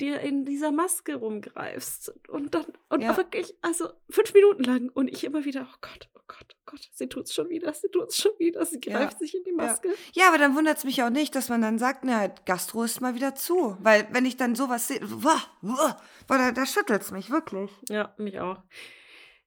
dir 0.00 0.20
in 0.20 0.44
dieser 0.44 0.72
Maske 0.72 1.14
rumgreifst. 1.16 2.12
Und 2.28 2.54
dann, 2.54 2.66
und 2.88 3.00
Ja. 3.00 3.16
wirklich, 3.16 3.54
also 3.62 3.88
fünf 4.10 4.34
Minuten 4.34 4.64
lang 4.64 4.88
und 4.90 5.08
ich 5.08 5.24
immer 5.24 5.44
wieder, 5.44 5.68
oh 5.72 5.76
Gott, 5.80 6.08
oh 6.14 6.20
Gott, 6.26 6.56
oh 6.56 6.62
Gott, 6.66 6.88
sie 6.92 7.08
tut's 7.08 7.32
schon 7.34 7.48
wieder, 7.48 7.72
sie 7.74 7.88
tut's 7.88 8.16
schon 8.16 8.32
wieder, 8.38 8.64
sie 8.66 8.80
Ja. 8.84 8.98
greift 8.98 9.18
sich 9.18 9.36
in 9.36 9.44
die 9.44 9.52
Maske. 9.52 9.88
Ja, 10.14 10.28
aber 10.28 10.38
dann 10.38 10.56
wundert 10.56 10.78
es 10.78 10.84
mich 10.84 11.02
auch 11.02 11.10
nicht, 11.10 11.34
dass 11.34 11.48
man 11.48 11.60
dann 11.62 11.78
sagt, 11.78 12.04
na, 12.04 12.26
Gastro 12.26 12.82
ist 12.84 13.00
mal 13.00 13.14
wieder 13.14 13.34
zu. 13.34 13.76
Weil 13.80 14.08
wenn 14.10 14.26
ich 14.26 14.36
dann 14.36 14.54
sowas 14.54 14.88
sehe, 14.88 15.00
wah, 15.02 15.42
wah, 15.62 15.96
da, 16.28 16.50
da 16.52 16.66
schüttelt 16.66 17.02
es 17.02 17.10
mich 17.12 17.30
wirklich. 17.30 17.70
Ja, 17.88 18.14
mich 18.18 18.40
auch. 18.40 18.62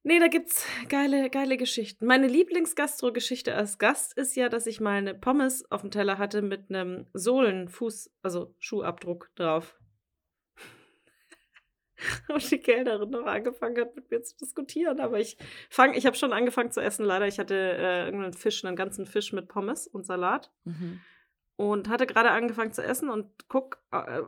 Nee, 0.03 0.19
da 0.19 0.27
gibt's 0.29 0.65
geile, 0.87 1.29
geile 1.29 1.57
Geschichten. 1.57 2.05
Meine 2.05 2.27
Lieblingsgastro-Geschichte 2.27 3.53
als 3.53 3.77
Gast 3.77 4.13
ist 4.17 4.37
ja, 4.37 4.47
dass 4.47 4.65
ich 4.65 4.79
mal 4.79 4.93
eine 4.99 5.13
Pommes 5.13 5.69
auf 5.69 5.81
dem 5.81 5.91
Teller 5.91 6.17
hatte 6.17 6.41
mit 6.41 6.69
einem 6.69 7.07
Sohlenfuß, 7.13 8.11
also 8.21 8.55
Schuhabdruck 8.59 9.29
drauf. 9.35 9.75
Und 12.27 12.51
die 12.51 12.59
Kellnerin 12.59 13.09
noch 13.09 13.25
angefangen 13.25 13.79
hat, 13.79 13.95
mit 13.95 14.11
mir 14.11 14.21
zu 14.21 14.35
diskutieren. 14.37 14.99
Aber 14.99 15.19
ich 15.19 15.37
fang, 15.69 15.93
ich 15.93 16.05
habe 16.05 16.15
schon 16.15 16.33
angefangen 16.33 16.71
zu 16.71 16.79
essen, 16.81 17.05
leider. 17.05 17.27
Ich 17.27 17.39
hatte 17.39 17.55
äh, 17.55 18.05
irgendeinen 18.05 18.33
Fisch, 18.33 18.63
einen 18.65 18.75
ganzen 18.75 19.05
Fisch 19.05 19.33
mit 19.33 19.47
Pommes 19.47 19.87
und 19.87 20.05
Salat 20.05 20.51
und 21.55 21.89
hatte 21.89 22.05
gerade 22.05 22.29
angefangen 22.29 22.71
zu 22.71 22.83
essen 22.83 23.09
und 23.09 23.25
guck, 23.49 23.79
äh, 23.91 24.21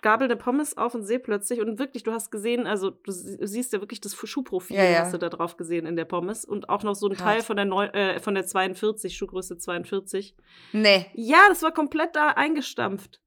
gabel 0.00 0.24
eine 0.24 0.36
Pommes 0.36 0.78
auf 0.78 0.94
und 0.94 1.02
sehe 1.04 1.18
plötzlich 1.18 1.60
und 1.60 1.78
wirklich, 1.78 2.04
du 2.04 2.12
hast 2.12 2.30
gesehen, 2.30 2.66
also 2.66 2.88
du 2.88 3.12
sie- 3.12 3.36
siehst 3.46 3.74
ja 3.74 3.80
wirklich 3.82 4.00
das 4.00 4.14
Schuhprofil, 4.14 4.76
Ja, 4.76 4.84
ja. 4.84 4.98
hast 5.00 5.12
du 5.12 5.18
da 5.18 5.28
drauf 5.28 5.58
gesehen 5.58 5.84
in 5.84 5.96
der 5.96 6.06
Pommes 6.06 6.46
und 6.46 6.70
auch 6.70 6.82
noch 6.82 6.94
so 6.94 7.06
ein 7.06 7.10
Hart. 7.18 7.20
Teil 7.20 7.42
von 7.42 7.56
der, 7.56 7.66
Neu 7.66 7.84
äh, 7.86 8.18
von 8.18 8.34
der 8.34 8.46
42, 8.46 9.14
Schuhgröße 9.14 9.58
42. 9.58 10.34
Nee. 10.72 11.04
Ja, 11.12 11.40
das 11.50 11.62
war 11.62 11.72
komplett 11.72 12.16
da 12.16 12.28
eingestampft. 12.28 13.20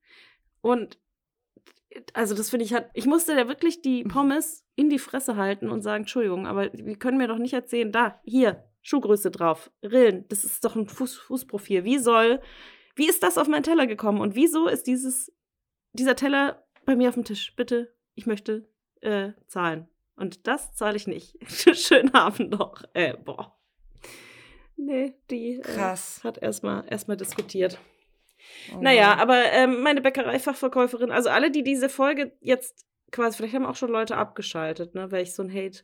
Und 0.61 0.97
also 2.13 2.35
das 2.35 2.49
finde 2.49 2.65
ich 2.65 2.73
hat, 2.73 2.89
ich 2.93 3.05
musste 3.05 3.35
da 3.35 3.47
wirklich 3.47 3.77
Mhm. 3.77 3.81
die 3.83 4.03
Pommes 4.03 4.65
in 4.75 4.89
die 4.89 4.99
Fresse 4.99 5.35
halten 5.35 5.69
und 5.69 5.81
sagen, 5.81 6.03
Entschuldigung, 6.03 6.47
aber 6.47 6.69
die 6.69 6.95
können 6.95 7.17
mir 7.17 7.27
doch 7.27 7.37
nicht 7.37 7.53
erzählen, 7.53 7.91
da, 7.91 8.19
hier, 8.23 8.63
Schuhgröße 8.81 9.31
drauf, 9.31 9.71
Rillen, 9.83 10.25
das 10.29 10.43
ist 10.43 10.63
doch 10.65 10.75
ein 10.75 10.87
Fuß, 10.87 11.15
Fußprofil. 11.17 11.83
Wie 11.85 11.99
soll, 11.99 12.41
wie 12.95 13.07
ist 13.07 13.23
das 13.23 13.37
auf 13.37 13.47
meinen 13.47 13.63
Teller 13.63 13.87
gekommen 13.87 14.19
und 14.21 14.35
wieso 14.35 14.67
ist 14.67 14.87
dieses, 14.87 15.31
dieser 15.93 16.15
Teller 16.15 16.65
bei 16.85 16.95
mir 16.95 17.09
auf 17.09 17.15
dem 17.15 17.23
Tisch? 17.23 17.55
Bitte, 17.55 17.93
ich 18.15 18.25
möchte 18.25 18.67
äh, 19.01 19.31
zahlen. 19.47 19.87
Und 20.15 20.47
das 20.47 20.75
zahle 20.75 20.95
ich 20.97 21.07
nicht. 21.07 21.37
Schönen 21.75 22.13
Abend 22.13 22.51
noch. 22.51 22.83
Äh, 22.93 23.15
boah. 23.17 23.57
Nee, 24.75 25.13
die 25.29 25.55
äh, 25.55 25.61
Krass. 25.61 26.21
hat 26.23 26.37
erstmal 26.39 26.85
erstmal 26.89 27.17
diskutiert. 27.17 27.79
Oh 28.73 28.77
Naja, 28.81 29.15
aber 29.17 29.51
ähm, 29.51 29.81
meine 29.81 30.01
Bäckereifachverkäuferin, 30.01 31.11
also 31.11 31.29
alle, 31.29 31.51
die 31.51 31.63
diese 31.63 31.89
Folge 31.89 32.31
jetzt 32.41 32.85
quasi, 33.11 33.37
vielleicht 33.37 33.53
haben 33.55 33.65
auch 33.65 33.75
schon 33.75 33.91
Leute 33.91 34.17
abgeschaltet, 34.17 34.95
ne, 34.95 35.11
weil 35.11 35.23
ich 35.23 35.33
so 35.35 35.43
ein 35.43 35.53
Hate 35.53 35.79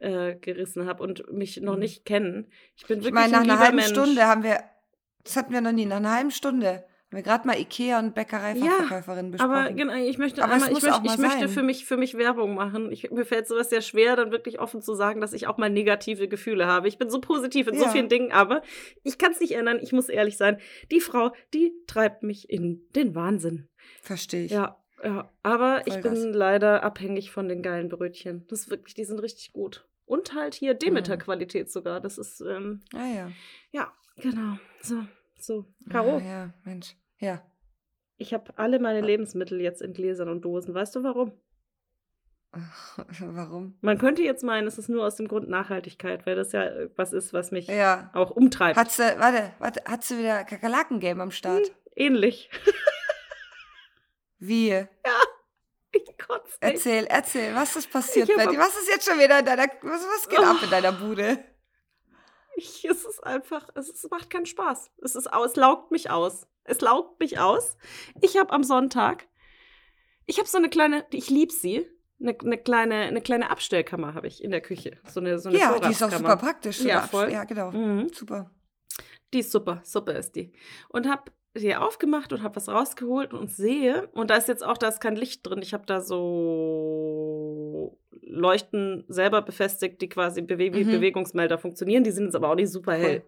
äh, 0.00 0.34
gerissen 0.36 0.86
habe 0.86 1.02
und 1.02 1.32
mich 1.32 1.60
noch 1.60 1.74
Mhm. 1.74 1.80
nicht 1.80 2.04
kennen. 2.04 2.50
Ich 2.76 2.86
bin 2.86 2.98
Ich 2.98 3.04
wirklich 3.04 3.14
meine, 3.14 3.32
nach 3.32 3.40
ein 3.42 3.50
einer 3.50 3.58
halben 3.60 3.76
Mensch. 3.76 3.90
Stunde 3.90 4.26
haben 4.26 4.42
wir, 4.42 4.62
das 5.24 5.36
hatten 5.36 5.52
wir 5.52 5.60
noch 5.60 5.72
nie, 5.72 5.86
nach 5.86 5.96
einer 5.98 6.14
halben 6.14 6.30
Stunde 6.32 6.84
haben 7.12 7.18
wir 7.18 7.22
gerade 7.24 7.46
mal 7.46 7.58
Ikea 7.58 7.98
und 7.98 8.14
Bäckereifachverkäuferin 8.14 9.30
besprochen. 9.30 9.52
Aber 9.52 9.72
genau, 9.72 9.92
ich 9.94 10.16
möchte 10.16 10.42
Aber 10.42 10.54
einmal, 10.54 10.72
ich, 10.72 10.82
möchte, 10.82 11.02
ich 11.04 11.18
möchte 11.18 11.48
für 11.48 11.62
mich, 11.62 11.84
für 11.84 11.98
mich 11.98 12.16
Werbung 12.16 12.54
machen. 12.54 12.90
Ich, 12.90 13.10
mir 13.10 13.26
fällt 13.26 13.46
sowas 13.46 13.68
sehr 13.68 13.82
schwer, 13.82 14.16
dann 14.16 14.30
wirklich 14.30 14.60
offen 14.60 14.80
zu 14.80 14.94
sagen, 14.94 15.20
dass 15.20 15.34
ich 15.34 15.46
auch 15.46 15.58
mal 15.58 15.68
negative 15.68 16.26
Gefühle 16.26 16.66
habe. 16.66 16.88
Ich 16.88 16.96
bin 16.96 17.10
so 17.10 17.20
positiv 17.20 17.66
in 17.68 17.76
so 17.76 17.84
Ja. 17.84 17.90
vielen 17.90 18.08
Dingen, 18.08 18.32
aber 18.32 18.62
ich 19.02 19.18
kann 19.18 19.32
es 19.32 19.40
nicht 19.40 19.52
ändern. 19.52 19.78
Ich 19.82 19.92
muss 19.92 20.08
ehrlich 20.08 20.38
sein. 20.38 20.58
Die 20.90 21.00
Frau, 21.00 21.32
die 21.52 21.74
treibt 21.86 22.22
mich 22.22 22.48
in 22.48 22.80
den 22.96 23.14
Wahnsinn. 23.14 23.68
Verstehe 24.00 24.46
ich. 24.46 24.50
Ja, 24.52 24.78
ja. 25.04 25.30
Aber 25.42 25.82
ich 25.86 25.92
Vollgas. 25.92 26.14
bin 26.22 26.32
leider 26.32 26.82
abhängig 26.82 27.30
von 27.30 27.46
den 27.46 27.62
geilen 27.62 27.90
Brötchen. 27.90 28.46
Das 28.48 28.60
ist 28.60 28.70
wirklich, 28.70 28.94
die 28.94 29.04
sind 29.04 29.18
richtig 29.20 29.52
gut. 29.52 29.86
Und 30.06 30.34
halt 30.34 30.54
hier 30.54 30.72
Demeter-Qualität 30.72 31.70
sogar. 31.70 32.00
Das 32.00 32.16
ist, 32.16 32.40
ähm, 32.40 32.80
Ah 32.94 33.06
ja. 33.14 33.30
ja, 33.70 33.92
genau. 34.16 34.56
So, 34.80 34.96
so. 35.38 35.66
Caro, 35.90 36.18
Ja, 36.20 36.24
ja, 36.24 36.54
Mensch. 36.64 36.94
Ja. 37.22 37.40
ich 38.18 38.34
habe 38.34 38.52
alle 38.58 38.78
meine 38.80 39.00
Lebensmittel 39.00 39.60
jetzt 39.60 39.80
in 39.80 39.92
Gläsern 39.94 40.28
und 40.28 40.42
Dosen. 40.44 40.74
Weißt 40.74 40.94
du 40.96 41.02
warum? 41.04 41.32
Warum? 43.20 43.78
Man 43.80 43.96
könnte 43.96 44.22
jetzt 44.22 44.44
meinen, 44.44 44.66
es 44.66 44.76
ist 44.76 44.90
nur 44.90 45.06
aus 45.06 45.16
dem 45.16 45.26
Grund 45.26 45.48
Nachhaltigkeit, 45.48 46.26
weil 46.26 46.36
das 46.36 46.52
ja 46.52 46.64
äh, 46.64 46.90
was 46.96 47.14
ist, 47.14 47.32
was 47.32 47.50
mich 47.50 47.66
Ja. 47.68 48.10
auch 48.12 48.30
umtreibt. 48.30 48.76
Hat 48.78 48.90
sie, 48.90 49.02
warte, 49.18 49.52
warte, 49.58 49.82
hat 49.90 50.04
sie 50.04 50.18
wieder 50.18 50.44
Kakerlaken-Game 50.44 51.20
am 51.22 51.30
Start? 51.30 51.72
Ähnlich. 51.96 52.50
Wie? 54.38 54.84
Erzähl, 56.60 57.06
erzähl, 57.08 57.54
was 57.54 57.76
ist 57.76 57.90
passiert 57.90 58.28
Ich 58.28 58.36
bei 58.36 58.46
dir? 58.46 58.58
Was 58.58 58.76
ist 58.76 58.88
jetzt 58.88 59.08
schon 59.08 59.18
wieder 59.18 59.38
in 59.38 59.44
deiner, 59.44 59.66
was, 59.82 60.02
was 60.06 60.28
geht 60.28 60.38
ab 60.38 60.56
in 60.62 60.70
deiner 60.70 60.92
Bude? 60.92 61.38
Ich, 62.56 62.84
es 62.90 63.04
ist 63.04 63.24
einfach, 63.24 63.68
es, 63.74 63.88
ist, 63.88 64.10
macht 64.10 64.30
keinen 64.30 64.46
Spaß. 64.46 64.90
Es 65.02 65.14
ist 65.14 65.32
aus, 65.32 65.56
laugt 65.56 65.90
mich 65.90 66.10
aus. 66.10 66.46
Es 66.64 66.80
laugt 66.80 67.18
mich 67.20 67.38
aus. 67.38 67.76
Ich 68.20 68.36
habe 68.36 68.52
am 68.52 68.62
Sonntag, 68.62 69.26
ich 70.26 70.38
habe 70.38 70.48
so 70.48 70.58
eine 70.58 70.68
kleine, 70.68 71.04
ich 71.10 71.28
liebe 71.28 71.52
sie, 71.52 71.86
eine, 72.20 72.38
eine, 72.38 72.58
kleine, 72.58 72.94
eine 72.94 73.20
kleine 73.20 73.50
Abstellkammer 73.50 74.14
habe 74.14 74.28
ich 74.28 74.42
in 74.44 74.52
der 74.52 74.60
Küche. 74.60 74.98
So 75.08 75.18
eine, 75.18 75.38
so 75.38 75.48
eine 75.48 75.58
Ja, 75.58 75.78
die 75.78 75.90
ist 75.90 76.02
auch 76.02 76.10
super 76.10 76.36
praktisch. 76.36 76.80
Ja, 76.80 77.02
sogar. 77.02 77.08
voll. 77.08 77.32
Ja, 77.32 77.44
genau. 77.44 77.72
Mhm. 77.72 78.12
Super. 78.12 78.50
Die 79.32 79.40
ist 79.40 79.50
super, 79.50 79.80
super 79.84 80.14
ist 80.14 80.36
die. 80.36 80.52
Und 80.88 81.08
habe 81.08 81.32
die 81.54 81.76
aufgemacht 81.76 82.32
und 82.32 82.42
habe 82.42 82.56
was 82.56 82.68
rausgeholt 82.68 83.34
und 83.34 83.50
sehe, 83.50 84.08
und 84.12 84.30
da 84.30 84.36
ist 84.36 84.48
jetzt 84.48 84.64
auch, 84.64 84.78
da 84.78 84.88
ist 84.88 85.00
kein 85.00 85.16
Licht 85.16 85.46
drin. 85.46 85.60
Ich 85.62 85.74
habe 85.74 85.84
da 85.86 86.00
so 86.00 87.98
Leuchten 88.22 89.04
selber 89.08 89.42
befestigt, 89.42 90.00
die 90.00 90.08
quasi 90.08 90.40
Bewe 90.42 90.72
wie 90.74 90.84
Mhm. 90.84 90.90
Bewegungsmelder 90.92 91.58
funktionieren. 91.58 92.04
Die 92.04 92.10
sind 92.10 92.24
jetzt 92.26 92.34
aber 92.36 92.48
auch 92.50 92.54
nicht 92.54 92.70
super 92.70 92.94
hell. 92.94 93.22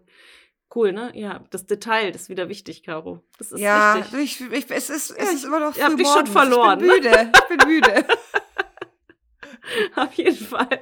Cool, 0.73 0.91
ne? 0.91 1.11
Ja, 1.13 1.43
das 1.51 1.67
Detail 1.67 2.11
das 2.11 2.23
ist 2.23 2.29
wieder 2.29 2.49
wichtig, 2.49 2.81
Caro. 2.83 3.21
Das 3.37 3.51
ist 3.51 3.59
Ja, 3.61 3.97
wichtig. 4.11 4.41
ich, 4.41 4.51
ich, 4.65 4.71
es 4.71 4.89
ist, 4.89 5.11
es 5.11 5.17
Ja, 5.17 5.23
ist 5.31 5.45
immer 5.45 5.59
noch 5.59 5.75
früh 5.75 5.95
mich 5.95 6.07
schon 6.07 6.13
morgens. 6.25 6.31
verloren, 6.31 6.79
Ich 6.79 6.87
bin 6.87 7.03
müde. 7.03 7.31
Ich 7.33 7.57
bin 7.57 7.67
müde. 7.69 8.05
Auf 9.95 10.13
jeden 10.13 10.35
Fall. 10.45 10.79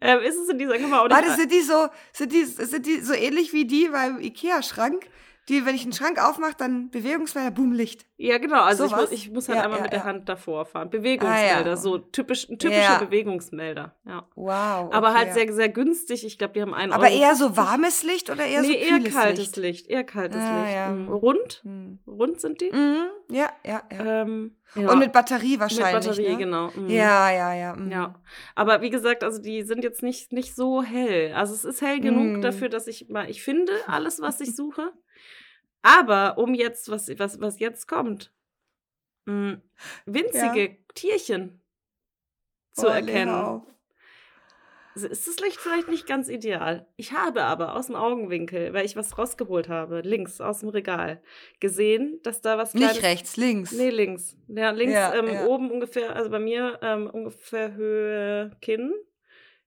Ähm, 0.00 0.20
ist 0.20 0.36
es 0.36 0.48
in 0.48 0.58
dieser 0.58 0.78
Kammer 0.78 1.02
auch 1.02 1.08
nicht. 1.08 1.16
Warte, 1.16 1.30
sind 1.32 1.52
die 1.52 1.60
so, 1.60 1.88
sind 2.12 2.32
die, 2.32 2.44
sind 2.44 2.86
die 2.86 3.00
so 3.00 3.12
ähnlich 3.14 3.52
wie 3.52 3.66
die 3.66 3.88
beim 3.88 4.18
Ikea-Schrank? 4.20 5.06
Die, 5.48 5.66
wenn 5.66 5.74
ich 5.74 5.82
einen 5.82 5.92
Schrank 5.92 6.22
aufmache, 6.24 6.54
dann 6.56 6.88
Bewegungsmelder, 6.90 7.50
boom, 7.50 7.72
Licht. 7.72 8.06
Ja, 8.16 8.38
genau. 8.38 8.60
Also 8.62 8.84
ich 8.84 8.90
Sowas? 8.90 9.10
muss, 9.10 9.12
ich 9.12 9.30
muss 9.32 9.48
halt 9.48 9.58
Ja, 9.58 9.64
einmal 9.64 9.78
ja, 9.78 9.82
mit 9.82 9.92
der 9.92 9.98
ja. 10.00 10.04
Hand 10.04 10.28
davor 10.28 10.64
fahren. 10.66 10.88
Bewegungsmelder, 10.88 11.72
Ah, 11.72 11.76
so 11.76 11.98
typisch, 11.98 12.48
ein 12.48 12.60
typischer. 12.60 13.00
Bewegungsmelder. 13.00 13.96
Ja. 14.06 14.26
Wow. 14.36 14.92
Aber 14.94 15.08
okay. 15.10 15.18
halt 15.18 15.34
sehr, 15.34 15.52
sehr 15.52 15.68
günstig. 15.68 16.24
Ich 16.24 16.38
glaube, 16.38 16.54
die 16.54 16.62
haben 16.62 16.74
einen 16.74 16.92
Aber 16.92 17.06
Euro. 17.06 17.18
eher 17.20 17.34
so 17.34 17.56
warmes 17.56 18.04
Licht 18.04 18.30
oder 18.30 18.44
eher 18.46 18.62
nee, 18.62 18.68
so 18.68 18.72
eher 18.74 19.10
kaltes 19.10 19.56
Licht? 19.56 19.56
Licht. 19.56 19.86
Eher 19.88 20.04
kaltes 20.04 20.40
Ah, 20.40 20.62
Licht. 20.64 20.98
Mhm. 21.00 21.08
Rund? 21.08 21.60
Hm. 21.64 21.98
Rund 22.06 22.40
sind 22.40 22.60
die? 22.60 22.70
Mhm. 22.70 23.06
Ja, 23.30 23.50
ja, 23.66 23.82
ja. 23.90 24.22
Ähm, 24.22 24.56
ja. 24.76 24.90
Und 24.92 25.00
mit 25.00 25.12
Batterie 25.12 25.50
Mit 25.52 25.60
wahrscheinlich. 25.60 26.06
Batterie, 26.06 26.28
ne? 26.30 26.36
genau. 26.36 26.70
Mhm. 26.76 26.88
Ja, 26.88 27.30
ja, 27.32 27.52
ja. 27.54 27.74
mhm. 27.74 27.90
Ja, 27.90 28.14
aber 28.54 28.80
wie 28.80 28.90
gesagt, 28.90 29.24
also 29.24 29.42
die 29.42 29.62
sind 29.64 29.82
jetzt 29.82 30.02
nicht, 30.04 30.32
nicht 30.32 30.54
so 30.54 30.82
hell. 30.84 31.32
Also 31.34 31.52
es 31.54 31.64
ist 31.64 31.82
hell 31.82 31.98
genug 32.00 32.38
Mm. 32.38 32.42
dafür, 32.42 32.68
dass 32.68 32.86
ich 32.86 33.08
mal, 33.08 33.28
ich 33.28 33.42
finde 33.42 33.72
alles, 33.88 34.20
was 34.20 34.40
ich 34.40 34.54
suche. 34.54 34.92
Aber 35.82 36.38
um 36.38 36.54
jetzt, 36.54 36.90
was, 36.90 37.08
was, 37.18 37.40
was 37.40 37.58
jetzt 37.58 37.86
kommt, 37.88 38.32
mh, 39.26 39.60
winzige 40.06 40.76
Tierchen 40.94 41.60
zu 42.72 42.86
Lea, 42.86 42.92
erkennen, 42.94 43.62
ist 44.94 45.26
das 45.26 45.36
Licht 45.40 45.56
vielleicht 45.58 45.88
nicht 45.88 46.06
ganz 46.06 46.28
ideal. 46.28 46.86
Ich 46.96 47.12
habe 47.12 47.44
aber 47.44 47.74
aus 47.76 47.86
dem 47.86 47.96
Augenwinkel, 47.96 48.74
weil 48.74 48.84
ich 48.84 48.94
was 48.94 49.16
rausgeholt 49.16 49.68
habe, 49.70 50.00
links 50.02 50.40
aus 50.40 50.60
dem 50.60 50.68
Regal, 50.68 51.22
gesehen, 51.60 52.20
dass 52.22 52.42
da 52.42 52.58
was 52.58 52.74
Nicht 52.74 52.84
Kleines- 52.84 53.02
rechts, 53.02 53.36
links. 53.38 53.72
Nee, 53.72 53.88
links. 53.90 54.36
Ja, 54.48 54.70
links 54.70 54.92
Ja, 54.94 55.14
ähm, 55.14 55.28
ja. 55.32 55.46
oben 55.46 55.70
ungefähr, 55.70 56.14
also 56.14 56.28
bei 56.30 56.38
mir 56.38 56.78
ähm, 56.82 57.08
ungefähr 57.08 57.72
Höhe 57.74 58.54
Kinn. 58.60 58.92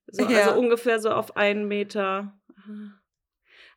So, 0.06 0.22
Ja. 0.28 0.46
Also 0.46 0.60
ungefähr 0.60 1.00
so 1.00 1.10
auf 1.10 1.36
einen 1.36 1.66
Meter, 1.66 2.38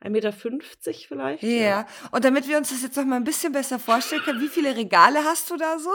ein 0.01 0.11
Meter 0.13 0.31
fünfzig 0.31 1.07
vielleicht. 1.07 1.43
Ja. 1.43 1.85
Und 2.11 2.23
damit 2.25 2.47
wir 2.47 2.57
uns 2.57 2.69
das 2.69 2.81
jetzt 2.81 2.95
noch 2.95 3.05
mal 3.05 3.17
ein 3.17 3.23
bisschen 3.23 3.51
besser 3.51 3.79
vorstellen 3.79 4.21
können, 4.23 4.41
wie 4.41 4.47
viele 4.47 4.75
Regale 4.75 5.19
hast 5.25 5.49
du 5.51 5.57
da 5.57 5.77
so? 5.79 5.89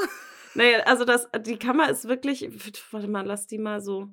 Naja, 0.54 0.80
also 0.84 1.04
das, 1.04 1.28
die 1.40 1.58
Kammer 1.58 1.88
ist 1.90 2.06
wirklich, 2.06 2.48
warte 2.92 3.08
mal, 3.08 3.24
lass 3.26 3.46
die 3.46 3.58
mal 3.58 3.80
so 3.80 4.08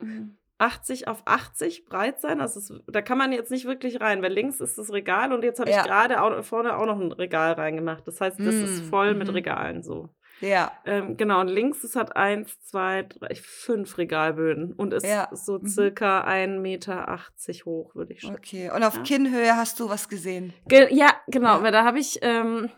mm, 0.00 0.30
80 0.58 1.06
auf 1.08 1.22
80 1.26 1.84
breit 1.86 2.20
sein. 2.20 2.40
Also 2.40 2.60
es, 2.60 2.72
da 2.88 3.02
kann 3.02 3.18
man 3.18 3.32
jetzt 3.32 3.50
nicht 3.50 3.66
wirklich 3.66 4.00
rein, 4.00 4.22
weil 4.22 4.32
links 4.32 4.60
ist 4.60 4.78
das 4.78 4.92
Regal 4.92 5.32
und 5.32 5.44
jetzt 5.44 5.60
habe 5.60 5.70
Ja. 5.70 5.78
ich 5.80 5.86
gerade 5.86 6.20
auch, 6.22 6.42
vorne 6.44 6.76
auch 6.76 6.86
noch 6.86 6.98
ein 7.00 7.12
Regal 7.12 7.52
reingemacht. 7.52 8.06
Das 8.08 8.20
heißt, 8.20 8.40
das 8.40 8.54
ist 8.54 8.84
Mm, 8.84 8.88
voll 8.88 9.14
mit 9.14 9.28
mhm. 9.28 9.34
Regalen 9.34 9.82
so. 9.82 10.08
Ja. 10.40 10.72
Ähm, 10.84 11.16
genau, 11.16 11.40
und 11.40 11.48
links 11.48 11.84
es 11.84 11.96
hat 11.96 12.16
eins, 12.16 12.60
zwei, 12.62 13.02
drei, 13.02 13.34
fünf 13.34 13.98
Regalböden 13.98 14.72
und 14.72 14.94
ist 14.94 15.04
Ja, 15.06 15.28
so 15.32 15.58
mhm. 15.58 15.66
circa 15.66 16.24
1,80 16.26 16.58
Meter 16.60 17.18
hoch, 17.66 17.94
würde 17.94 18.14
ich 18.14 18.20
schätzen. 18.22 18.36
Okay. 18.36 18.70
Und 18.74 18.82
auf 18.82 18.96
Ja. 18.96 19.02
Kinnhöhe 19.02 19.56
hast 19.56 19.78
du 19.80 19.88
was 19.88 20.08
gesehen? 20.08 20.52
Ge 20.66 20.88
ja, 20.94 21.14
genau, 21.28 21.58
Ja. 21.58 21.62
weil 21.62 21.72
da 21.72 21.84
habe 21.84 21.98
ich, 21.98 22.18
ähm, 22.22 22.70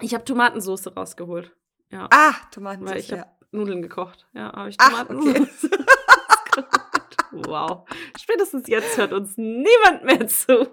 ich 0.00 0.14
habe 0.14 0.24
Tomatensoße 0.24 0.94
rausgeholt. 0.94 1.54
Ja, 1.90 2.08
Ah, 2.10 2.32
Tomaten. 2.50 2.86
weil 2.86 2.96
ich 2.98 3.12
habe 3.12 3.26
Nudeln 3.50 3.82
gekocht. 3.82 4.26
Ja, 4.32 4.52
habe 4.52 4.70
ich 4.70 4.76
Ach, 4.78 4.88
Tomatensoße 5.06 5.68
rausgeholt. 6.56 7.48
Wow. 7.48 7.88
Spätestens 8.18 8.66
jetzt 8.68 8.96
hört 8.96 9.12
uns 9.12 9.36
niemand 9.36 10.04
mehr 10.04 10.26
zu. 10.26 10.68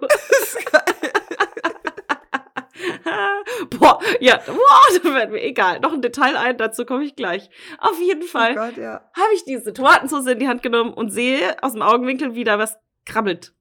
Boah, 3.70 4.00
ja, 4.20 4.38
boah, 4.46 5.00
da 5.02 5.14
werden 5.14 5.34
wir 5.34 5.42
egal. 5.42 5.80
Noch 5.80 5.92
ein 5.92 6.02
Detail 6.02 6.36
ein, 6.36 6.56
dazu 6.58 6.84
komme 6.84 7.04
ich 7.04 7.16
gleich. 7.16 7.48
Auf 7.78 7.98
jeden 8.00 8.22
Fall 8.22 8.52
Oh 8.56 8.80
ja. 8.80 9.00
habe 9.14 9.34
ich 9.34 9.44
diese 9.44 9.72
Tomatensauce 9.72 10.26
in 10.26 10.38
die 10.38 10.48
Hand 10.48 10.62
genommen 10.62 10.92
und 10.92 11.10
sehe 11.10 11.62
aus 11.62 11.72
dem 11.72 11.82
Augenwinkel, 11.82 12.34
wie 12.34 12.44
da 12.44 12.58
was 12.58 12.78
krabbelt. 13.06 13.54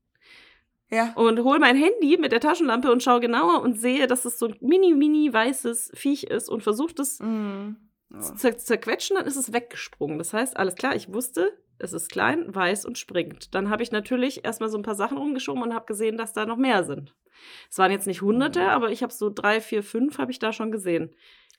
Ja. 0.91 1.13
Und 1.15 1.39
hole 1.43 1.59
mein 1.59 1.75
Handy 1.75 2.17
mit 2.17 2.31
der 2.31 2.39
Taschenlampe 2.39 2.91
und 2.91 3.03
schaue 3.03 3.19
genauer 3.19 3.61
und 3.61 3.79
sehe, 3.79 4.07
dass 4.07 4.25
es 4.25 4.39
so 4.39 4.47
ein 4.47 4.55
mini, 4.59 4.93
mini 4.93 5.31
weißes 5.31 5.91
Viech 5.93 6.23
ist 6.23 6.49
und 6.49 6.63
versucht 6.63 6.99
es 6.99 7.19
Mhm. 7.19 7.77
Zer 8.17 8.57
zerquetschen, 8.57 9.15
dann 9.17 9.25
ist 9.25 9.35
es 9.35 9.53
weggesprungen. 9.53 10.17
Das 10.17 10.33
heißt, 10.33 10.57
alles 10.57 10.75
klar, 10.75 10.95
ich 10.95 11.13
wusste, 11.13 11.57
es 11.77 11.93
ist 11.93 12.09
klein, 12.09 12.53
weiß 12.53 12.85
und 12.85 12.97
springt. 12.97 13.53
Dann 13.55 13.69
habe 13.69 13.83
ich 13.83 13.91
natürlich 13.91 14.43
erstmal 14.43 14.69
so 14.69 14.77
ein 14.77 14.83
paar 14.83 14.95
Sachen 14.95 15.17
rumgeschoben 15.17 15.63
und 15.63 15.73
habe 15.73 15.85
gesehen, 15.85 16.17
dass 16.17 16.33
da 16.33 16.45
noch 16.45 16.57
mehr 16.57 16.83
sind. 16.83 17.15
Es 17.69 17.77
waren 17.77 17.91
jetzt 17.91 18.07
nicht 18.07 18.21
hunderte, 18.21 18.69
aber 18.69 18.91
ich 18.91 19.01
habe 19.01 19.13
so 19.13 19.29
drei, 19.29 19.61
vier, 19.61 19.83
fünf 19.83 20.17
habe 20.17 20.31
ich 20.31 20.39
da 20.39 20.51
schon 20.51 20.71
gesehen. 20.71 21.15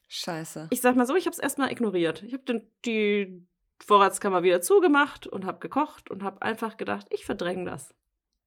Scheiße. 0.08 0.68
Ich 0.70 0.80
sag 0.80 0.96
mal 0.96 1.06
so, 1.06 1.14
ich 1.14 1.26
habe 1.26 1.34
es 1.34 1.38
erstmal 1.38 1.70
ignoriert. 1.70 2.22
Ich 2.24 2.34
habe 2.34 2.62
die 2.84 3.46
Vorratskammer 3.78 4.42
wieder 4.42 4.60
zugemacht 4.60 5.26
und 5.26 5.46
habe 5.46 5.60
gekocht 5.60 6.10
und 6.10 6.22
habe 6.22 6.42
einfach 6.42 6.76
gedacht, 6.76 7.06
ich 7.10 7.24
verdränge 7.24 7.64
das. 7.64 7.94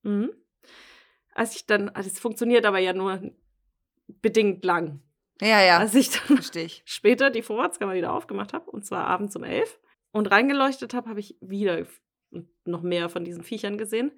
Mhm. 0.03 0.31
Als 1.33 1.55
ich 1.55 1.65
dann, 1.65 1.89
also 1.89 2.07
es 2.07 2.19
funktioniert 2.19 2.65
aber 2.65 2.79
ja 2.79 2.93
nur 2.93 3.31
bedingt 4.07 4.63
lang. 4.63 5.01
Ja, 5.41 5.61
ja. 5.61 5.79
Als 5.79 5.95
ich 5.95 6.09
dann 6.11 6.37
Verstehe 6.37 6.65
ich. 6.65 6.83
später 6.85 7.29
die 7.29 7.41
Vorratskammer 7.41 7.93
wieder 7.93 8.13
aufgemacht 8.13 8.53
habe, 8.53 8.69
und 8.71 8.85
zwar 8.85 9.07
abends 9.07 9.35
um 9.35 9.43
elf, 9.43 9.79
und 10.11 10.27
reingeleuchtet 10.27 10.93
habe, 10.93 11.09
habe 11.09 11.19
ich 11.19 11.35
wieder 11.41 11.85
noch 12.65 12.81
mehr 12.81 13.09
von 13.09 13.23
diesen 13.23 13.43
Viechern 13.43 13.77
gesehen. 13.77 14.11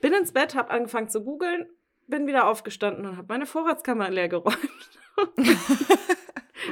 Bin 0.00 0.12
ins 0.12 0.32
Bett, 0.32 0.54
habe 0.54 0.70
angefangen 0.70 1.08
zu 1.08 1.22
googeln, 1.22 1.68
bin 2.06 2.26
wieder 2.26 2.46
aufgestanden 2.46 3.06
und 3.06 3.16
habe 3.16 3.28
meine 3.28 3.46
Vorratskammer 3.46 4.10
leer 4.10 4.28
geräumt. 4.28 4.58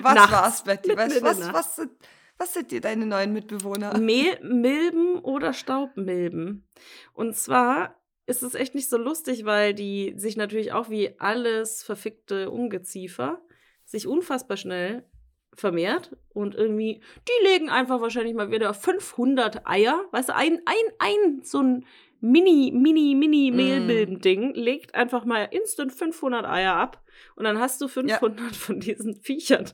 Was 0.03 0.15
Nachts. 0.15 0.33
war's, 0.33 0.65
Betty? 0.65 0.89
Mitten 0.95 1.23
Was, 1.23 1.53
was, 1.53 1.77
sind, 1.77 1.91
was 2.39 2.55
sind 2.55 2.71
dir 2.71 2.81
deine 2.81 3.07
neuen 3.07 3.33
Mitbewohner? 3.33 3.99
Mehl, 3.99 4.39
Milben 4.43 5.19
oder 5.19 5.53
Staubmilben. 5.53 6.67
Und 7.13 7.37
zwar 7.37 8.01
ist 8.27 8.43
es 8.43 8.55
echt 8.55 8.75
nicht 8.77 8.89
so 8.89 8.97
lustig, 8.97 9.45
weil 9.45 9.75
die 9.75 10.15
sich 10.17 10.37
natürlich 10.37 10.73
auch 10.73 10.91
wie 10.91 11.19
alles 11.19 11.83
verfickte 11.83 12.51
Ungeziefer 12.51 13.43
sich 13.91 14.07
unfassbar 14.07 14.57
schnell 14.57 15.05
vermehrt 15.53 16.17
und 16.33 16.55
irgendwie, 16.55 17.01
die 17.27 17.49
legen 17.49 17.71
einfach 17.71 18.01
wahrscheinlich 18.01 18.35
mal 18.35 18.51
wieder 18.51 18.73
500 18.73 19.67
Eier, 19.67 20.05
weißt 20.13 20.29
du, 20.29 20.37
ein, 20.37 20.61
ein, 20.65 20.93
ein, 20.99 21.43
so 21.43 21.59
ein 21.59 21.87
mini, 22.21 22.71
mini, 22.73 23.15
mini 23.15 23.51
Mm. 23.51 23.57
Mehlmilben-Ding 23.57 24.55
legt 24.55 24.95
einfach 24.95 25.25
mal 25.25 25.49
instant 25.51 25.93
500 25.93 26.45
Eier 26.47 26.75
ab 26.75 27.03
und 27.35 27.45
dann 27.45 27.59
hast 27.59 27.81
du 27.81 27.89
500 27.89 28.55
von 28.55 28.79
diesen 28.79 29.17
Viechern 29.17 29.67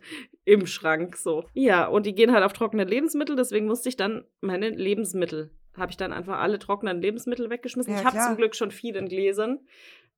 im 0.44 0.66
Schrank 0.66 1.16
so. 1.16 1.44
Ja, 1.52 1.87
und 1.87 2.07
die 2.07 2.14
gehen 2.14 2.33
halt 2.33 2.44
auf 2.44 2.52
trockene 2.55 2.85
Lebensmittel, 2.85 3.37
deswegen 3.37 3.66
musste 3.66 3.88
ich 3.88 3.96
dann 3.96 4.24
meine 4.40 4.70
Lebensmittel, 4.70 5.50
habe 5.76 5.90
ich 5.90 5.96
dann 5.98 6.12
einfach 6.12 6.38
alle 6.38 6.59
trockenen 6.59 7.02
Lebensmittel 7.02 7.50
weggeschmissen. 7.50 7.92
Ja, 7.92 7.98
ich 8.00 8.05
habe 8.07 8.18
zum 8.18 8.37
Glück 8.37 8.55
schon 8.55 8.70
viel 8.70 8.96
in 8.96 9.09
Gläsern, 9.09 9.61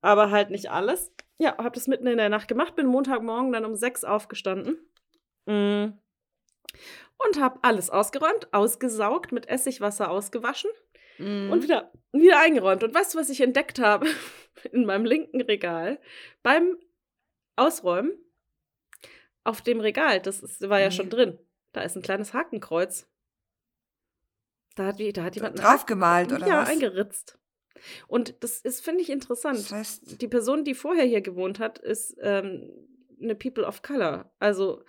aber 0.03 0.31
halt 0.31 0.51
nicht 0.51 0.71
alles. 0.71 1.13
Ja, 1.39 1.57
habe 1.59 1.71
das 1.75 1.87
mitten 1.87 2.07
in 2.07 2.19
der 2.19 2.29
Nacht 2.29 2.49
gemacht, 2.49 2.75
bin 2.75 2.87
Montagmorgen 2.87 3.53
dann 3.53 3.65
um 3.65 3.75
sechs 3.77 4.05
aufgestanden. 4.05 4.77
Mm. 5.47 5.93
Und 7.25 7.41
habe 7.41 7.59
alles 7.63 7.91
ausgeräumt, 7.91 8.53
ausgesaugt, 8.53 9.33
mit 9.33 9.49
Essigwasser 9.49 10.11
ausgewaschen 10.11 10.71
Mhm. 11.19 11.51
und 11.51 11.63
wieder, 11.65 11.91
wieder 12.13 12.39
eingeräumt. 12.41 12.85
Und 12.85 12.95
weißt 12.95 13.15
du, 13.15 13.19
was 13.19 13.29
ich 13.29 13.41
entdeckt 13.41 13.81
habe 13.81 14.07
in 14.73 14.85
meinem 14.87 15.05
linken 15.05 15.41
Regal? 15.41 16.01
Beim 16.45 16.77
Ausräumen 17.57 18.13
auf 19.43 19.61
dem 19.63 19.81
Regal, 19.81 20.21
das 20.21 20.41
ist, 20.45 20.69
war 20.69 20.79
ja 20.79 20.89
Nee. 20.91 20.95
schon 20.95 21.11
drin, 21.11 21.39
da 21.73 21.81
ist 21.83 21.97
ein 21.97 22.03
kleines 22.03 22.35
Hakenkreuz. 22.35 23.09
Da 24.77 24.87
hat, 24.87 24.99
wie- 24.99 25.13
da 25.13 25.25
hat 25.25 25.35
jemand 25.35 25.59
Draufgemalt, 25.59 26.33
oder 26.33 26.47
ja, 26.47 26.63
was? 26.63 26.69
eingeritzt. 26.69 27.37
Und 28.07 28.35
das 28.41 28.61
ist, 28.61 28.85
finde 28.85 29.03
ich, 29.03 29.11
interessant. 29.11 29.59
Das 29.59 29.73
heißt, 29.73 30.21
Die 30.21 30.29
Person, 30.29 30.65
die 30.65 30.75
vorher 30.75 31.05
hier 31.05 31.21
gewohnt 31.21 31.59
hat, 31.59 31.79
ist 31.79 32.17
ähm, 32.21 32.71
eine 33.21 33.35
People 33.35 33.65
of 33.65 33.83
Color. 33.83 34.31
Also 34.39 34.83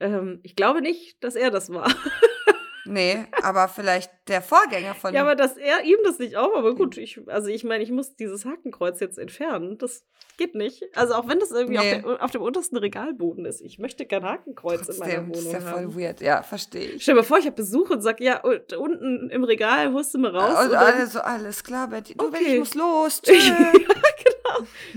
Ähm, 0.00 0.40
ich 0.42 0.56
glaube 0.56 0.80
nicht, 0.80 1.22
dass 1.22 1.36
er 1.36 1.50
das 1.52 1.70
war. 1.70 1.88
Nee, 2.84 3.26
aber 3.42 3.68
vielleicht 3.68 4.10
der 4.26 4.42
Vorgänger 4.42 4.94
von 4.94 5.14
Ja, 5.14 5.22
aber 5.22 5.36
dass 5.36 5.56
er 5.56 5.84
ihm 5.84 5.98
das 6.02 6.18
nicht 6.18 6.36
auch, 6.36 6.54
aber 6.56 6.74
gut, 6.74 6.96
ich, 6.96 7.20
also 7.28 7.48
ich 7.48 7.62
meine, 7.62 7.84
ich 7.84 7.92
muss 7.92 8.16
dieses 8.16 8.44
Hakenkreuz 8.44 8.98
jetzt 8.98 9.18
entfernen. 9.18 9.78
Das 9.78 10.04
geht 10.36 10.54
nicht. 10.56 10.82
Also 10.96 11.14
auch 11.14 11.28
wenn 11.28 11.38
das 11.38 11.52
irgendwie 11.52 11.78
Nee. 11.78 11.96
auf, 11.96 12.02
der, 12.02 12.24
auf 12.24 12.30
dem 12.32 12.42
untersten 12.42 12.76
Regalboden 12.76 13.44
ist. 13.44 13.60
Ich 13.60 13.78
möchte 13.78 14.04
kein 14.04 14.24
Hakenkreuz 14.24 14.88
in 14.88 14.98
meiner 14.98 15.12
Trotzdem, 15.14 15.28
Wohnung 15.28 15.46
ist 15.46 15.52
ja 15.52 15.60
haben. 15.70 15.92
voll 15.92 16.02
weird. 16.02 16.20
Ja, 16.20 16.42
verstehe 16.42 16.90
ich. 16.92 17.02
Stell 17.02 17.14
dir 17.14 17.20
mal 17.20 17.24
vor, 17.26 17.38
ich 17.38 17.46
habe 17.46 17.54
Besuch 17.56 17.90
und 17.90 18.00
sag, 18.02 18.20
ja, 18.20 18.40
und, 18.42 18.72
unten 18.72 19.30
im 19.30 19.44
Regal 19.44 19.92
holst 19.92 20.14
du 20.14 20.18
mal 20.18 20.34
raus. 20.36 20.58
Und 20.58 20.66
und 20.66 20.72
dann- 20.72 20.94
alle 20.94 21.06
so, 21.06 21.20
alles 21.20 21.62
klar, 21.62 21.86
Betty. 21.88 22.16
Du, 22.16 22.26
Okay. 22.26 22.54
ich 22.54 22.58
muss 22.58 22.74
los. 22.74 23.22
Tschö. 23.22 23.32
ja, 23.34 23.72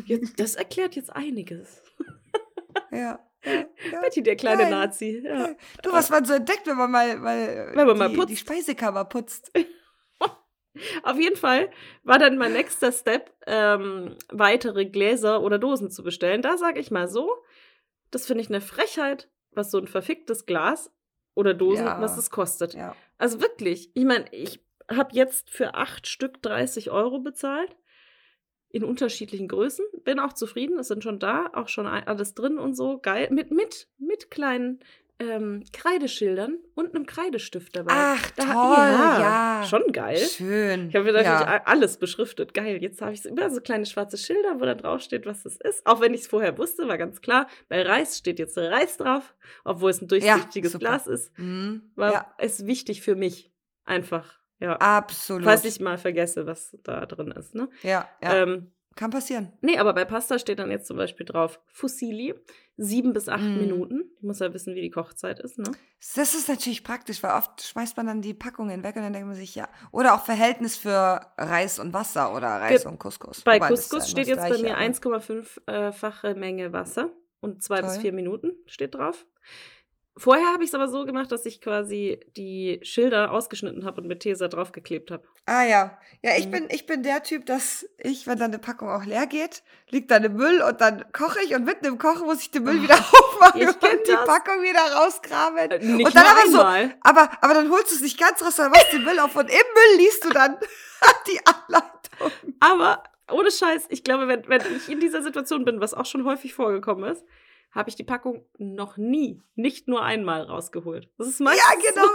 genau. 0.08 0.26
Das 0.38 0.56
erklärt 0.56 0.96
jetzt 0.96 1.16
einiges. 1.16 1.84
ja. 2.92 3.20
Ja. 3.46 4.02
Betty, 4.02 4.24
der 4.24 4.36
kleine 4.36 4.64
Geil. 4.64 4.72
Nazi. 4.72 5.22
Ja. 5.24 5.50
Du, 5.84 5.92
was 5.92 6.10
man 6.10 6.26
so 6.26 6.34
entdeckt, 6.34 6.66
wenn 6.68 6.78
man 6.78 6.92
mal, 6.92 7.18
mal, 7.18 7.72
Wenn 7.74 7.88
man 7.88 7.98
mal 7.98 8.10
die, 8.10 8.16
putzt. 8.16 8.30
die 8.30 8.38
Speisekammer 8.38 9.06
putzt. 9.06 9.52
Auf 11.04 11.18
jeden 11.18 11.38
Fall 11.38 11.72
war 12.04 12.20
dann 12.20 12.38
mein 12.38 12.52
nächster 12.52 12.92
Step, 12.92 13.32
ähm, 13.48 14.18
weitere 14.30 14.86
Gläser 14.86 15.42
oder 15.42 15.58
Dosen 15.58 15.90
zu 15.90 16.04
bestellen. 16.04 16.42
Da 16.42 16.58
sage 16.58 16.80
ich 16.82 16.92
mal 16.92 17.08
so, 17.08 17.32
das 18.12 18.28
finde 18.28 18.42
ich 18.42 18.50
eine 18.50 18.60
Frechheit, 18.60 19.30
was 19.52 19.72
so 19.72 19.78
ein 19.78 19.88
verficktes 19.88 20.46
Glas 20.46 20.92
oder 21.34 21.54
Dosen, 21.54 21.86
Ja. 21.86 22.02
was 22.02 22.18
es 22.18 22.30
kostet. 22.30 22.74
Ja. 22.74 22.94
Also 23.18 23.40
wirklich, 23.40 23.90
ich 23.96 24.04
meine, 24.04 24.26
ich 24.32 24.60
habe 24.92 25.16
jetzt 25.16 25.50
für 25.50 25.76
acht 25.76 26.08
Stück 26.08 26.42
30 26.42 26.92
Euro 26.92 27.20
bezahlt. 27.20 27.76
In 28.76 28.84
unterschiedlichen 28.84 29.48
Größen. 29.48 29.86
Bin 30.04 30.20
auch 30.20 30.34
zufrieden, 30.34 30.78
es 30.80 30.90
sind 30.90 31.02
schon 31.02 31.18
da, 31.18 31.50
auch 31.54 31.70
schon 31.70 31.86
alles 31.88 32.34
drin 32.34 32.58
und 32.58 32.76
so. 32.76 33.00
Geil. 33.00 33.30
Mit, 33.32 33.50
mit, 33.50 33.88
mit 33.98 34.30
kleinen 34.30 34.82
ähm, 35.18 35.64
Kreideschildern 35.72 36.58
und 36.74 36.94
einem 36.94 37.06
Kreidestift 37.06 37.74
dabei. 37.74 37.94
Ach, 37.96 38.32
Da- 38.32 38.44
toll, 38.44 39.22
ja. 39.22 39.64
Schon 39.66 39.94
geil. 39.94 40.18
Schön. 40.18 40.90
Ich 40.90 40.96
habe 40.96 41.06
mir 41.06 41.14
natürlich 41.14 41.40
ja. 41.40 41.64
alles 41.64 41.96
beschriftet. 41.96 42.54
Geil. 42.54 42.82
Jetzt 42.82 43.02
habe 43.02 43.14
ich 43.14 43.24
überall 43.24 43.50
so 43.50 43.62
kleine 43.62 43.86
schwarze 43.86 44.18
Schilder, 44.18 44.60
wo 44.60 44.66
da 44.66 44.76
drauf 44.76 45.00
steht, 45.00 45.26
was 45.26 45.44
das 45.44 45.56
ist. 45.56 45.86
Auch 45.86 46.02
wenn 46.02 46.14
ich 46.14 46.22
es 46.22 46.28
vorher 46.28 46.58
wusste, 46.58 46.86
war 46.90 46.98
ganz 46.98 47.22
klar. 47.22 47.48
Bei 47.70 47.82
Reis 47.82 48.18
steht 48.18 48.40
jetzt 48.40 48.58
Reis 48.58 48.98
drauf, 48.98 49.36
obwohl 49.64 49.92
es 49.92 50.02
ein 50.02 50.10
durchsichtiges 50.10 50.74
super. 50.74 50.86
Glas 50.86 51.08
ist. 51.08 51.32
Mhm. 51.40 51.82
War 51.96 52.12
ja, 52.12 52.36
es 52.40 52.66
wichtig 52.66 53.02
für 53.02 53.16
mich. 53.16 53.54
Einfach. 53.86 54.40
Ja. 54.60 54.78
absolut. 54.78 55.44
Falls 55.44 55.66
ich 55.66 55.80
mal 55.80 55.98
vergesse, 55.98 56.46
was 56.48 56.78
da 56.84 57.06
drin 57.06 57.32
ist. 57.32 57.56
Ne? 57.56 57.70
ja, 57.84 58.08
ja. 58.24 58.36
Ähm, 58.44 58.72
kann 58.96 59.12
passieren. 59.12 59.52
nee, 59.60 59.78
aber 59.78 59.92
bei 59.94 60.06
Pasta 60.06 60.40
steht 60.40 60.58
dann 60.60 60.72
jetzt 60.72 60.88
zum 60.88 60.96
Beispiel 60.96 61.26
drauf 61.26 61.60
Fusilli, 61.68 62.34
sieben 62.78 63.12
bis 63.12 63.28
acht 63.28 63.44
Mm. 63.44 63.58
Minuten. 63.58 64.04
Ich 64.16 64.24
muss 64.24 64.40
ja 64.40 64.54
wissen, 64.54 64.74
wie 64.74 64.82
die 64.82 64.90
Kochzeit 64.90 65.42
ist. 65.42 65.58
Ne? 65.58 65.70
Das 66.16 66.34
ist 66.34 66.48
natürlich 66.48 66.82
praktisch, 66.86 67.22
weil 67.22 67.34
oft 67.34 67.62
schmeißt 67.62 67.98
man 67.98 68.06
dann 68.08 68.22
die 68.22 68.34
Packungen 68.34 68.84
weg 68.84 68.96
und 68.96 69.02
dann 69.02 69.12
denkt 69.12 69.28
man 69.28 69.36
sich, 69.36 69.54
ja. 69.54 69.68
Oder 69.92 70.16
auch 70.16 70.24
Verhältnis 70.24 70.78
für 70.78 71.20
Reis 71.38 71.78
und 71.78 71.92
Wasser 71.92 72.34
oder 72.34 72.48
Reis 72.48 72.84
Ge- 72.84 72.90
und 72.92 72.98
Couscous. 72.98 73.42
Bei 73.42 73.56
Wobei, 73.58 73.68
Couscous 73.68 74.10
steht 74.10 74.28
jetzt 74.28 74.38
bei 74.40 74.50
mir 74.52 74.74
Gleiche, 74.76 74.76
aber- 74.76 74.82
1,5-fache 74.82 76.36
Menge 76.36 76.72
Wasser 76.72 77.10
und 77.42 77.62
zwei 77.64 77.82
bis 77.82 77.94
Toll. 77.96 78.02
vier 78.02 78.14
Minuten 78.14 78.54
steht 78.66 78.96
drauf. 78.96 79.26
Vorher 80.18 80.48
habe 80.54 80.64
ich 80.64 80.70
es 80.70 80.74
aber 80.76 80.88
so 80.88 81.04
gemacht, 81.06 81.30
dass 81.32 81.46
ich 81.46 81.60
quasi 81.60 82.22
die 82.38 82.80
Schilder 82.84 83.32
ausgeschnitten 83.32 83.84
habe 83.84 84.00
und 84.00 84.08
mit 84.08 84.22
Tesa 84.22 84.48
draufgeklebt 84.48 85.12
habe. 85.12 85.24
Ah 85.46 85.64
ja. 85.66 85.98
Ja, 86.24 86.32
ich 86.38 86.48
Mhm. 86.48 86.52
bin, 86.52 86.68
ich 86.70 86.86
bin 86.86 87.04
der 87.04 87.22
Typ, 87.22 87.46
dass 87.46 87.86
ich, 87.98 88.26
wenn 88.26 88.40
dann 88.40 88.52
eine 88.52 88.60
Packung 88.60 88.90
auch 88.90 89.04
leer 89.04 89.28
geht, 89.28 89.62
liegt 89.90 90.10
dann 90.12 90.24
im 90.24 90.36
Müll 90.38 90.62
und 90.62 90.80
dann 90.80 91.04
koche 91.12 91.40
ich 91.44 91.54
und 91.54 91.66
mitten 91.66 91.86
im 91.86 91.98
Kochen 91.98 92.26
muss 92.28 92.40
ich 92.42 92.50
den 92.50 92.64
Müll 92.64 92.78
Oh, 92.80 92.84
wieder 92.84 92.96
aufmachen 92.96 93.62
ich 93.62 93.68
und 93.68 93.80
kenn 93.82 94.00
die 94.08 94.12
das. 94.14 94.26
Packung 94.26 94.62
wieder 94.64 94.80
rausgraben. 94.80 95.58
Äh, 95.72 95.80
Nicht 95.80 96.06
und 96.08 96.16
dann 96.16 96.26
aber 96.26 96.50
so, 96.50 96.60
aber, 97.02 97.30
aber 97.42 97.54
dann 97.54 97.70
holst 97.70 97.92
du 97.92 97.96
es 97.96 98.02
nicht 98.02 98.18
ganz 98.18 98.42
raus, 98.42 98.56
sondern 98.56 98.72
machst 98.72 98.94
den 98.94 99.04
Müll 99.04 99.20
auf 99.20 99.36
und 99.36 99.50
im 99.50 99.50
Müll 99.50 99.98
liest 99.98 100.24
du 100.24 100.30
dann 100.30 100.58
die 101.28 101.40
Anleitung. 101.46 102.32
Aber 102.62 103.04
ohne 103.30 103.52
Scheiß, 103.52 103.88
ich 103.90 104.04
glaube, 104.06 104.30
wenn, 104.30 104.48
wenn 104.48 104.62
ich 104.78 104.88
in 104.88 105.02
dieser 105.02 105.22
Situation 105.22 105.66
bin, 105.66 105.82
was 105.82 105.94
auch 105.94 106.06
schon 106.06 106.24
häufig 106.24 106.54
vorgekommen 106.54 107.12
ist, 107.12 107.26
habe 107.76 107.90
ich 107.90 107.96
die 107.96 108.04
Packung 108.04 108.46
noch 108.58 108.98
nie, 108.98 109.44
nicht 109.56 109.88
nur 109.88 110.02
einmal 110.02 110.44
rausgeholt. 110.44 111.10
Das 111.18 111.28
ist 111.28 111.42
meistens 111.42 111.64
Ja, 111.84 111.92
genau. 111.92 112.10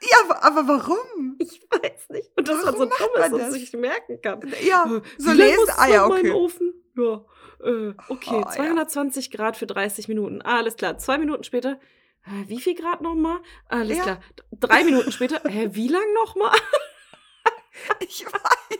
Ja, 0.00 0.36
aber, 0.40 0.66
warum? 0.66 1.36
Ich 1.38 1.60
weiß 1.70 2.08
nicht. 2.10 2.30
Und 2.36 2.48
das 2.48 2.64
Warum 2.64 2.80
war 2.90 2.98
so 3.28 3.28
dumm 3.30 3.38
dass 3.38 3.52
das? 3.52 3.56
ich 3.56 3.72
merken 3.74 4.20
kann. 4.22 4.40
Ja, 4.66 4.84
Äh, 4.84 5.02
so 5.18 5.32
lesen. 5.32 5.64
Ah 5.76 5.88
ja, 5.88 6.06
okay. 6.06 6.30
Ofen? 6.30 6.72
Ja, 6.96 7.24
äh, 7.62 7.92
okay, 8.08 8.30
Oh, 8.36 8.40
ja. 8.46 8.50
220 8.50 9.30
Grad 9.30 9.56
für 9.56 9.66
30 9.66 10.08
Minuten. 10.08 10.40
Ah, 10.42 10.58
alles 10.58 10.76
klar. 10.76 10.96
Zwei 10.98 11.18
Minuten 11.18 11.44
später, 11.44 11.78
äh, 12.24 12.48
wie 12.48 12.60
viel 12.60 12.74
Grad 12.74 13.02
nochmal? 13.02 13.38
Alles 13.68 13.98
Ja. 13.98 14.02
klar. 14.02 14.20
Drei 14.52 14.82
Minuten 14.84 15.12
später, 15.12 15.40
hä, 15.48 15.68
wie 15.72 15.88
lang 15.88 16.12
nochmal? 16.14 16.56
Ich 18.00 18.24
weiß. 18.24 18.78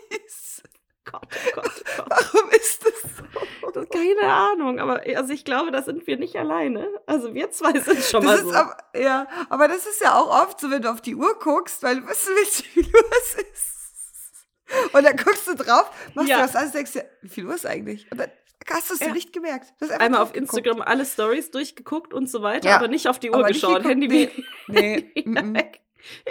Gott, 1.11 1.23
oh 1.25 1.51
Gott, 1.55 1.71
oh 1.99 2.03
Gott. 2.03 2.11
Warum 2.33 2.51
ist 2.51 2.85
das 2.85 2.93
so? 3.03 3.71
Das, 3.71 3.89
keine 3.91 4.33
Ahnung, 4.33 4.79
aber 4.81 5.03
also 5.17 5.33
ich 5.33 5.45
glaube, 5.45 5.71
da 5.71 5.83
sind 5.83 6.07
wir 6.07 6.17
nicht 6.17 6.37
alleine. 6.37 6.89
Also 7.07 7.35
wir 7.35 7.51
zwei 7.51 7.79
sind 7.79 8.03
schon 8.03 8.25
mal 8.25 8.33
Das 8.37 8.43
so. 8.43 8.51
ist 8.51 8.57
aber, 8.57 8.77
ja, 8.97 9.27
aber 9.51 9.69
das 9.69 9.87
ist 9.87 10.01
ja 10.01 10.15
auch 10.19 10.43
oft 10.43 10.59
so, 10.61 10.71
wenn 10.71 10.83
du 10.83 10.91
auf 10.91 11.01
die 11.03 11.15
Uhr 11.15 11.39
guckst, 11.39 11.83
weil 11.83 12.01
du 12.01 12.09
wissen 12.09 12.33
willst, 12.37 12.65
wie 12.77 12.83
viel 12.85 12.95
Uhr 12.95 13.11
es 13.23 13.35
ist. 13.35 14.95
Und 14.95 15.05
dann 15.05 15.17
guckst 15.17 15.47
du 15.47 15.55
drauf, 15.55 15.91
machst 16.15 16.29
Ja. 16.31 16.37
du 16.39 16.43
das 16.43 16.57
an 16.57 16.67
und 16.67 16.75
denkst 16.75 16.93
dir, 16.93 17.05
wie 17.23 17.29
viel 17.29 17.47
Uhr 17.47 17.55
ist 17.55 17.67
eigentlich? 17.67 18.11
Und 18.11 18.19
dann 18.19 18.31
hast 18.71 18.91
du 18.91 18.95
es 18.95 19.01
Ja. 19.01 19.13
nicht 19.13 19.33
gemerkt. 19.33 19.67
Du 19.79 19.85
hast 19.85 19.93
einfach 19.93 20.05
Einmal 20.07 20.23
auf. 20.23 20.35
Instagram 20.35 20.81
alle 20.81 21.05
Stories 21.05 21.51
durchgeguckt 21.51 22.13
und 22.15 22.29
so 22.31 22.43
weiter, 22.43 22.69
Ja, 22.71 22.77
aber 22.77 22.89
nicht 22.89 23.09
auf 23.09 23.19
die 23.21 23.31
Uhr 23.31 23.37
aber 23.37 23.49
geschaut. 23.49 23.85
Handy 23.85 24.09
nee. 24.09 24.31
Nee, 24.69 25.23
mm, 25.25 25.31
mm. 25.51 25.55
weg. 25.55 25.81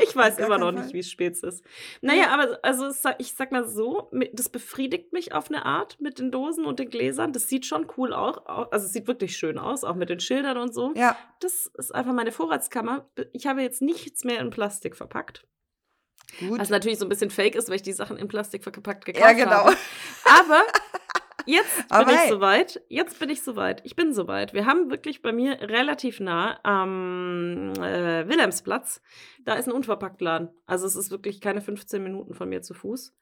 Ich 0.01 0.15
weiß 0.15 0.37
immer 0.37 0.57
noch 0.57 0.67
keinen 0.67 0.75
nicht, 0.75 0.83
Fall. 0.85 0.93
wie 0.93 0.99
es 0.99 1.09
spät 1.11 1.37
ist. 1.43 1.63
Naja, 2.01 2.29
aber 2.29 2.59
also 2.61 2.85
es 2.85 3.03
ich 3.17 3.33
sag 3.33 3.51
mal 3.51 3.67
so, 3.67 4.09
das 4.33 4.49
befriedigt 4.49 5.11
mich 5.13 5.33
auf 5.33 5.49
eine 5.49 5.65
Art 5.65 5.99
mit 5.99 6.19
den 6.19 6.31
Dosen 6.31 6.65
und 6.65 6.79
den 6.79 6.89
Gläsern. 6.89 7.33
Das 7.33 7.47
sieht 7.49 7.65
schon 7.65 7.87
cool 7.97 8.13
aus. 8.13 8.37
au- 8.45 8.67
Also 8.71 8.85
es 8.85 8.93
sieht 8.93 9.07
wirklich 9.07 9.35
schön 9.37 9.57
aus, 9.57 9.83
auch 9.83 9.95
mit 9.95 10.09
den 10.09 10.19
Schildern 10.19 10.57
und 10.57 10.73
so. 10.73 10.93
Ja, 10.95 11.17
Das 11.39 11.67
ist 11.77 11.93
einfach 11.93 12.13
meine 12.13 12.31
Vorratskammer. 12.31 13.09
Ich 13.33 13.47
habe 13.47 13.61
jetzt 13.61 13.81
nichts 13.81 14.23
mehr 14.23 14.39
in 14.39 14.49
Plastik 14.49 14.95
verpackt. 14.95 15.45
gut. 16.39 16.59
Was 16.59 16.69
natürlich 16.69 16.99
so 16.99 17.05
ein 17.05 17.09
bisschen 17.09 17.29
fake 17.29 17.55
ist, 17.55 17.67
weil 17.69 17.75
ich 17.77 17.81
die 17.81 17.93
Sachen 17.93 18.17
in 18.17 18.27
Plastik 18.27 18.63
verpackt 18.63 19.05
gekauft 19.05 19.23
ja, 19.25 19.33
genau. 19.33 19.51
habe. 19.65 19.77
Aber 20.41 20.61
jetzt 21.45 21.87
bin 21.89 22.09
ich 22.09 22.15
hey. 22.15 22.29
soweit. 22.29 22.81
Jetzt 22.89 23.19
bin 23.19 23.29
ich 23.29 23.43
soweit. 23.43 23.81
Ich 23.85 23.95
bin 23.95 24.13
soweit. 24.13 24.53
Wir 24.53 24.65
haben 24.65 24.89
wirklich 24.89 25.21
bei 25.21 25.31
mir 25.31 25.59
relativ 25.61 26.19
nah 26.19 26.59
am 26.63 27.71
äh, 27.79 28.27
Wilhelmsplatz. 28.27 29.01
Da 29.43 29.55
ist 29.55 29.67
ein 29.67 29.71
Unverpacktladen. 29.73 30.49
Also 30.65 30.85
es 30.87 30.95
ist 30.95 31.11
wirklich 31.11 31.41
keine 31.41 31.61
15 31.61 32.01
Minuten 32.03 32.33
von 32.33 32.49
mir 32.49 32.61
zu 32.61 32.73
Fuß. 32.73 33.15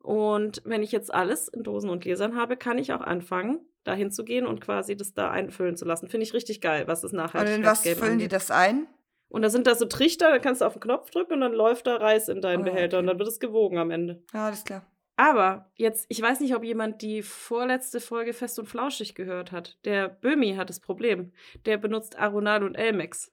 Und 0.00 0.62
wenn 0.64 0.82
ich 0.82 0.92
jetzt 0.92 1.12
alles 1.14 1.48
in 1.48 1.62
Dosen 1.62 1.88
und 1.90 2.00
Gläsern 2.00 2.36
habe, 2.36 2.56
kann 2.56 2.78
ich 2.78 2.92
auch 2.92 3.02
anfangen, 3.02 3.60
dahin 3.84 4.10
zu 4.10 4.24
gehen 4.24 4.46
und 4.46 4.60
quasi 4.60 4.96
das 4.96 5.14
da 5.14 5.30
einfüllen 5.30 5.76
zu 5.76 5.84
lassen. 5.84 6.08
Finde 6.08 6.24
ich 6.24 6.34
richtig 6.34 6.60
geil, 6.60 6.88
was 6.88 7.02
das 7.02 7.12
Und 7.12 7.18
Nachhaltigkeitsgame 7.18 7.64
in 7.64 7.66
was 7.66 7.98
füllen 7.98 8.18
die 8.18 8.24
angeht. 8.24 8.32
das 8.32 8.50
ein? 8.50 8.86
Und 9.28 9.42
da 9.42 9.48
sind 9.48 9.66
da 9.66 9.74
so 9.74 9.86
Trichter, 9.86 10.30
da 10.30 10.38
kannst 10.40 10.60
du 10.60 10.66
auf 10.66 10.74
den 10.74 10.80
Knopf 10.82 11.10
drücken 11.10 11.34
und 11.34 11.40
dann 11.40 11.52
läuft 11.54 11.86
da 11.86 11.96
Reis 11.96 12.28
in 12.28 12.40
deinen 12.42 12.62
Ah, 12.62 12.64
Behälter 12.64 12.98
und 12.98 13.04
okay. 13.04 13.12
dann 13.12 13.18
wird 13.18 13.28
es 13.28 13.40
gewogen 13.40 13.78
am 13.78 13.90
Ende. 13.90 14.22
Ja, 14.34 14.46
alles 14.46 14.64
klar. 14.64 14.84
Aber 15.24 15.70
jetzt, 15.76 16.06
ich 16.08 16.20
weiß 16.20 16.40
nicht, 16.40 16.54
ob 16.56 16.64
jemand 16.64 17.00
die 17.00 17.22
vorletzte 17.22 18.00
Folge 18.00 18.32
Fest 18.32 18.58
und 18.58 18.66
Flauschig 18.68 19.14
gehört 19.14 19.52
hat. 19.52 19.78
Der 19.84 20.08
Böhmi 20.08 20.56
hat 20.56 20.68
das 20.68 20.80
Problem. 20.80 21.32
Der 21.64 21.76
benutzt 21.76 22.18
Aronal 22.18 22.64
und 22.64 22.74
Elmex. 22.74 23.30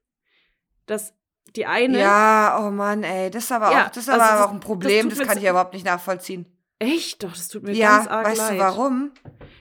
Das, 0.86 1.14
die 1.56 1.66
eine. 1.66 2.00
Ja, 2.00 2.60
oh 2.62 2.70
Mann, 2.70 3.04
ey, 3.04 3.32
das 3.32 3.46
ist 3.46 3.52
aber 3.52 3.72
Ja, 3.72 3.86
auch, 3.86 3.90
das 3.90 4.04
ist 4.04 4.10
also 4.10 4.22
aber 4.22 4.34
das- 4.38 4.46
auch 4.46 4.52
ein 4.52 4.60
das 4.60 4.66
Problem, 4.68 5.10
das, 5.10 5.18
mir 5.18 5.26
kann 5.26 5.38
ich 5.40 5.44
überhaupt 5.46 5.74
nicht 5.74 5.86
nachvollziehen. 5.86 6.46
Echt? 6.78 7.24
Doch, 7.24 7.32
das 7.34 7.48
tut 7.48 7.64
mir 7.64 7.74
Ja, 7.74 7.98
ganz 7.98 8.08
arg 8.08 8.26
weißt 8.28 8.38
leid. 8.38 8.54
du 8.54 8.58
warum? 8.60 9.12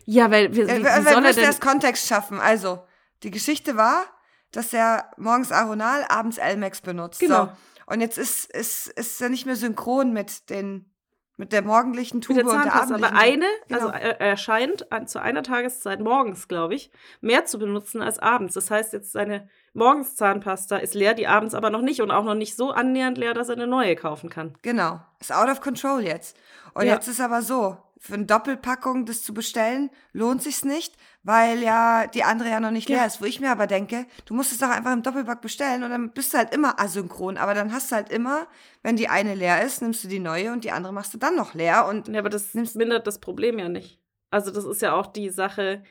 Ja, 0.04 0.30
weil 0.30 0.54
wir, 0.54 0.66
Ja, 0.66 0.74
wie, 0.76 0.82
wir 0.84 1.04
wie 1.04 1.08
er 1.14 1.20
müssen 1.20 1.42
erst 1.42 1.60
Kontext 1.62 2.06
schaffen. 2.08 2.38
Also, 2.40 2.84
die 3.22 3.30
Geschichte 3.30 3.76
war, 3.76 4.04
dass 4.52 4.72
er 4.72 5.10
morgens 5.16 5.50
Aronal, 5.50 6.04
abends 6.08 6.36
Elmex 6.38 6.80
benutzt. 6.82 7.20
Genau. 7.20 7.46
So. 7.46 7.52
Und 7.86 8.00
jetzt 8.02 8.18
ist, 8.18 8.44
ist, 8.52 8.86
ist 8.88 9.20
er 9.22 9.30
nicht 9.30 9.46
mehr 9.46 9.56
synchron 9.56 10.12
mit 10.12 10.50
den 10.50 10.92
mit 11.38 11.52
der 11.52 11.62
morgendlichen 11.62 12.20
Tube 12.20 12.36
Mit 12.36 12.46
der 12.46 12.52
und 12.52 12.64
der 12.64 12.72
Zahnpasta. 12.72 12.94
Aber 12.96 13.16
eine, 13.18 13.46
Genau. 13.68 13.86
also 13.86 13.88
er, 13.88 14.20
er 14.20 14.36
scheint 14.36 14.86
zu 15.06 15.22
einer 15.22 15.42
Tageszeit 15.42 16.00
morgens, 16.00 16.48
glaube 16.48 16.74
ich, 16.74 16.90
mehr 17.22 17.46
zu 17.46 17.58
benutzen 17.58 18.02
als 18.02 18.18
abends. 18.18 18.54
Das 18.54 18.70
heißt, 18.70 18.92
jetzt 18.92 19.12
seine 19.12 19.48
Morgenszahnpasta 19.72 20.76
ist 20.76 20.94
leer, 20.94 21.14
die 21.14 21.26
abends 21.26 21.54
aber 21.54 21.70
noch 21.70 21.80
nicht 21.80 22.02
und 22.02 22.10
auch 22.10 22.24
noch 22.24 22.34
nicht 22.34 22.56
so 22.56 22.70
annähernd 22.70 23.16
leer, 23.18 23.34
dass 23.34 23.48
er 23.48 23.54
eine 23.56 23.66
neue 23.66 23.96
kaufen 23.96 24.28
kann. 24.30 24.54
Genau. 24.62 25.00
Ist 25.20 25.32
out 25.32 25.48
of 25.48 25.60
control 25.60 26.00
jetzt. 26.02 26.36
Und 26.74 26.86
Ja. 26.86 26.94
jetzt 26.94 27.08
ist 27.08 27.20
aber 27.20 27.42
so, 27.42 27.76
für 28.00 28.14
eine 28.14 28.26
Doppelpackung 28.26 29.06
das 29.06 29.22
zu 29.22 29.34
bestellen, 29.34 29.90
lohnt 30.12 30.42
sich's 30.42 30.64
nicht, 30.64 30.94
weil 31.22 31.62
ja 31.62 32.06
die 32.06 32.22
andere 32.24 32.48
ja 32.48 32.60
noch 32.60 32.70
nicht 32.70 32.88
Ja. 32.88 32.98
leer 32.98 33.06
ist. 33.06 33.20
Wo 33.20 33.24
ich 33.24 33.40
mir 33.40 33.50
aber 33.50 33.66
denke, 33.66 34.06
du 34.24 34.34
musst 34.34 34.52
es 34.52 34.58
doch 34.58 34.70
einfach 34.70 34.92
im 34.92 35.02
Doppelpack 35.02 35.40
bestellen 35.40 35.82
und 35.82 35.90
dann 35.90 36.10
bist 36.12 36.32
du 36.32 36.38
halt 36.38 36.54
immer 36.54 36.78
asynchron. 36.80 37.36
Aber 37.36 37.54
dann 37.54 37.72
hast 37.72 37.90
du 37.90 37.96
halt 37.96 38.10
immer, 38.10 38.46
wenn 38.82 38.96
die 38.96 39.08
eine 39.08 39.34
leer 39.34 39.62
ist, 39.64 39.82
nimmst 39.82 40.04
du 40.04 40.08
die 40.08 40.20
neue 40.20 40.52
und 40.52 40.64
die 40.64 40.70
andere 40.70 40.92
machst 40.92 41.12
du 41.12 41.18
dann 41.18 41.34
noch 41.36 41.54
leer. 41.54 41.86
Und 41.88 42.08
Ja, 42.08 42.20
aber 42.20 42.30
das 42.30 42.54
mindert 42.54 43.06
das 43.06 43.18
Problem 43.20 43.58
ja 43.58 43.68
nicht. 43.68 44.00
Also 44.30 44.50
das 44.50 44.64
ist 44.64 44.82
ja 44.82 44.92
auch 44.94 45.06
die 45.06 45.30
Sache, 45.30 45.82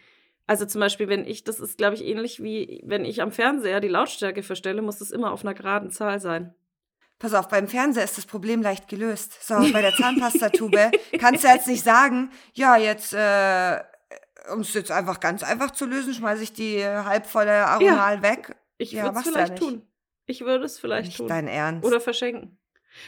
Also 0.50 0.66
zum 0.66 0.80
Beispiel, 0.80 1.10
wenn 1.10 1.26
ich, 1.26 1.44
das 1.44 1.60
ist, 1.60 1.78
glaube 1.78 1.96
ich, 1.96 2.06
ähnlich 2.06 2.42
wie 2.42 2.82
wenn 2.86 3.04
ich 3.04 3.22
am 3.22 3.34
Fernseher 3.34 3.82
die 3.82 3.90
Lautstärke 3.90 4.44
verstelle, 4.44 4.82
muss 4.82 5.00
das 5.00 5.12
immer 5.12 5.34
auf 5.34 5.44
einer 5.44 5.54
geraden 5.54 5.92
Zahl 5.92 6.22
sein. 6.22 6.54
Pass 7.20 7.34
auf, 7.34 7.48
beim 7.48 7.68
Fernseher 7.68 8.04
ist 8.04 8.18
das 8.18 8.26
Problem 8.26 8.62
leicht 8.62 8.88
gelöst. 8.88 9.44
So, 9.46 9.56
bei 9.74 9.82
der 9.82 9.94
Zahnpastatube 9.94 10.92
kannst 11.20 11.44
du 11.44 11.48
jetzt 11.48 11.68
nicht 11.68 11.84
sagen, 11.84 12.32
ja, 12.54 12.78
jetzt, 12.78 13.14
äh, 13.14 13.80
um 14.54 14.62
es 14.62 14.74
jetzt 14.74 14.92
einfach 14.92 15.20
ganz 15.20 15.44
einfach 15.44 15.72
zu 15.72 15.86
lösen, 15.86 16.14
schmeiße 16.14 16.44
ich 16.44 16.54
die 16.54 16.86
halbvolle 16.86 17.66
Aronal 17.66 18.22
weg. 18.22 18.56
Ich 18.78 18.92
Ja, 18.92 19.06
würde 19.06 19.20
es 19.20 19.26
ja 19.26 19.32
vielleicht 19.32 19.58
tun. 19.58 19.82
Ich 20.28 20.42
würde 20.42 20.66
es 20.66 20.78
vielleicht 20.80 21.08
Nicht 21.08 21.18
tun. 21.18 21.28
dein 21.28 21.48
Ernst. 21.48 21.86
Oder 21.86 22.00
verschenken. 22.00 22.60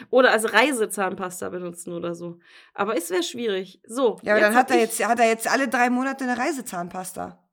Oder 0.10 0.32
als 0.32 0.54
Reisezahnpasta 0.54 1.50
benutzen 1.50 1.94
oder 1.94 2.16
so. 2.16 2.40
Aber 2.74 2.96
es 2.98 3.10
wäre 3.10 3.24
schwierig. 3.24 3.82
So. 3.86 4.20
ja, 4.24 4.34
aber 4.34 4.42
dann 4.42 4.56
hat 4.56 4.72
er, 4.72 4.80
jetzt, 4.80 5.04
hat 5.06 5.20
er 5.20 5.28
jetzt 5.28 5.48
alle 5.52 5.68
drei 5.68 5.90
Monate 5.90 6.24
eine 6.24 6.38
Reisezahnpasta. 6.38 7.44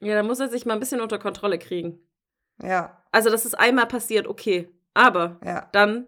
Ja, 0.00 0.14
dann 0.14 0.26
muss 0.26 0.40
er 0.40 0.48
sich 0.48 0.64
mal 0.66 0.74
ein 0.74 0.80
bisschen 0.80 1.00
unter 1.00 1.18
Kontrolle 1.18 1.58
kriegen. 1.58 1.98
Ja, 2.62 3.02
Also, 3.12 3.30
das 3.30 3.44
ist 3.46 3.54
einmal 3.58 3.86
passiert, 3.86 4.26
okay. 4.26 4.68
Aber 4.94 5.38
ja. 5.44 5.68
dann 5.72 6.06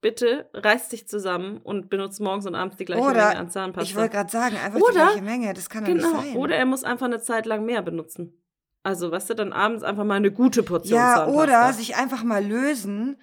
bitte 0.00 0.48
reiß 0.54 0.88
dich 0.88 1.06
zusammen 1.06 1.58
und 1.58 1.88
benutzt 1.90 2.20
morgens 2.20 2.46
und 2.46 2.54
abends 2.54 2.76
die 2.76 2.84
gleiche 2.84 3.02
Oder, 3.02 3.28
Menge 3.28 3.38
an 3.38 3.50
Zahnpasta. 3.50 3.88
Ich 3.88 3.94
wollte 3.96 4.16
gerade 4.16 4.30
sagen, 4.30 4.56
einfach 4.56 4.80
Oder- 4.80 4.88
die 4.92 4.98
gleiche 4.98 5.22
Menge. 5.22 5.54
Das 5.54 5.70
kann 5.70 5.84
genau. 5.84 6.08
nicht 6.14 6.26
sein. 6.32 6.36
Oder 6.36 6.56
er 6.56 6.66
muss 6.66 6.82
einfach 6.84 7.06
eine 7.06 7.20
Zeit 7.20 7.46
lang 7.46 7.64
mehr 7.64 7.82
benutzen. 7.82 8.38
Also, 8.82 9.12
weißt 9.12 9.30
du, 9.30 9.34
dann 9.34 9.52
abends 9.52 9.84
einfach 9.84 10.02
mal 10.04 10.14
eine 10.16 10.32
gute 10.32 10.64
Portion 10.64 10.98
ja, 10.98 11.14
Zahnpasta. 11.18 11.40
oder 11.42 11.72
sich 11.72 11.94
einfach 11.94 12.24
mal 12.24 12.44
lösen 12.44 13.16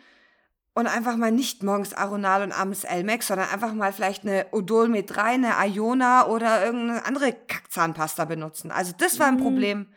und 0.73 0.87
einfach 0.87 1.17
mal 1.17 1.31
nicht 1.33 1.63
morgens 1.63 1.93
Aronal 1.93 2.43
und 2.43 2.53
abends 2.53 2.85
Elmex, 2.85 3.27
sondern 3.27 3.49
einfach 3.49 3.73
mal 3.73 3.91
vielleicht 3.91 4.23
eine 4.25 4.45
Odol 4.53 4.87
mit 4.87 5.13
3, 5.13 5.21
eine 5.21 5.51
Iona 5.65 6.27
oder 6.27 6.63
irgendeine 6.65 7.05
andere 7.05 7.33
Kackzahnpasta 7.33 8.23
benutzen. 8.23 8.71
Also 8.71 8.93
das 8.97 9.19
war 9.19 9.27
ein 9.27 9.35
Mhm. 9.35 9.39
Problem. 9.43 9.87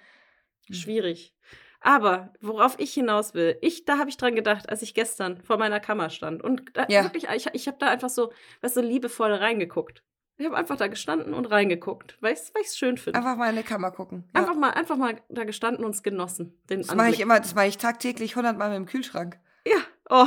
Schwierig. 0.69 1.37
Aber 1.83 2.33
worauf 2.41 2.79
ich 2.79 2.95
hinaus 2.95 3.35
will, 3.35 3.59
ich, 3.61 3.85
da 3.85 3.99
habe 3.99 4.09
ich 4.09 4.17
dran 4.17 4.35
gedacht, 4.35 4.69
als 4.69 4.83
ich 4.83 4.95
gestern 4.95 5.41
vor 5.43 5.59
meiner 5.59 5.81
Kammer 5.81 6.11
stand. 6.11 6.43
Und 6.43 6.63
da, 6.75 6.87
Ja. 6.89 7.03
wirklich, 7.05 7.27
ich, 7.35 7.47
ich 7.53 7.67
habe 7.67 7.77
da 7.79 7.89
einfach 7.89 8.09
so, 8.09 8.33
weißt 8.61 8.77
du, 8.77 8.81
liebevoll 8.81 9.33
reingeguckt. 9.33 10.03
Ich 10.39 10.47
habe 10.47 10.57
einfach 10.57 10.77
da 10.77 10.87
gestanden 10.87 11.35
und 11.35 11.47
reingeguckt, 11.47 12.17
weil 12.21 12.35
ich 12.35 12.41
es 12.65 12.77
schön 12.77 12.97
finde. 12.97 13.19
Einfach 13.19 13.37
mal 13.37 13.51
in 13.51 13.57
die 13.57 13.63
Kammer 13.63 13.91
gucken. 13.91 14.29
Ja. 14.35 14.41
Einfach 14.41 14.55
mal, 14.55 14.71
einfach 14.71 14.97
mal 14.97 15.21
da 15.29 15.45
gestanden 15.45 15.85
und 15.85 15.95
es 15.95 16.03
genossen. 16.03 16.59
Den 16.71 16.83
Das 16.83 16.95
mache 16.95 17.11
ich 17.11 17.21
immer, 17.21 17.39
das 17.39 17.55
mache 17.55 17.67
ich 17.67 17.79
tagtäglich 17.79 18.33
100 18.33 18.57
Mal 18.57 18.71
mit 18.71 18.77
dem 18.79 18.87
Kühlschrank. 18.87 19.39
Ja. 19.67 19.77
Oh. 20.09 20.27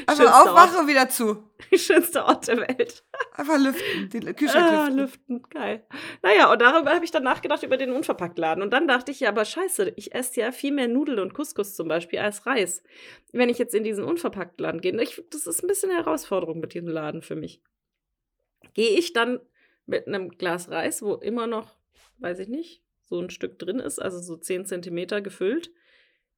Einfach 0.07 0.45
aufwachen 0.45 0.79
und 0.81 0.87
wieder 0.87 1.09
zu. 1.09 1.43
Schönster 1.75 2.25
Ort 2.25 2.47
der 2.47 2.57
Welt. 2.57 3.03
Einfach 3.33 3.57
lüften, 3.57 4.09
den 4.09 4.35
Kühlschrank 4.35 4.63
Ah, 4.65 4.87
lüften. 4.87 5.35
lüften, 5.35 5.49
geil. 5.49 5.85
Naja, 6.21 6.51
und 6.51 6.61
darüber 6.61 6.93
habe 6.93 7.05
ich 7.05 7.11
dann 7.11 7.23
nachgedacht 7.23 7.63
über 7.63 7.77
den 7.77 7.91
Unverpacktladen. 7.91 8.61
Und 8.63 8.71
dann 8.71 8.87
dachte 8.87 9.11
ich 9.11 9.19
ja, 9.21 9.29
aber 9.29 9.45
scheiße, 9.45 9.93
ich 9.95 10.13
esse 10.13 10.41
ja 10.41 10.51
viel 10.51 10.71
mehr 10.73 10.87
Nudeln 10.87 11.19
und 11.19 11.33
Couscous 11.33 11.75
zum 11.75 11.87
Beispiel 11.87 12.19
als 12.19 12.45
Reis. 12.45 12.83
Wenn 13.31 13.49
ich 13.49 13.57
jetzt 13.57 13.73
in 13.75 13.83
diesen 13.83 14.03
Unverpacktladen 14.03 14.81
gehe, 14.81 14.99
ich, 15.01 15.23
das 15.31 15.47
ist 15.47 15.63
ein 15.63 15.67
bisschen 15.67 15.89
eine 15.91 15.99
Herausforderung 15.99 16.59
mit 16.59 16.73
diesem 16.73 16.89
Laden 16.89 17.21
für 17.21 17.35
mich. 17.35 17.61
Gehe 18.73 18.97
ich 18.97 19.13
dann 19.13 19.39
mit 19.85 20.07
einem 20.07 20.29
Glas 20.29 20.69
Reis, 20.69 21.01
wo 21.01 21.15
immer 21.15 21.47
noch, 21.47 21.75
weiß 22.17 22.39
ich 22.39 22.47
nicht, 22.47 22.81
so 23.03 23.19
ein 23.19 23.29
Stück 23.29 23.59
drin 23.59 23.79
ist, 23.79 23.99
also 24.01 24.19
so 24.19 24.35
10 24.35 24.65
Zentimeter 24.65 25.21
gefüllt, 25.21 25.71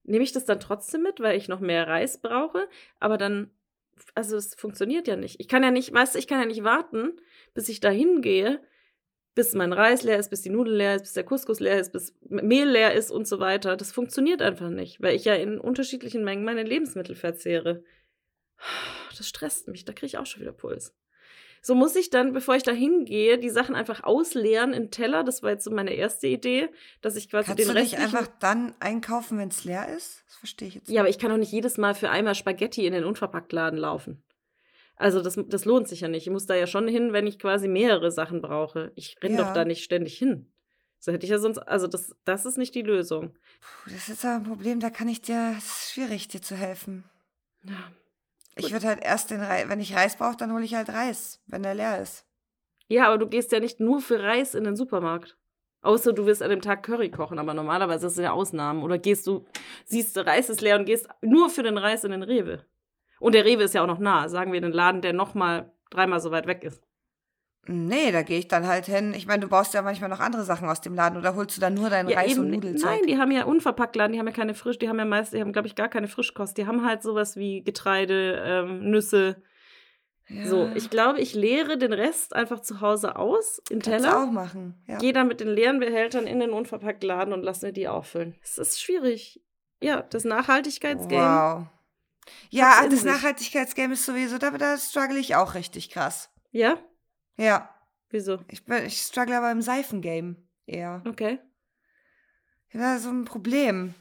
nehme 0.04 0.24
ich 0.24 0.34
das 0.34 0.46
dann 0.46 0.60
trotzdem 0.60 1.02
mit, 1.04 1.20
weil 1.22 1.38
ich 1.38 1.48
noch 1.48 1.60
mehr 1.62 1.88
Reis 1.88 2.22
brauche, 2.22 2.68
aber 3.00 3.18
dann, 3.18 3.52
also 4.16 4.38
es 4.38 4.56
funktioniert 4.56 5.08
ja 5.08 5.16
nicht. 5.16 5.40
Ich 5.40 5.48
kann 5.48 5.64
ja 5.64 5.72
nicht, 5.72 5.94
weißt 5.94 6.16
du, 6.16 6.20
ich 6.20 6.28
kann 6.28 6.40
ja 6.40 6.46
nicht 6.46 6.64
warten, 6.64 7.20
bis 7.54 7.70
ich 7.70 7.80
da 7.80 7.90
hingehe, 7.90 8.62
bis 9.36 9.54
mein 9.54 9.74
Reis 9.74 10.04
leer 10.04 10.18
ist, 10.18 10.30
bis 10.30 10.42
die 10.42 10.50
Nudel 10.50 10.76
leer 10.76 10.96
ist, 10.96 11.04
bis 11.04 11.14
der 11.14 11.24
Couscous 11.24 11.60
leer 11.60 11.80
ist, 11.80 11.92
bis 11.94 12.16
Mehl 12.22 12.68
leer 12.70 12.94
ist 12.94 13.12
und 13.12 13.28
so 13.28 13.40
weiter. 13.40 13.78
Das 13.78 13.92
funktioniert 13.92 14.42
einfach 14.42 14.70
nicht, 14.70 15.02
weil 15.02 15.16
ich 15.16 15.26
ja 15.26 15.36
in 15.36 15.60
unterschiedlichen 15.60 16.24
Mengen 16.24 16.44
meine 16.44 16.64
Lebensmittel 16.64 17.16
verzehre. 17.16 17.84
Das 19.16 19.28
stresst 19.28 19.68
mich, 19.68 19.86
da 19.86 19.94
kriege 19.94 20.08
ich 20.08 20.18
auch 20.18 20.26
schon 20.26 20.42
wieder 20.42 20.52
Puls. 20.52 20.96
So 21.62 21.76
muss 21.76 21.96
ich 21.96 22.10
dann, 22.10 22.34
bevor 22.34 22.56
ich 22.56 22.64
da 22.64 22.72
hingehe, 22.72 23.38
die 23.38 23.50
Sachen 23.50 23.76
einfach 23.76 24.04
ausleeren 24.04 24.74
in 24.74 24.92
Teller. 24.92 25.24
Das 25.24 25.44
war 25.44 25.52
jetzt 25.52 25.64
so 25.64 25.72
meine 25.72 25.94
erste 25.94 26.28
Idee, 26.28 26.70
dass 27.02 27.16
ich 27.16 27.30
quasi 27.30 27.48
Kannst 27.48 27.60
den 27.68 27.74
du 27.76 27.82
nicht 27.82 27.98
einfach 27.98 28.28
dann 28.40 28.74
einkaufen, 28.80 29.38
wenn 29.38 29.50
es 29.50 29.64
leer 29.66 29.88
ist? 29.90 30.24
Das 30.28 30.36
verstehe 30.38 30.68
ich 30.68 30.76
jetzt 30.76 30.90
Ja, 30.90 31.02
aber 31.02 31.10
ich 31.10 31.20
kann 31.20 31.30
doch 31.30 31.38
nicht 31.38 31.52
jedes 31.52 31.78
Mal 31.78 31.94
für 31.96 32.10
einmal 32.10 32.36
Spaghetti 32.36 32.86
in 32.86 32.94
den 32.94 33.04
Unverpacktladen 33.04 33.78
laufen. 33.78 34.24
Also 34.96 35.22
das, 35.22 35.38
das 35.48 35.66
lohnt 35.66 35.88
sich 35.88 36.02
ja 36.02 36.08
nicht. 36.08 36.26
Ich 36.26 36.32
muss 36.32 36.46
da 36.48 36.56
ja 36.56 36.66
schon 36.68 36.88
hin, 36.88 37.14
wenn 37.14 37.28
ich 37.28 37.38
quasi 37.38 37.68
mehrere 37.68 38.12
Sachen 38.12 38.42
brauche. 38.42 38.92
Ich 38.96 39.16
renne 39.22 39.38
Ja. 39.38 39.44
doch 39.44 39.54
da 39.54 39.64
nicht 39.66 39.84
ständig 39.84 40.18
hin. 40.18 40.52
So 41.00 41.12
hätte 41.12 41.26
ich 41.26 41.30
ja 41.30 41.38
sonst, 41.38 41.60
also 41.60 41.86
das, 41.86 42.16
das 42.26 42.46
ist 42.46 42.58
nicht 42.58 42.74
die 42.74 42.82
Lösung. 42.82 43.34
Puh, 43.62 43.92
Das 43.92 44.10
ist 44.10 44.26
aber 44.26 44.36
ein 44.38 44.44
Problem, 44.44 44.80
da 44.80 44.90
kann 44.90 45.08
ich 45.08 45.22
dir, 45.22 45.54
es 45.58 45.66
ist 45.66 45.92
schwierig, 45.94 46.28
dir 46.28 46.42
zu 46.42 46.56
helfen. 46.56 47.04
Ja. 47.64 47.92
Ich 48.58 48.72
würde 48.72 48.88
halt 48.88 49.04
erst 49.04 49.32
den 49.32 49.42
Reis, 49.42 49.70
wenn 49.70 49.80
ich 49.80 49.96
Reis 49.96 50.16
brauche, 50.16 50.38
dann 50.38 50.54
hole 50.54 50.64
ich 50.64 50.76
halt 50.76 50.90
Reis, 50.90 51.42
wenn 51.48 51.64
der 51.64 51.76
leer 51.76 52.02
ist. 52.02 52.26
ja, 52.88 53.08
aber 53.08 53.18
du 53.18 53.28
gehst 53.28 53.52
ja 53.52 53.60
nicht 53.60 53.80
nur 53.80 54.02
für 54.02 54.22
Reis 54.22 54.56
in 54.56 54.64
den 54.64 54.76
Supermarkt. 54.76 55.38
Außer 55.82 56.12
du 56.12 56.26
willst 56.26 56.42
an 56.42 56.50
dem 56.50 56.62
Tag 56.62 56.84
Curry 56.84 57.12
kochen, 57.12 57.40
aber 57.40 57.54
normalerweise 57.54 58.08
ist 58.08 58.14
es 58.14 58.24
ja 58.24 58.32
Ausnahmen. 58.32 58.84
Oder 58.84 58.98
gehst 58.98 59.28
du, 59.28 59.46
siehst 59.86 60.16
du, 60.18 60.26
Reis 60.26 60.50
ist 60.50 60.62
leer 60.62 60.78
und 60.78 60.86
gehst 60.86 61.08
nur 61.22 61.50
für 61.50 61.64
den 61.64 61.78
Reis 61.78 62.04
in 62.04 62.12
den 62.12 62.24
Rewe. 62.24 62.66
Und 63.20 63.36
der 63.36 63.46
Rewe 63.46 63.64
ist 63.64 63.74
ja 63.74 63.84
auch 63.84 63.88
noch 63.88 64.00
nah, 64.00 64.28
sagen 64.28 64.52
wir 64.54 64.62
den 64.62 64.72
Laden, 64.72 65.02
der 65.02 65.14
nochmal 65.14 65.72
dreimal 65.90 66.20
so 66.20 66.32
weit 66.32 66.48
weg 66.48 66.64
ist. 66.64 66.87
Nee, 67.68 68.12
da 68.12 68.22
gehe 68.22 68.40
ich 68.40 68.48
dann 68.48 68.66
halt 68.68 68.86
hin. 68.86 69.14
Ich 69.14 69.28
meine, 69.28 69.42
du 69.42 69.48
brauchst 69.48 69.74
ja 69.74 69.82
manchmal 69.82 70.10
noch 70.10 70.20
andere 70.20 70.44
Sachen 70.44 70.70
aus 70.70 70.82
dem 70.82 70.96
Laden 70.96 71.18
oder 71.18 71.36
holst 71.36 71.58
du 71.58 71.62
dann 71.62 71.74
nur 71.74 71.90
deinen 71.90 72.10
Ja, 72.10 72.20
Reis 72.20 72.32
eben, 72.32 72.42
und 72.42 72.52
Nudelzeug? 72.52 72.90
Nein, 72.90 73.02
die 73.08 73.18
haben 73.18 73.32
ja 73.32 73.44
Unverpacktladen, 73.46 74.14
die 74.14 74.20
haben 74.20 74.28
ja 74.28 74.34
keine 74.34 74.54
frisch, 74.54 74.80
die 74.80 74.88
haben 74.90 75.00
ja 75.00 75.06
meist, 75.06 75.34
die 75.34 75.42
haben, 75.42 75.52
glaube 75.54 75.68
ich, 75.68 75.76
gar 75.76 75.90
keine 75.90 76.08
Frischkost. 76.08 76.58
Die 76.58 76.66
haben 76.68 76.86
halt 76.86 77.04
sowas 77.04 77.36
wie 77.36 77.62
Getreide, 77.64 78.42
ähm, 78.46 78.90
Nüsse. 78.90 79.42
ja, 80.30 80.46
So, 80.46 80.70
ich 80.76 80.90
glaube, 80.90 81.20
ich 81.20 81.34
leere 81.34 81.78
den 81.78 81.94
Rest 81.94 82.36
einfach 82.36 82.62
zu 82.62 82.82
Hause 82.82 83.16
aus 83.18 83.62
in 83.70 83.80
kannst 83.82 84.06
du 84.06 84.10
Teller. 84.10 84.24
auch 84.24 84.32
machen. 84.32 84.82
Ja. 84.88 84.98
Gehe 84.98 85.14
dann 85.14 85.28
mit 85.28 85.40
den 85.40 85.50
leeren 85.50 85.80
Behältern 85.80 86.26
in 86.28 86.40
den 86.40 86.52
Unverpacktladen 86.52 87.34
und 87.34 87.44
lasse 87.44 87.66
mir 87.66 87.74
die 87.74 87.88
auffüllen. 87.88 88.36
Es 88.44 88.58
ist 88.58 88.82
schwierig. 88.82 89.42
Ja, 89.82 90.02
das 90.02 90.24
Nachhaltigkeitsgame. 90.24 91.60
Wow. 91.60 91.68
Ja, 92.50 92.86
das. 92.90 93.04
Nachhaltigkeitsgame 93.04 93.94
ist 93.94 94.06
sowieso, 94.06 94.38
da, 94.38 94.52
da 94.52 94.78
struggle 94.78 95.18
ich 95.18 95.36
auch 95.36 95.54
richtig 95.54 95.90
krass. 95.90 96.30
Ja? 96.52 96.78
Ja, 97.38 97.70
Wieso? 98.10 98.40
ich, 98.50 98.64
bin, 98.66 98.86
ich 98.86 99.00
struggle 99.02 99.38
aber 99.38 99.52
im 99.52 99.62
Seifengame 99.62 100.36
eher. 100.66 101.04
Okay. 101.08 101.40
Das 102.74 102.98
ist 102.98 103.04
so 103.04 103.10
ein 103.10 103.26
Problem. 103.26 103.94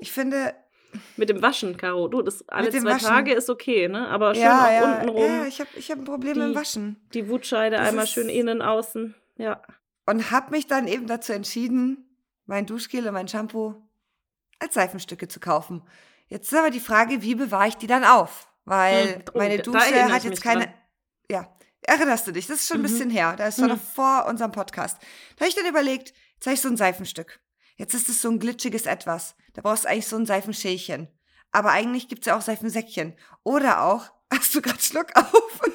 Ich 0.00 0.12
finde, 0.12 0.54
Mit 1.16 1.28
dem 1.28 1.40
Waschen, 1.40 1.76
Caro. 1.76 2.08
Du, 2.08 2.20
das 2.22 2.46
alle 2.48 2.70
dem 2.70 2.82
zwei 2.82 2.90
Waschen. 2.94 3.08
Tage 3.08 3.32
ist 3.32 3.48
okay, 3.48 3.86
ne? 3.88 4.08
Aber 4.08 4.34
schön 4.34 4.42
ja, 4.42 4.66
auch 4.66 4.72
ja, 4.72 4.94
untenrum. 4.94 5.24
ja, 5.24 5.46
ich 5.46 5.60
habe 5.60 5.70
ich 5.76 5.90
hab 5.90 5.98
ein 5.98 6.04
Problem 6.04 6.34
Die- 6.34 6.40
im 6.40 6.54
Waschen. 6.54 7.08
Die 7.14 7.28
Wutscheide 7.28 7.76
Das 7.76 7.88
einmal 7.88 8.06
schön 8.08 8.28
innen, 8.28 8.60
außen. 8.60 9.14
Ja. 9.36 9.62
Und 10.06 10.30
habe 10.32 10.50
mich 10.50 10.66
dann 10.66 10.88
eben 10.88 11.06
dazu 11.06 11.32
entschieden, 11.32 12.16
mein 12.46 12.66
Duschgel 12.66 13.06
und 13.06 13.14
mein 13.14 13.28
Shampoo 13.28 13.74
als 14.58 14.74
Seifenstücke 14.74 15.28
zu 15.28 15.38
kaufen. 15.38 15.82
Jetzt 16.26 16.50
ist 16.52 16.58
aber 16.58 16.70
die 16.70 16.80
Frage, 16.80 17.22
wie 17.22 17.36
bewahre 17.36 17.68
ich 17.68 17.76
die 17.76 17.86
dann 17.86 18.04
auf? 18.04 18.48
Weil 18.64 19.14
Hm, 19.14 19.22
oh, 19.34 19.38
meine 19.38 19.58
Dusche 19.58 19.78
hat 20.12 20.18
ich 20.18 20.30
jetzt 20.30 20.42
keine. 20.42 20.64
dran. 20.64 20.74
Ja, 21.30 21.56
erinnerst 21.82 22.26
du 22.26 22.32
dich? 22.32 22.46
Das 22.46 22.60
ist 22.60 22.68
schon 22.68 22.78
ein 22.78 22.82
Mhm. 22.82 22.86
bisschen 22.86 23.10
her. 23.10 23.34
Da 23.36 23.46
ist 23.46 23.58
war 23.58 23.68
Hm. 23.68 23.76
noch 23.76 23.80
vor 23.82 24.26
unserem 24.26 24.52
Podcast. 24.52 24.98
Da 25.36 25.40
habe 25.40 25.48
ich 25.48 25.54
dann 25.54 25.66
überlegt, 25.66 26.12
jetzt 26.34 26.46
habe 26.46 26.54
ich 26.54 26.60
so 26.60 26.68
ein 26.68 26.76
Seifenstück. 26.76 27.40
Jetzt 27.76 27.94
ist 27.94 28.08
es 28.08 28.20
so 28.20 28.28
ein 28.30 28.38
glitschiges 28.38 28.86
Etwas. 28.86 29.34
Da 29.54 29.62
brauchst 29.62 29.84
du 29.84 29.88
eigentlich 29.88 30.06
so 30.06 30.16
ein 30.16 30.26
Seifenschälchen. 30.26 31.08
Aber 31.52 31.70
eigentlich 31.70 32.08
gibt 32.08 32.22
es 32.22 32.26
ja 32.26 32.36
auch 32.36 32.42
Seifensäckchen. 32.42 33.16
Oder 33.42 33.82
auch, 33.82 34.06
hast 34.32 34.54
du 34.54 34.62
gerade 34.62 34.80
Schluck 34.80 35.14
auf? 35.16 35.60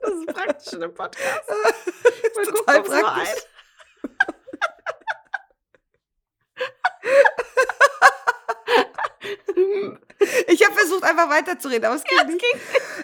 Das 0.00 0.14
ist 0.14 0.26
praktisch 0.34 0.72
in 0.72 0.82
einem 0.84 0.94
Podcast. 0.94 1.42
Mal 1.48 2.44
gucken, 2.44 2.54
total 2.54 2.84
so 2.86 2.90
praktisch. 3.00 3.42
Ich 10.48 10.64
habe 10.64 10.74
versucht, 10.74 11.04
einfach 11.04 11.30
weiterzureden, 11.30 11.84
aber 11.84 11.94
es 11.94 12.02
ging 12.02 12.26
nicht. 12.26 12.44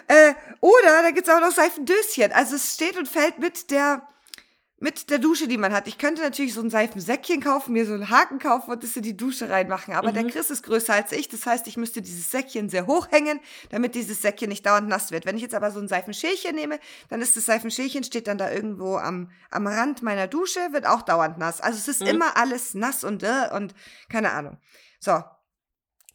Äh, 0.07 0.33
oder 0.59 1.01
da 1.01 1.11
gibt 1.11 1.25
es 1.27 1.33
auch 1.33 1.39
noch 1.39 1.51
Seifendöschen. 1.51 2.33
Also 2.33 2.55
es 2.57 2.73
steht 2.73 2.97
und 2.97 3.07
fällt 3.07 3.39
mit 3.39 3.71
der, 3.71 4.05
mit 4.79 5.09
der 5.09 5.19
Dusche, 5.19 5.47
die 5.47 5.57
man 5.57 5.71
hat. 5.71 5.87
Ich 5.87 5.97
könnte 5.97 6.21
natürlich 6.21 6.53
so 6.53 6.59
ein 6.61 6.69
Seifensäckchen 6.69 7.41
kaufen, 7.41 7.71
mir 7.71 7.85
so 7.85 7.93
einen 7.93 8.09
Haken 8.09 8.37
kaufen 8.39 8.69
und 8.71 8.83
das 8.83 8.97
in 8.97 9.03
die 9.03 9.15
Dusche 9.15 9.49
reinmachen. 9.49 9.93
Aber 9.93 10.11
der 10.11 10.23
Mhm. 10.23 10.27
Chris 10.31 10.49
ist 10.49 10.63
größer 10.63 10.93
als 10.93 11.13
ich. 11.13 11.29
Das 11.29 11.45
heißt, 11.45 11.65
ich 11.67 11.77
müsste 11.77 12.01
dieses 12.01 12.31
Säckchen 12.31 12.67
sehr 12.69 12.85
hoch 12.85 13.07
hängen, 13.11 13.39
damit 13.69 13.95
dieses 13.95 14.21
Säckchen 14.21 14.49
nicht 14.49 14.65
dauernd 14.65 14.89
nass 14.89 15.11
wird. 15.11 15.25
Wenn 15.25 15.37
ich 15.37 15.41
jetzt 15.41 15.55
aber 15.55 15.71
so 15.71 15.79
ein 15.79 15.87
Seifenschälchen 15.87 16.53
nehme, 16.53 16.79
dann 17.07 17.21
ist 17.21 17.37
das 17.37 17.45
Seifenschälchen, 17.45 18.03
steht 18.03 18.27
dann 18.27 18.37
da 18.37 18.51
irgendwo 18.51 18.97
am, 18.97 19.31
am 19.51 19.67
Rand 19.67 20.01
meiner 20.03 20.27
Dusche, 20.27 20.59
wird 20.73 20.85
auch 20.85 21.01
dauernd 21.03 21.37
nass. 21.37 21.61
Also 21.61 21.77
es 21.77 21.87
ist 21.87 22.01
Mhm. 22.01 22.07
immer 22.07 22.35
alles 22.35 22.73
nass 22.73 23.05
und 23.05 23.23
äh, 23.23 23.49
und 23.53 23.73
keine 24.09 24.33
Ahnung. 24.33 24.57
So. 24.99 25.23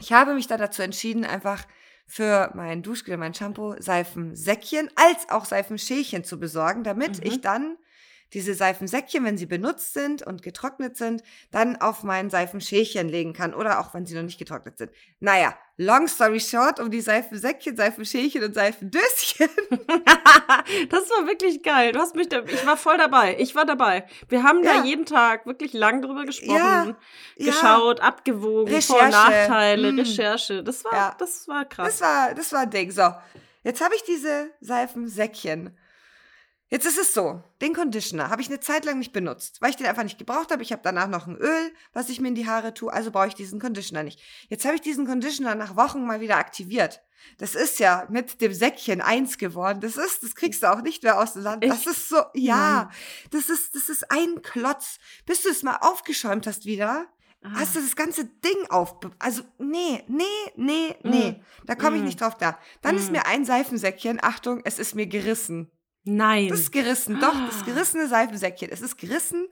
Ich 0.00 0.12
habe 0.12 0.34
mich 0.34 0.46
da 0.46 0.56
dazu 0.56 0.82
entschieden, 0.82 1.24
einfach 1.24 1.66
für 2.06 2.50
mein 2.54 2.82
Duschgel, 2.82 3.16
mein 3.16 3.34
Shampoo, 3.34 3.76
Seifensäckchen 3.78 4.90
als 4.96 5.28
auch 5.28 5.44
Seifenschälchen 5.44 6.24
zu 6.24 6.40
besorgen, 6.40 6.82
damit 6.84 7.18
Mhm. 7.18 7.26
ich 7.26 7.40
dann 7.40 7.76
diese 8.32 8.54
Seifensäckchen, 8.54 9.24
wenn 9.24 9.36
sie 9.38 9.46
benutzt 9.46 9.92
sind 9.92 10.22
und 10.22 10.42
getrocknet 10.42 10.96
sind, 10.96 11.22
dann 11.50 11.76
auf 11.80 12.02
mein 12.04 12.30
Seifenschälchen 12.30 13.08
legen 13.08 13.32
kann 13.32 13.54
oder 13.54 13.80
auch 13.80 13.92
wenn 13.92 14.06
sie 14.06 14.14
noch 14.14 14.22
nicht 14.22 14.38
getrocknet 14.38 14.78
sind. 14.78 14.92
Naja, 15.18 15.56
long 15.82 16.06
story 16.08 16.38
short, 16.40 16.78
um 16.78 16.90
die 16.90 17.00
Seifensäckchen, 17.00 17.74
Seifenschälchen 17.76 18.44
und 18.44 18.54
Seifendöschen. 18.54 19.48
das 20.90 21.10
war 21.10 21.26
wirklich 21.26 21.62
geil. 21.62 21.92
Du 21.92 21.98
hast 21.98 22.14
mich 22.14 22.28
da, 22.28 22.42
ich 22.44 22.66
war 22.66 22.76
voll 22.76 22.98
dabei. 22.98 23.36
Ich 23.38 23.54
war 23.54 23.64
dabei. 23.64 24.04
Wir 24.28 24.42
haben 24.42 24.62
Ja. 24.62 24.78
da 24.78 24.84
jeden 24.84 25.06
Tag 25.06 25.46
wirklich 25.46 25.72
lang 25.72 26.02
drüber 26.02 26.24
gesprochen, 26.24 26.54
Ja, 26.56 26.84
ja. 26.84 26.96
geschaut, 27.52 28.00
abgewogen, 28.00 28.80
Vor- 28.82 28.96
und 28.98 29.04
Recherche. 29.06 29.30
Nachteile, 29.30 29.92
Mm. 29.92 29.98
Recherche. 29.98 30.62
Das 30.62 30.84
war, 30.84 30.92
Ja. 30.92 31.14
das 31.18 31.48
war 31.48 31.64
krass. 31.64 31.86
Das 31.98 32.00
war, 32.02 32.34
das 32.34 32.52
war 32.52 32.60
ein 32.60 32.70
Ding. 32.70 32.90
So, 32.90 33.12
jetzt 33.64 33.80
habe 33.82 33.94
ich 33.94 34.02
diese 34.04 34.50
Seifensäckchen. 34.60 35.76
Jetzt 36.72 36.86
ist 36.86 36.98
es 36.98 37.12
so, 37.14 37.42
den 37.60 37.74
Conditioner 37.74 38.30
habe 38.30 38.40
ich 38.42 38.48
eine 38.48 38.60
Zeit 38.60 38.84
lang 38.84 38.98
nicht 39.00 39.12
benutzt, 39.12 39.60
weil 39.60 39.70
ich 39.70 39.76
den 39.76 39.86
einfach 39.86 40.04
nicht 40.04 40.18
gebraucht 40.18 40.52
habe. 40.52 40.62
Ich 40.62 40.70
habe 40.70 40.82
danach 40.84 41.08
noch 41.08 41.26
ein 41.26 41.36
Öl, 41.36 41.72
was 41.92 42.08
ich 42.08 42.20
mir 42.20 42.28
in 42.28 42.36
die 42.36 42.46
Haare 42.46 42.72
tue, 42.74 42.92
also 42.92 43.10
brauche 43.10 43.26
ich 43.26 43.34
diesen 43.34 43.58
Conditioner 43.60 44.04
nicht. 44.04 44.20
Jetzt 44.48 44.64
habe 44.64 44.76
ich 44.76 44.80
diesen 44.80 45.04
Conditioner 45.04 45.56
nach 45.56 45.74
Wochen 45.76 46.06
mal 46.06 46.20
wieder 46.20 46.36
aktiviert. 46.36 47.00
Das 47.38 47.54
ist 47.56 47.80
ja 47.80 48.06
mit 48.08 48.40
dem 48.40 48.54
Säckchen 48.54 49.00
eins 49.00 49.36
geworden. 49.36 49.80
Das 49.80 49.96
ist, 49.96 50.22
das 50.22 50.34
kriegst 50.36 50.62
du 50.62 50.72
auch 50.72 50.80
nicht 50.82 51.02
mehr 51.02 51.18
aus 51.20 51.32
dem 51.34 51.42
Land. 51.42 51.64
Das 51.64 51.86
ist 51.86 52.08
so, 52.08 52.22
ja, 52.34 52.88
das 53.32 53.50
ist, 53.50 53.74
das 53.74 53.88
ist 53.88 54.10
ein 54.10 54.40
Klotz. 54.42 54.98
Bis 55.26 55.42
du 55.42 55.50
es 55.50 55.62
mal 55.64 55.76
aufgeschäumt 55.80 56.46
hast 56.46 56.64
wieder, 56.66 57.06
Ah. 57.42 57.52
hast 57.54 57.74
du 57.74 57.80
das 57.80 57.96
ganze 57.96 58.26
Ding 58.26 58.66
auf. 58.68 58.96
Also, 59.18 59.42
nee, 59.58 60.04
nee, 60.08 60.24
nee, 60.56 60.94
nee. 61.02 61.30
Mm. 61.32 61.66
Da 61.66 61.74
komme 61.74 61.96
ich 61.96 62.02
Mm. 62.02 62.04
nicht 62.04 62.20
drauf 62.20 62.36
klar. 62.36 62.58
Dann 62.82 62.96
ist 62.96 63.08
Mm. 63.08 63.12
mir 63.12 63.24
ein 63.26 63.46
Seifensäckchen, 63.46 64.18
Achtung, 64.22 64.60
es 64.64 64.78
ist 64.78 64.94
mir 64.94 65.06
gerissen. 65.06 65.70
Nein. 66.04 66.48
Das 66.48 66.60
ist 66.60 66.72
gerissen, 66.72 67.20
doch, 67.20 67.34
das 67.48 67.64
gerissene 67.64 68.08
Seifensäckchen. 68.08 68.70
Es 68.70 68.80
ist 68.80 68.96
gerissen. 68.98 69.48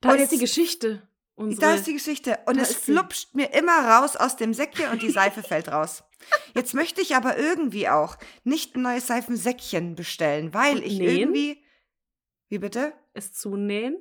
da 0.00 0.12
ist 0.14 0.32
die 0.32 0.38
Geschichte. 0.38 1.08
Unsere. 1.34 1.60
Da 1.60 1.74
ist 1.74 1.86
die 1.86 1.92
Geschichte. 1.94 2.38
Und 2.46 2.58
es 2.58 2.74
flupscht 2.74 3.34
mir 3.34 3.52
immer 3.54 3.78
raus 3.88 4.16
aus 4.16 4.36
dem 4.36 4.52
Säckchen 4.54 4.90
und 4.90 5.02
die 5.02 5.10
Seife 5.10 5.42
fällt 5.42 5.68
raus. 5.68 6.02
Jetzt 6.54 6.74
möchte 6.74 7.00
ich 7.00 7.14
aber 7.14 7.38
irgendwie 7.38 7.88
auch 7.88 8.16
nicht 8.42 8.74
ein 8.76 8.82
neues 8.82 9.06
Seifensäckchen 9.06 9.94
bestellen, 9.94 10.52
weil 10.52 10.76
Und 10.78 10.82
ich 10.84 10.98
nähen? 10.98 11.16
irgendwie. 11.18 11.62
Wie 12.48 12.58
bitte? 12.58 12.92
es 13.14 13.32
zunähen. 13.32 13.96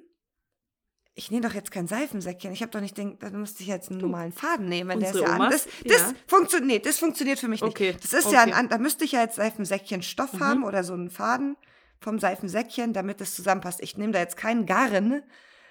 Ich 1.15 1.31
nehme 1.31 1.47
doch 1.47 1.55
jetzt 1.55 1.71
kein 1.71 1.87
Seifensäckchen. 1.87 2.51
Ich 2.53 2.61
habe 2.61 2.71
doch 2.71 2.81
nicht 2.81 2.95
den, 2.97 3.17
da 3.17 3.31
müsste 3.31 3.63
ich 3.63 3.67
jetzt 3.69 3.89
einen 3.89 3.99
normalen 4.01 4.31
Faden 4.31 4.67
nehmen. 4.67 4.99
Der 4.99 5.09
ist 5.09 5.19
ja 5.19 5.25
an. 5.27 5.35
Omas? 5.41 5.51
Das, 5.51 5.67
das, 5.85 6.01
Ja. 6.01 6.13
funktioniert, 6.27 6.67
nee, 6.67 6.79
das 6.79 6.99
funktioniert 6.99 7.39
für 7.39 7.47
mich 7.47 7.61
nicht. 7.61 7.71
Okay, 7.71 7.95
Das 7.99 8.13
ist 8.13 8.31
ja 8.31 8.41
ein, 8.41 8.49
okay. 8.49 8.59
an- 8.59 8.69
da 8.69 8.77
müsste 8.77 9.03
ich 9.05 9.13
ja 9.13 9.21
jetzt 9.21 9.35
Seifensäckchen 9.37 10.03
Stoff 10.03 10.33
Mhm. 10.33 10.39
haben 10.41 10.63
oder 10.63 10.83
so 10.83 10.93
einen 10.93 11.09
Faden 11.09 11.57
vom 11.99 12.19
Seifensäckchen, 12.19 12.93
damit 12.93 13.21
es 13.21 13.35
zusammenpasst. 13.35 13.81
Ich 13.81 13.97
nehme 13.97 14.13
da 14.13 14.19
jetzt 14.19 14.37
keinen 14.37 14.65
Garn 14.65 15.23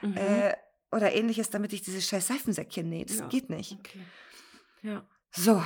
Mhm. 0.03 0.17
äh, 0.17 0.55
oder 0.93 1.15
ähnliches, 1.15 1.51
damit 1.51 1.73
ich 1.73 1.83
dieses 1.83 2.07
scheiß 2.07 2.27
Seifensäckchen 2.27 2.89
nähe. 2.89 3.07
Das 3.07 3.19
Ja. 3.19 3.27
geht 3.29 3.49
nicht. 3.51 3.73
okay. 3.79 4.01
Ja. 4.83 5.05
So, 5.31 5.63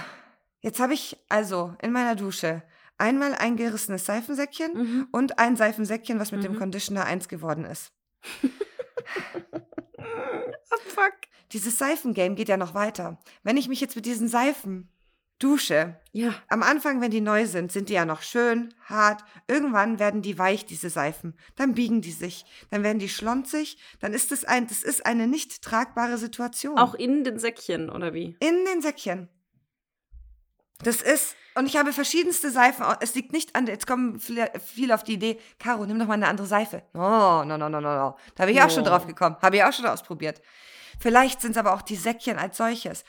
jetzt 0.61 0.80
habe 0.80 0.94
ich 0.94 1.16
also 1.28 1.74
in 1.82 1.92
meiner 1.92 2.14
Dusche 2.16 2.62
einmal 2.98 3.34
ein 3.34 3.56
gerissenes 3.56 4.06
Seifensäckchen 4.06 4.72
Mhm. 4.74 5.08
und 5.12 5.38
ein 5.38 5.56
Seifensäckchen, 5.56 6.18
was 6.20 6.32
mit 6.32 6.44
dem 6.44 6.52
Mhm. 6.52 6.58
Conditioner 6.58 7.04
eins 7.04 7.28
geworden 7.28 7.64
ist. 7.64 7.92
Ah, 9.98 10.76
fuck. 10.86 11.14
Dieses 11.52 11.78
Seifengame 11.78 12.34
geht 12.36 12.48
ja 12.48 12.56
noch 12.56 12.74
weiter. 12.74 13.18
Wenn 13.42 13.56
ich 13.56 13.68
mich 13.68 13.80
jetzt 13.80 13.96
mit 13.96 14.06
diesen 14.06 14.28
Seifen 14.28 14.88
dusche, 15.41 15.97
Ja. 16.12 16.34
am 16.49 16.62
Anfang, 16.62 17.01
wenn 17.01 17.11
die 17.11 17.20
neu 17.20 17.47
sind, 17.47 17.72
sind 17.72 17.88
die 17.88 17.95
ja 17.95 18.05
noch 18.05 18.22
schön, 18.22 18.72
hart. 18.84 19.24
Irgendwann 19.49 19.99
werden 19.99 20.22
die 20.22 20.38
weich, 20.38 20.66
diese 20.66 20.91
Seifen. 20.91 21.36
Dann 21.57 21.74
biegen 21.74 22.01
die 22.03 22.12
sich. 22.12 22.45
Dann 22.70 22.82
werden 22.84 22.99
die 23.01 23.09
schlonzig. 23.09 23.78
Dann 24.01 24.12
ist 24.12 24.30
es 24.32 24.45
ein, 24.45 24.66
das 24.68 24.82
ist 24.82 25.05
eine 25.07 25.26
nicht 25.26 25.62
tragbare 25.62 26.18
Situation. 26.18 26.78
Auch 26.78 26.95
in 26.95 27.24
den 27.24 27.38
Säckchen, 27.38 27.91
oder 27.91 28.14
wie? 28.14 28.36
in 28.41 28.64
den 28.66 28.80
Säckchen. 28.82 29.28
Das 30.82 31.03
ist, 31.03 31.36
und 31.57 31.66
ich 31.66 31.76
habe 31.76 31.93
verschiedenste 31.93 32.51
Seifen. 32.51 32.84
au- 32.84 32.95
Es 33.01 33.14
liegt 33.14 33.32
nicht 33.32 33.55
an, 33.55 33.66
jetzt 33.66 33.86
kommen 33.86 34.18
viele, 34.18 34.51
viele 34.64 34.95
auf 34.95 35.05
die 35.05 35.12
Idee, 35.14 35.38
Caro, 35.59 35.84
nimm 35.84 35.99
doch 35.99 36.07
mal 36.07 36.14
eine 36.14 36.28
andere 36.28 36.47
Seife. 36.47 36.82
No, 36.95 37.45
no, 37.45 37.59
no, 37.59 37.68
no, 37.68 37.80
no, 37.80 37.95
no. 37.97 38.16
Da 38.34 38.47
bin 38.47 38.55
ich 38.57 38.62
auch 38.62 38.70
schon 38.70 38.84
drauf 38.84 39.07
gekommen. 39.07 39.36
Habe 39.43 39.57
ich 39.57 39.64
auch 39.64 39.72
schon 39.74 39.84
ausprobiert. 39.86 40.41
Vielleicht 40.99 41.41
sind 41.43 41.51
es 41.53 41.57
aber 41.59 41.74
auch 41.74 41.82
die 41.82 41.97
Säckchen 41.97 42.38
als 42.38 42.57
solches. 42.57 43.05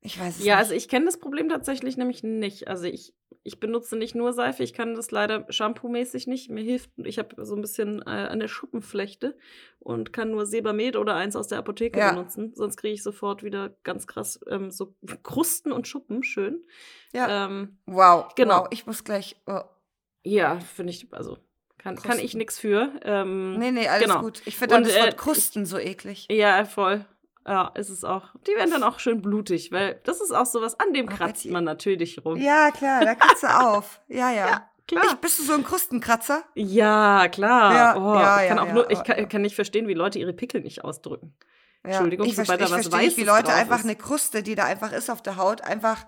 Ich 0.00 0.18
weiß 0.18 0.38
es 0.38 0.44
Ja, 0.44 0.54
nicht. 0.54 0.58
also 0.64 0.74
ich 0.74 0.88
kenne 0.88 1.06
das 1.06 1.18
Problem 1.18 1.48
tatsächlich 1.48 1.96
nämlich 1.96 2.22
nicht. 2.22 2.68
Also 2.68 2.84
ich, 2.84 3.14
ich 3.42 3.58
benutze 3.58 3.96
nicht 3.96 4.14
nur 4.14 4.32
Seife, 4.32 4.62
ich 4.62 4.72
kann 4.72 4.94
das 4.94 5.10
leider 5.10 5.44
shampoo-mäßig 5.50 6.28
nicht. 6.28 6.50
Mir 6.50 6.62
hilft, 6.62 6.90
ich 6.98 7.18
habe 7.18 7.44
so 7.44 7.56
ein 7.56 7.60
bisschen 7.60 8.00
äh, 8.02 8.04
eine 8.30 8.46
Schuppenflechte 8.48 9.36
und 9.80 10.12
kann 10.12 10.30
nur 10.30 10.46
Sebamed 10.46 10.94
oder 10.96 11.16
eins 11.16 11.34
aus 11.34 11.48
der 11.48 11.58
Apotheke 11.58 11.98
Ja. 11.98 12.10
benutzen. 12.12 12.52
Sonst 12.54 12.76
kriege 12.76 12.94
ich 12.94 13.02
sofort 13.02 13.42
wieder 13.42 13.70
ganz 13.82 14.06
krass 14.06 14.38
ähm, 14.48 14.70
so 14.70 14.94
Krusten 15.24 15.72
und 15.72 15.88
Schuppen, 15.88 16.22
schön. 16.22 16.64
ja. 17.12 17.46
Ähm, 17.46 17.78
wow, 17.86 18.32
genau. 18.36 18.60
Wow, 18.62 18.68
ich 18.70 18.86
muss 18.86 19.02
gleich. 19.02 19.36
Oh. 19.46 19.60
ja, 20.22 20.60
finde 20.60 20.92
ich, 20.92 21.08
also 21.12 21.38
kann, 21.76 21.96
kann 21.96 22.18
ich 22.20 22.34
nichts 22.34 22.58
für. 22.58 22.92
Ähm, 23.02 23.58
Nee, 23.58 23.72
nee, 23.72 23.88
alles 23.88 24.04
genau. 24.06 24.20
gut. 24.20 24.42
Ich 24.46 24.56
finde 24.56 24.80
das 24.80 24.94
äh, 24.94 25.00
Wort 25.02 25.16
Krusten 25.16 25.66
so 25.66 25.78
eklig. 25.78 26.26
Ja, 26.30 26.64
voll. 26.64 27.04
Ja, 27.48 27.68
ist 27.74 27.88
es 27.88 28.04
auch. 28.04 28.24
Die 28.46 28.52
werden 28.54 28.70
dann 28.70 28.82
auch 28.82 28.98
schön 29.00 29.22
blutig, 29.22 29.72
weil 29.72 30.00
das 30.04 30.20
ist 30.20 30.32
auch 30.32 30.44
sowas, 30.46 30.78
an 30.78 30.92
dem 30.92 31.06
Oh, 31.06 31.12
kratzt 31.16 31.42
Betty. 31.44 31.50
man 31.50 31.64
natürlich 31.64 32.22
rum. 32.24 32.36
Ja, 32.36 32.70
klar, 32.70 33.04
da 33.04 33.14
kratzt 33.14 33.42
du 33.42 33.46
auf. 33.46 34.00
Ja, 34.08 34.30
ja. 34.30 34.68
klar. 34.86 35.04
Ich, 35.06 35.14
bist 35.16 35.38
du 35.38 35.42
so 35.44 35.54
ein 35.54 35.64
Krustenkratzer? 35.64 36.42
Ja, 36.54 37.28
klar. 37.28 37.74
Ja, 37.74 37.96
oh, 37.96 38.14
ja, 38.14 38.42
ich 38.42 38.48
kann 38.48 38.56
ja, 38.58 38.62
auch 38.62 38.66
ja, 38.68 38.72
nur, 38.74 38.90
ich 38.90 38.98
aber- 38.98 39.14
kann, 39.14 39.28
kann 39.28 39.42
nicht 39.42 39.54
verstehen, 39.54 39.88
wie 39.88 39.94
Leute 39.94 40.18
ihre 40.18 40.32
Pickel 40.34 40.60
nicht 40.60 40.84
ausdrücken. 40.84 41.34
Ja. 41.84 41.90
Entschuldigung, 41.92 42.26
ich 42.26 42.32
sobald 42.36 42.58
verstehe, 42.60 42.68
da 42.68 42.74
was 42.76 42.86
verstehe 42.88 43.08
nicht, 43.08 43.16
wie 43.16 43.24
Leute 43.24 43.52
einfach 43.54 43.78
ist. 43.78 43.84
eine 43.84 43.96
Kruste, 43.96 44.42
die 44.42 44.54
da 44.54 44.64
einfach 44.64 44.92
ist 44.92 45.08
auf 45.10 45.22
der 45.22 45.36
Haut, 45.36 45.62
einfach 45.62 46.04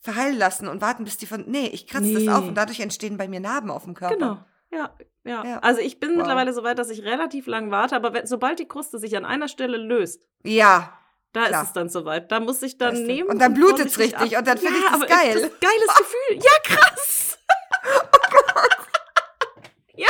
verheilen 0.00 0.36
lassen 0.36 0.66
und 0.68 0.80
warten, 0.80 1.04
bis 1.04 1.16
die 1.18 1.26
von. 1.26 1.44
Nee, 1.46 1.66
ich 1.68 1.86
kratze 1.86 2.06
Nee. 2.06 2.26
das 2.26 2.34
auf 2.34 2.48
und 2.48 2.54
dadurch 2.56 2.80
entstehen 2.80 3.16
bei 3.16 3.28
mir 3.28 3.40
Narben 3.40 3.70
auf 3.70 3.84
dem 3.84 3.94
Körper. 3.94 4.14
Genau. 4.16 4.38
Ja, 4.74 4.94
ja, 5.24 5.44
Ja. 5.44 5.58
Also 5.60 5.80
ich 5.80 6.00
bin 6.00 6.10
Wow. 6.10 6.16
mittlerweile 6.18 6.52
so 6.52 6.62
weit, 6.64 6.78
dass 6.78 6.90
ich 6.90 7.02
relativ 7.04 7.46
lang 7.46 7.70
warte, 7.70 7.94
aber 7.96 8.12
wenn, 8.12 8.26
sobald 8.26 8.58
die 8.58 8.66
Kruste 8.68 8.98
sich 8.98 9.16
an 9.16 9.24
einer 9.24 9.48
Stelle 9.48 9.76
löst, 9.76 10.26
Ja. 10.42 10.92
da 11.32 11.46
Klar. 11.46 11.62
ist 11.62 11.68
es 11.68 11.72
dann 11.74 11.88
soweit. 11.88 12.30
Da 12.32 12.40
muss 12.40 12.60
ich 12.62 12.76
dann 12.78 12.92
Weißt 12.94 13.02
du. 13.02 13.06
nehmen. 13.06 13.28
Und 13.28 13.38
dann 13.40 13.54
blutet's 13.54 13.94
vorsichtig 13.94 14.20
richtig 14.20 14.38
und 14.38 14.46
dann 14.46 14.58
finde 14.58 14.76
ich 14.78 14.84
Ja, 14.84 14.90
das 14.90 15.00
aber 15.00 15.06
geil. 15.06 15.34
Das 15.34 15.42
geiles 15.60 15.94
Gefühl. 15.98 16.38
Ja, 16.42 16.52
krass. 16.62 17.38
ja, 19.96 20.08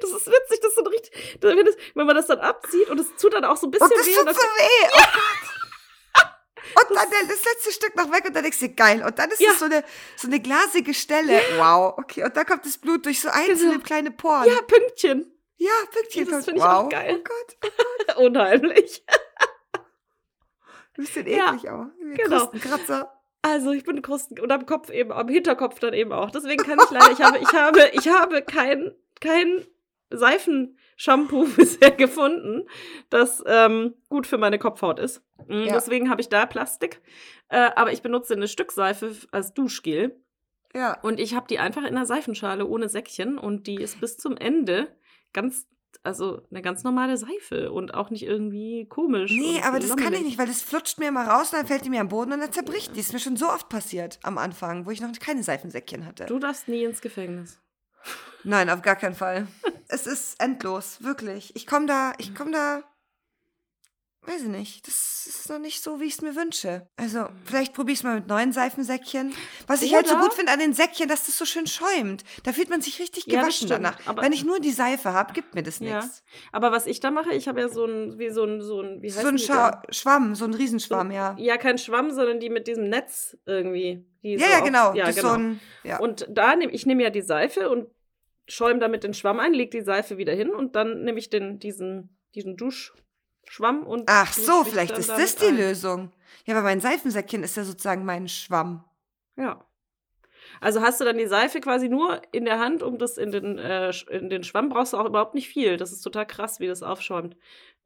das 0.00 0.10
ist 0.10 0.26
witzig, 0.26 0.60
das 0.60 0.70
ist 0.70 0.76
so 0.76 0.82
richtig, 0.84 1.38
wenn, 1.40 1.64
das, 1.64 1.74
wenn 1.94 2.06
man 2.06 2.16
das 2.16 2.26
dann 2.26 2.38
abzieht 2.40 2.88
und 2.90 2.98
es 3.00 3.14
tut 3.16 3.32
dann 3.34 3.44
auch 3.44 3.56
so 3.56 3.66
ein 3.66 3.70
bisschen 3.70 3.86
Und 3.86 3.96
das 3.96 4.06
weh. 4.06 4.14
tut 4.14 4.34
so 4.34 4.40
weh. 4.40 4.88
Oh 4.92 4.98
Gott. 4.98 5.43
Und 6.76 6.96
dann 6.96 7.28
das 7.28 7.44
letzte 7.44 7.72
Stück 7.72 7.96
noch 7.96 8.10
weg 8.12 8.24
und 8.26 8.34
dann 8.34 8.42
denkst 8.42 8.58
du, 8.60 8.68
geil. 8.70 9.02
Und 9.06 9.18
dann 9.18 9.30
ist 9.30 9.40
Ja. 9.40 9.50
es 9.52 9.58
so 9.58 9.64
eine, 9.66 9.84
so 10.16 10.28
eine 10.28 10.40
glasige 10.40 10.94
Stelle. 10.94 11.40
Wow. 11.56 11.94
Okay, 11.98 12.24
und 12.24 12.36
dann 12.36 12.46
kommt 12.46 12.64
das 12.66 12.78
Blut 12.78 13.06
durch 13.06 13.20
so 13.20 13.28
einzelne 13.28 13.72
Genau. 13.74 13.84
kleine 13.84 14.10
Poren. 14.10 14.46
ja, 14.48 14.60
Pünktchen. 14.62 15.32
ja 15.56 15.70
Pünktchen. 15.92 16.30
Das 16.30 16.44
finde 16.44 16.60
ich 16.60 16.64
wow. 16.66 16.84
auch 16.84 16.88
geil. 16.88 17.20
Oh 17.20 17.24
Gott. 17.24 18.16
Unheimlich. 18.16 19.04
Ein 20.96 21.04
bisschen 21.04 21.26
Ja, 21.26 21.54
eklig 21.54 21.70
auch. 21.70 21.86
Wie 22.00 22.14
genau. 22.14 22.46
Krustenkratzer. 22.46 23.10
Also 23.42 23.72
ich 23.72 23.84
bin 23.84 24.00
Krusten 24.00 24.38
und 24.40 24.50
am 24.52 24.64
Kopf 24.64 24.90
eben, 24.90 25.12
am 25.12 25.28
Hinterkopf 25.28 25.78
dann 25.78 25.92
eben 25.92 26.12
auch. 26.12 26.30
Deswegen 26.30 26.62
kann 26.64 26.78
ich 26.84 26.90
leider, 26.90 27.10
ich 27.12 27.20
habe, 27.20 27.38
ich 27.38 27.52
habe, 27.52 27.90
ich 27.92 28.08
habe 28.08 28.42
kein, 28.42 28.94
kein 29.20 29.66
Seifenshampoo 30.18 31.44
bisher 31.56 31.90
gefunden, 31.90 32.66
das 33.10 33.42
ähm, 33.46 33.94
gut 34.08 34.26
für 34.26 34.38
meine 34.38 34.58
Kopfhaut 34.58 34.98
ist. 34.98 35.22
Mm, 35.48 35.62
Ja. 35.64 35.72
Deswegen 35.74 36.10
habe 36.10 36.20
ich 36.20 36.28
da 36.28 36.46
Plastik. 36.46 37.00
Äh, 37.48 37.70
aber 37.76 37.92
ich 37.92 38.02
benutze 38.02 38.34
eine 38.34 38.48
Stückseife 38.48 39.14
als 39.30 39.52
Duschgel 39.54 40.20
Ja. 40.74 40.98
und 41.02 41.20
ich 41.20 41.34
habe 41.34 41.46
die 41.48 41.58
einfach 41.58 41.82
in 41.82 41.88
einer 41.96 42.06
Seifenschale 42.06 42.66
ohne 42.66 42.88
Säckchen 42.88 43.38
und 43.38 43.66
die 43.66 43.76
ist 43.76 44.00
bis 44.00 44.16
zum 44.16 44.36
Ende 44.36 44.88
ganz, 45.32 45.66
also 46.02 46.42
eine 46.50 46.62
ganz 46.62 46.84
normale 46.84 47.16
Seife 47.16 47.70
und 47.70 47.92
auch 47.94 48.10
nicht 48.10 48.24
irgendwie 48.24 48.86
komisch. 48.88 49.30
Nee, 49.32 49.60
aber 49.64 49.78
das 49.78 49.96
kann 49.96 50.12
ich 50.14 50.22
nicht, 50.22 50.38
weil 50.38 50.46
das 50.46 50.62
flutscht 50.62 50.98
mir 50.98 51.08
immer 51.08 51.26
raus 51.26 51.52
und 51.52 51.58
dann 51.58 51.66
fällt 51.66 51.84
die 51.84 51.90
mir 51.90 52.00
am 52.00 52.08
Boden 52.08 52.32
und 52.32 52.40
dann 52.40 52.52
zerbricht 52.52 52.92
die. 52.92 52.96
Das 52.98 53.06
ist 53.08 53.12
mir 53.12 53.18
schon 53.20 53.36
so 53.36 53.46
oft 53.48 53.68
passiert 53.68 54.18
am 54.22 54.38
Anfang, 54.38 54.86
wo 54.86 54.90
ich 54.90 55.00
noch 55.00 55.12
keine 55.20 55.42
Seifensäckchen 55.42 56.06
hatte. 56.06 56.24
Du 56.26 56.38
darfst 56.38 56.66
nie 56.68 56.82
ins 56.84 57.00
Gefängnis. 57.00 57.60
Nein, 58.42 58.68
auf 58.70 58.82
gar 58.82 58.96
keinen 58.96 59.14
Fall. 59.14 59.46
es 59.88 60.06
ist 60.06 60.40
endlos, 60.40 61.02
wirklich. 61.02 61.54
Ich 61.56 61.66
komme 61.66 61.86
da, 61.86 62.12
ich 62.18 62.34
komme 62.34 62.50
da, 62.52 62.82
weiß 64.26 64.42
ich 64.42 64.48
nicht. 64.48 64.86
Das 64.88 65.26
ist 65.26 65.50
noch 65.50 65.58
nicht 65.58 65.82
so, 65.82 66.00
wie 66.00 66.04
ich 66.04 66.14
es 66.14 66.22
mir 66.22 66.34
wünsche. 66.34 66.88
Also, 66.96 67.26
vielleicht 67.44 67.74
probiere 67.74 67.92
ich 67.92 67.98
es 67.98 68.02
mal 68.04 68.14
mit 68.14 68.26
neuen 68.26 68.52
Seifensäckchen. 68.52 69.34
Was 69.66 69.82
ich 69.82 69.94
halt 69.94 70.06
so 70.06 70.16
gut 70.16 70.32
finde 70.32 70.50
an 70.52 70.58
den 70.58 70.72
Säckchen, 70.72 71.08
dass 71.08 71.26
das 71.26 71.36
so 71.36 71.44
schön 71.44 71.66
schäumt. 71.66 72.24
Da 72.42 72.54
fühlt 72.54 72.70
man 72.70 72.80
sich 72.80 72.98
richtig 73.00 73.26
Ja, 73.26 73.40
gewaschen 73.40 73.68
stimmt, 73.68 73.84
danach. 73.84 73.98
aber- 74.06 74.22
Wenn 74.22 74.32
ich 74.32 74.42
nur 74.44 74.60
die 74.60 74.70
Seife 74.70 75.12
habe, 75.12 75.34
gibt 75.34 75.54
mir 75.54 75.62
das 75.62 75.78
Ja. 75.80 75.96
nichts. 76.00 76.22
Aber 76.52 76.72
was 76.72 76.86
ich 76.86 77.00
da 77.00 77.10
mache, 77.10 77.34
ich 77.34 77.48
habe 77.48 77.60
ja 77.60 77.68
so 77.68 77.84
ein, 77.84 78.18
wie 78.18 78.30
so 78.30 78.44
ein, 78.44 78.62
so 78.62 78.80
ein, 78.80 79.02
wie 79.02 79.12
heißt 79.12 79.20
So 79.20 79.28
ein 79.28 79.38
Scha 79.38 79.70
denn? 79.72 79.92
Schwamm, 79.92 80.34
so 80.34 80.46
ein 80.46 80.54
Riesenschwamm, 80.54 81.08
So- 81.08 81.14
ja. 81.14 81.36
Ja, 81.38 81.58
kein 81.58 81.76
Schwamm, 81.76 82.10
sondern 82.10 82.40
die 82.40 82.48
mit 82.48 82.66
diesem 82.66 82.88
Netz 82.88 83.36
irgendwie. 83.44 84.06
Ja, 84.22 84.38
so 84.38 84.44
ja, 84.52 84.58
auf- 84.60 84.64
genau. 84.64 84.94
Ja, 84.94 85.04
das 85.04 85.16
ist 85.16 85.22
genau. 85.22 85.34
so 85.34 85.38
ein, 85.38 85.60
ja. 85.82 85.98
Und 85.98 86.26
da 86.30 86.56
nehme 86.56 86.72
ich 86.72 86.86
nehme 86.86 87.02
ja 87.02 87.10
die 87.10 87.20
Seife 87.20 87.68
und 87.68 87.88
schäume 88.46 88.80
damit 88.80 89.04
den 89.04 89.14
Schwamm 89.14 89.40
ein, 89.40 89.54
lege 89.54 89.78
die 89.78 89.84
Seife 89.84 90.18
wieder 90.18 90.34
hin 90.34 90.50
und 90.50 90.76
dann 90.76 91.02
nehme 91.04 91.18
ich 91.18 91.30
den, 91.30 91.58
diesen, 91.58 92.18
diesen 92.34 92.56
Duschschwamm 92.56 93.84
und. 93.84 94.04
Ach 94.06 94.32
so, 94.32 94.64
vielleicht 94.64 94.96
ist 94.98 95.10
das 95.10 95.36
die 95.36 95.46
ein. 95.46 95.56
Lösung. 95.56 96.12
Ja, 96.46 96.54
aber 96.54 96.62
mein 96.62 96.80
Seifensäckchen 96.80 97.42
ist 97.42 97.56
ja 97.56 97.64
sozusagen 97.64 98.04
mein 98.04 98.28
Schwamm. 98.28 98.84
Ja. 99.36 99.64
Also 100.60 100.82
hast 100.82 101.00
du 101.00 101.04
dann 101.04 101.18
die 101.18 101.26
Seife 101.26 101.60
quasi 101.60 101.88
nur 101.88 102.20
in 102.32 102.44
der 102.44 102.58
Hand, 102.58 102.82
um 102.82 102.98
das 102.98 103.18
in 103.18 103.32
den, 103.32 103.58
äh, 103.58 103.90
in 104.10 104.28
den 104.28 104.44
Schwamm 104.44 104.68
brauchst 104.68 104.92
du 104.92 104.98
auch 104.98 105.06
überhaupt 105.06 105.34
nicht 105.34 105.48
viel. 105.48 105.76
Das 105.76 105.90
ist 105.92 106.02
total 106.02 106.26
krass, 106.26 106.60
wie 106.60 106.66
das 106.66 106.82
aufschäumt. 106.82 107.36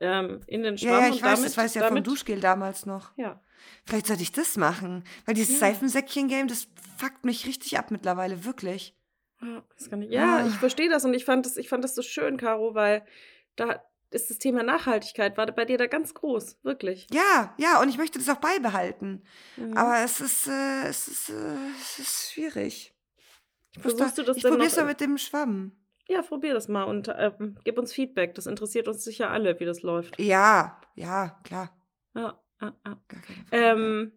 Ähm, 0.00 0.40
in 0.46 0.62
den 0.62 0.76
Schwamm 0.76 0.90
Ja, 0.90 1.00
ja, 1.00 1.06
und 1.06 1.14
ich 1.14 1.22
weiß, 1.22 1.34
damit, 1.34 1.46
das 1.46 1.56
weiß 1.56 1.74
ja 1.74 1.82
vom 1.82 1.88
damit, 1.90 2.06
Duschgel 2.06 2.40
damals 2.40 2.86
noch. 2.86 3.16
Ja. 3.16 3.40
Vielleicht 3.84 4.06
sollte 4.06 4.22
ich 4.22 4.32
das 4.32 4.56
machen. 4.56 5.04
Weil 5.24 5.34
dieses 5.34 5.60
Ja. 5.60 5.68
Seifensäckchen-Game, 5.68 6.48
das 6.48 6.68
fuckt 6.98 7.24
mich 7.24 7.46
richtig 7.46 7.78
ab 7.78 7.90
mittlerweile, 7.90 8.44
wirklich. 8.44 8.94
Ja, 9.40 9.62
ich, 9.78 10.10
ja, 10.10 10.46
ich 10.46 10.54
Ah. 10.54 10.58
verstehe 10.58 10.88
das 10.88 11.04
und 11.04 11.14
ich 11.14 11.24
fand 11.24 11.46
das, 11.46 11.56
ich 11.56 11.68
fand 11.68 11.84
das 11.84 11.94
so 11.94 12.02
schön, 12.02 12.36
Caro, 12.36 12.74
weil 12.74 13.04
da 13.56 13.82
ist 14.10 14.30
das 14.30 14.38
Thema 14.38 14.62
Nachhaltigkeit, 14.62 15.36
war 15.36 15.46
bei 15.46 15.64
dir 15.64 15.78
da 15.78 15.86
ganz 15.86 16.14
groß, 16.14 16.58
wirklich. 16.62 17.06
Ja, 17.12 17.54
ja, 17.58 17.80
und 17.80 17.88
ich 17.88 17.98
möchte 17.98 18.18
das 18.18 18.28
auch 18.28 18.40
beibehalten. 18.40 19.22
Mhm. 19.56 19.76
Aber 19.76 19.98
es 19.98 20.20
ist, 20.20 20.48
äh, 20.48 20.86
es 20.88 21.08
ist, 21.08 21.28
äh, 21.30 21.56
es 21.80 21.98
ist 21.98 22.32
schwierig. 22.32 22.94
Ich, 23.76 23.94
da, 23.94 24.08
du 24.08 24.22
das 24.22 24.38
ich 24.38 24.42
denn 24.42 24.52
probier's 24.52 24.76
mal 24.76 24.86
mit 24.86 25.00
dem 25.00 25.18
Schwamm. 25.18 25.72
Ja, 26.08 26.22
probier 26.22 26.54
das 26.54 26.68
mal 26.68 26.84
und 26.84 27.12
ähm, 27.14 27.58
gib 27.64 27.76
uns 27.78 27.92
Feedback. 27.92 28.34
Das 28.34 28.46
interessiert 28.46 28.88
uns 28.88 29.04
sicher 29.04 29.30
alle, 29.30 29.60
wie 29.60 29.66
das 29.66 29.82
läuft. 29.82 30.18
Ja, 30.18 30.80
ja, 30.94 31.38
klar. 31.44 31.76
Ja, 32.14 32.40
keine 32.58 32.72
Frage. 32.82 32.98
Ähm, 33.52 34.12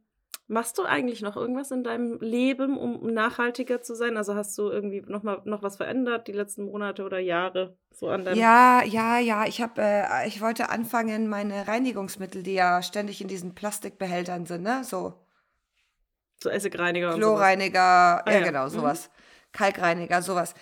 machst 0.51 0.77
du 0.77 0.83
eigentlich 0.83 1.21
noch 1.21 1.35
irgendwas 1.37 1.71
in 1.71 1.83
deinem 1.83 2.19
Leben, 2.19 2.77
um 2.77 3.13
nachhaltiger 3.13 3.81
zu 3.81 3.95
sein? 3.95 4.17
Also 4.17 4.35
hast 4.35 4.57
du 4.57 4.69
irgendwie 4.69 5.01
noch 5.01 5.23
mal 5.23 5.41
noch 5.45 5.63
was 5.63 5.77
verändert 5.77 6.27
die 6.27 6.33
letzten 6.33 6.65
Monate 6.65 7.03
oder 7.03 7.19
Jahre 7.19 7.77
so 7.91 8.09
an 8.09 8.25
deinem 8.25 8.37
Ja, 8.39 8.83
ja, 8.83 9.19
ja. 9.19 9.45
Ich 9.45 9.61
habe, 9.61 9.81
äh, 9.81 10.27
ich 10.27 10.41
wollte 10.41 10.69
anfangen, 10.69 11.27
meine 11.29 11.67
Reinigungsmittel, 11.67 12.43
die 12.43 12.53
ja 12.53 12.81
ständig 12.83 13.21
in 13.21 13.27
diesen 13.27 13.55
Plastikbehältern 13.55 14.45
sind, 14.45 14.63
ne, 14.63 14.83
so 14.83 15.13
so 16.43 16.49
Essigreiniger? 16.49 17.13
Chlorreiniger, 17.13 18.23
Ah, 18.25 18.31
ja, 18.31 18.39
ja. 18.39 18.45
genau, 18.45 18.65
Mhm. 18.65 18.69
sowas, 18.69 19.09
Kalkreiniger, 19.51 20.21
sowas. 20.21 20.53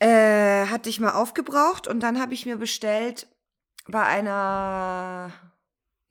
Äh, 0.00 0.66
hatte 0.66 0.88
ich 0.90 1.00
mal 1.00 1.12
aufgebraucht 1.12 1.88
und 1.88 2.00
dann 2.00 2.20
habe 2.20 2.34
ich 2.34 2.46
mir 2.46 2.56
bestellt 2.58 3.28
bei 3.88 4.02
einer 4.02 5.32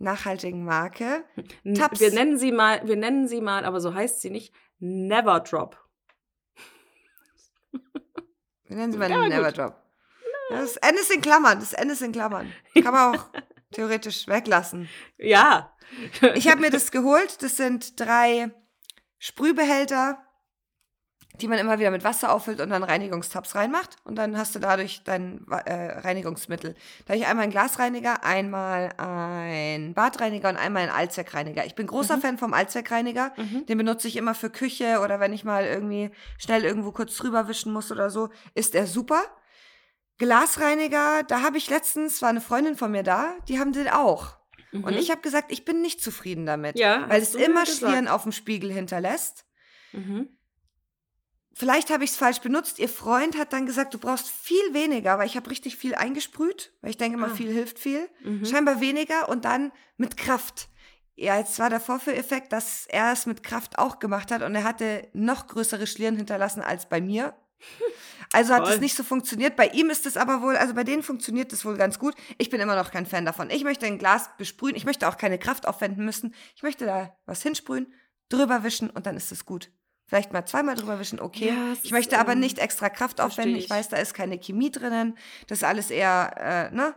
nachhaltigen 0.03 0.63
Marke. 0.65 1.23
N- 1.63 1.75
Tabs. 1.75 1.99
Wir 1.99 2.11
nennen 2.11 2.37
sie 2.37 2.51
mal, 2.51 2.81
wir 2.87 2.95
nennen 2.97 3.27
sie 3.27 3.41
mal, 3.41 3.65
aber 3.65 3.79
so 3.81 3.93
heißt 3.93 4.21
sie 4.21 4.29
nicht, 4.29 4.53
Never 4.79 5.39
Drop. 5.39 5.77
Wir 8.65 8.77
nennen 8.77 8.91
sie 8.91 8.97
mal 8.97 9.09
Ja, 9.09 9.17
den 9.17 9.25
gut. 9.25 9.33
Neverdrop. 9.33 9.75
Das 10.49 10.77
Ende 10.77 11.01
ist 11.01 11.11
in 11.11 11.21
Klammern, 11.21 11.59
das 11.59 11.73
Ende 11.73 11.93
ist 11.93 12.01
in 12.01 12.11
Klammern. 12.11 12.51
Kann 12.73 12.93
man 12.93 13.15
auch 13.17 13.25
theoretisch 13.71 14.27
weglassen. 14.27 14.89
Ja. 15.17 15.75
Ich 16.35 16.47
habe 16.47 16.61
mir 16.61 16.69
das 16.69 16.91
geholt. 16.91 17.41
Das 17.41 17.57
sind 17.57 17.99
drei 17.99 18.51
Sprühbehälter, 19.19 20.22
die 21.41 21.47
man 21.47 21.57
immer 21.57 21.79
wieder 21.79 21.89
mit 21.89 22.03
Wasser 22.03 22.31
auffüllt 22.31 22.61
und 22.61 22.69
dann 22.69 22.83
Reinigungstabs 22.83 23.55
reinmacht. 23.55 23.95
Und 24.03 24.15
dann 24.15 24.37
hast 24.37 24.53
du 24.53 24.59
dadurch 24.59 25.03
dein 25.03 25.45
äh, 25.49 25.99
Reinigungsmittel. 25.99 26.75
Da 27.05 27.13
habe 27.13 27.17
ich 27.17 27.25
einmal 27.27 27.43
einen 27.43 27.51
Glasreiniger, 27.51 28.23
einmal 28.23 28.93
ein 28.97 29.93
Badreiniger 29.95 30.49
und 30.49 30.57
einmal 30.57 30.83
einen 30.83 30.91
Allzweckreiniger. 30.91 31.65
Ich 31.65 31.73
bin 31.75 31.87
großer 31.87 32.17
Mhm. 32.17 32.21
Fan 32.21 32.37
vom 32.37 32.53
Allzweckreiniger. 32.53 33.33
Mhm. 33.35 33.65
Den 33.65 33.77
benutze 33.79 34.07
ich 34.07 34.15
immer 34.15 34.35
für 34.35 34.49
Küche 34.51 34.99
oder 35.03 35.19
wenn 35.19 35.33
ich 35.33 35.43
mal 35.43 35.65
irgendwie 35.65 36.11
schnell 36.37 36.63
irgendwo 36.63 36.91
kurz 36.91 37.15
drüber 37.17 37.47
wischen 37.47 37.73
muss 37.73 37.91
oder 37.91 38.09
so, 38.11 38.29
ist 38.53 38.75
er 38.75 38.85
super. 38.85 39.23
Glasreiniger, 40.19 41.23
da 41.23 41.41
habe 41.41 41.57
ich 41.57 41.69
letztens, 41.69 42.21
war 42.21 42.29
eine 42.29 42.41
Freundin 42.41 42.75
von 42.75 42.91
mir 42.91 43.03
da, 43.03 43.33
die 43.47 43.59
haben 43.59 43.73
den 43.73 43.89
auch. 43.89 44.37
Und 44.71 44.85
Mhm. 44.85 44.97
ich 44.97 45.11
habe 45.11 45.21
gesagt, 45.21 45.51
ich 45.51 45.65
bin 45.65 45.81
nicht 45.81 46.01
zufrieden 46.01 46.45
damit. 46.45 46.77
Ja, 46.79 47.07
weil 47.09 47.21
es 47.21 47.35
immer 47.35 47.63
gesagt. 47.65 47.79
Schlieren 47.79 48.07
auf 48.07 48.23
dem 48.23 48.31
Spiegel 48.31 48.71
hinterlässt. 48.71 49.45
Mhm. 49.91 50.29
Vielleicht 51.55 51.91
habe 51.91 52.03
ich 52.03 52.09
es 52.11 52.17
falsch 52.17 52.39
benutzt. 52.39 52.79
Ihr 52.79 52.89
Freund 52.89 53.37
hat 53.37 53.53
dann 53.53 53.65
gesagt, 53.67 53.93
du 53.93 53.99
brauchst 53.99 54.27
viel 54.29 54.73
weniger, 54.73 55.19
weil 55.19 55.27
ich 55.27 55.35
habe 55.35 55.49
richtig 55.49 55.75
viel 55.77 55.93
eingesprüht, 55.93 56.73
weil 56.81 56.89
ich 56.89 56.97
denke 56.97 57.17
immer, 57.17 57.27
Ah. 57.27 57.35
viel 57.35 57.51
hilft 57.51 57.77
viel. 57.77 58.09
Mhm. 58.23 58.45
Scheinbar 58.45 58.81
weniger 58.81 59.29
und 59.29 59.45
dann 59.45 59.71
mit 59.97 60.17
Kraft. 60.17 60.69
Ja, 61.15 61.37
jetzt 61.37 61.59
war 61.59 61.69
der 61.69 61.79
Vorführeffekt, 61.79 62.51
dass 62.51 62.87
er 62.87 63.11
es 63.13 63.27
mit 63.27 63.43
Kraft 63.43 63.77
auch 63.77 63.99
gemacht 63.99 64.31
hat 64.31 64.41
und 64.41 64.55
er 64.55 64.63
hatte 64.63 65.07
noch 65.13 65.45
größere 65.45 65.85
Schlieren 65.85 66.15
hinterlassen 66.15 66.61
als 66.61 66.89
bei 66.89 67.01
mir. 67.01 67.35
Also 68.35 68.55
hat 68.55 68.67
es 68.67 68.79
nicht 68.79 68.95
so 68.95 69.03
funktioniert. 69.03 69.55
Bei 69.55 69.67
ihm 69.67 69.91
ist 69.91 70.07
es 70.07 70.17
aber 70.17 70.41
wohl, 70.41 70.57
also 70.57 70.73
bei 70.73 70.83
denen 70.83 71.03
funktioniert 71.03 71.53
es 71.53 71.65
wohl 71.65 71.77
ganz 71.77 71.99
gut. 71.99 72.15
Ich 72.39 72.49
bin 72.49 72.59
immer 72.61 72.75
noch 72.75 72.89
kein 72.89 73.05
Fan 73.05 73.25
davon. 73.25 73.51
Ich 73.51 73.63
möchte 73.63 73.85
ein 73.85 73.99
Glas 73.99 74.27
besprühen. 74.39 74.75
Ich 74.75 74.85
möchte 74.85 75.07
auch 75.07 75.17
keine 75.17 75.37
Kraft 75.37 75.67
aufwenden 75.67 76.03
müssen. 76.03 76.33
Ich 76.55 76.63
möchte 76.63 76.87
da 76.87 77.15
was 77.27 77.43
hinsprühen, 77.43 77.93
drüber 78.29 78.63
wischen 78.63 78.89
und 78.89 79.05
dann 79.05 79.15
ist 79.15 79.31
es 79.31 79.45
gut. 79.45 79.69
Vielleicht 80.13 80.31
mal 80.31 80.45
zweimal 80.45 80.75
drüber 80.75 80.99
wischen, 80.99 81.19
okay. 81.19 81.47
Ja, 81.47 81.73
ich 81.81 81.89
möchte 81.89 82.13
ist, 82.13 82.21
aber 82.21 82.33
ähm, 82.33 82.39
nicht 82.39 82.59
extra 82.59 82.89
Kraft 82.89 83.19
aufwenden. 83.19 83.55
Ich 83.55 83.63
ich. 83.65 83.69
weiß, 83.71 83.89
da 83.89 83.97
ist 83.97 84.13
keine 84.13 84.37
Chemie 84.37 84.69
drinnen. 84.69 85.17
Das 85.47 85.57
ist 85.57 85.63
alles 85.63 85.89
eher, 85.89 86.69
äh, 86.71 86.75
ne? 86.75 86.93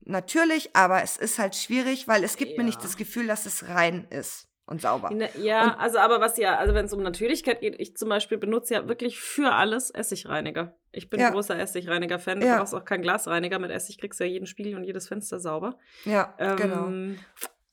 Natürlich, 0.00 0.74
aber 0.74 1.02
es 1.02 1.18
ist 1.18 1.38
halt 1.38 1.54
schwierig, 1.56 2.08
weil 2.08 2.24
es 2.24 2.38
gibt 2.38 2.56
mir 2.56 2.64
nicht 2.64 2.78
Ja. 2.78 2.84
das 2.84 2.96
Gefühl, 2.96 3.26
dass 3.26 3.44
es 3.44 3.68
rein 3.68 4.06
ist 4.08 4.48
und 4.64 4.80
sauber. 4.80 5.12
Ja, 5.36 5.74
also 5.76 5.98
aber 5.98 6.22
was 6.22 6.38
ja, 6.38 6.56
also 6.56 6.72
wenn 6.72 6.86
es 6.86 6.94
um 6.94 7.02
Natürlichkeit 7.02 7.60
geht, 7.60 7.78
ich 7.78 7.98
zum 7.98 8.08
Beispiel 8.08 8.38
benutze 8.38 8.72
ja 8.72 8.88
wirklich 8.88 9.20
für 9.20 9.52
alles 9.52 9.90
Essigreiniger. 9.90 10.74
Ich 10.90 11.10
bin 11.10 11.20
Ja. 11.20 11.32
großer 11.32 11.58
Essigreiniger-Fan. 11.58 12.40
Du 12.40 12.46
Ja. 12.46 12.56
brauchst 12.56 12.74
auch 12.74 12.86
keinen 12.86 13.02
Glasreiniger. 13.02 13.58
Mit 13.58 13.72
Essig 13.72 13.98
kriegst 13.98 14.20
du 14.20 14.24
ja 14.24 14.30
jeden 14.30 14.46
Spiegel 14.46 14.76
und 14.76 14.84
jedes 14.84 15.06
Fenster 15.06 15.38
sauber. 15.38 15.78
Ja, 16.06 16.34
genau. 16.56 16.86
Ähm, 16.86 17.18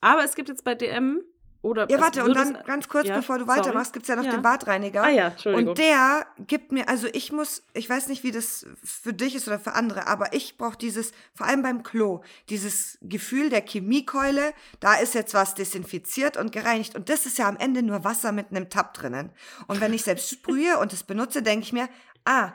Aber 0.01 0.25
es 0.25 0.35
gibt 0.35 0.49
jetzt 0.49 0.65
bei 0.65 0.75
DM 0.75 1.21
oder. 1.61 1.89
Ja, 1.89 1.97
es 1.97 2.01
warte, 2.01 2.23
und 2.23 2.33
dann 2.35 2.57
ganz 2.65 2.87
kurz, 2.87 3.07
ja, 3.07 3.15
bevor 3.15 3.37
du 3.37 3.47
weitermachst, 3.47 3.93
gibt 3.93 4.03
es 4.03 4.07
ja 4.07 4.15
noch 4.15 4.23
Ja. 4.23 4.31
den 4.31 4.41
Badreiniger. 4.41 5.03
Ah 5.03 5.09
ja, 5.09 5.27
Entschuldigung. 5.27 5.69
Und 5.69 5.77
der 5.77 6.25
gibt 6.47 6.71
mir, 6.71 6.89
also 6.89 7.07
ich 7.13 7.31
muss, 7.31 7.63
ich 7.73 7.89
weiß 7.89 8.07
nicht, 8.07 8.23
wie 8.23 8.31
das 8.31 8.65
für 8.83 9.13
dich 9.13 9.35
ist 9.35 9.47
oder 9.47 9.59
für 9.59 9.73
andere, 9.73 10.07
aber 10.07 10.33
ich 10.33 10.57
brauche 10.57 10.77
dieses, 10.77 11.11
vor 11.33 11.45
allem 11.45 11.61
beim 11.61 11.83
Klo, 11.83 12.21
dieses 12.49 12.97
Gefühl 13.01 13.49
der 13.49 13.61
Chemiekeule, 13.61 14.53
da 14.79 14.95
ist 14.95 15.13
jetzt 15.13 15.33
was 15.33 15.53
desinfiziert 15.55 16.37
und 16.37 16.51
gereinigt. 16.51 16.95
Und 16.95 17.09
das 17.09 17.25
ist 17.25 17.37
ja 17.37 17.47
am 17.47 17.57
Ende 17.57 17.83
nur 17.83 18.03
Wasser 18.03 18.31
mit 18.31 18.51
einem 18.51 18.69
Tab 18.69 18.93
drinnen. 18.93 19.29
Und 19.67 19.81
wenn 19.81 19.93
ich 19.93 20.03
selbst 20.03 20.29
sprühe 20.29 20.77
und 20.79 20.93
es 20.93 21.03
benutze, 21.03 21.41
denke 21.43 21.63
ich 21.63 21.73
mir, 21.73 21.87
ah, 22.25 22.53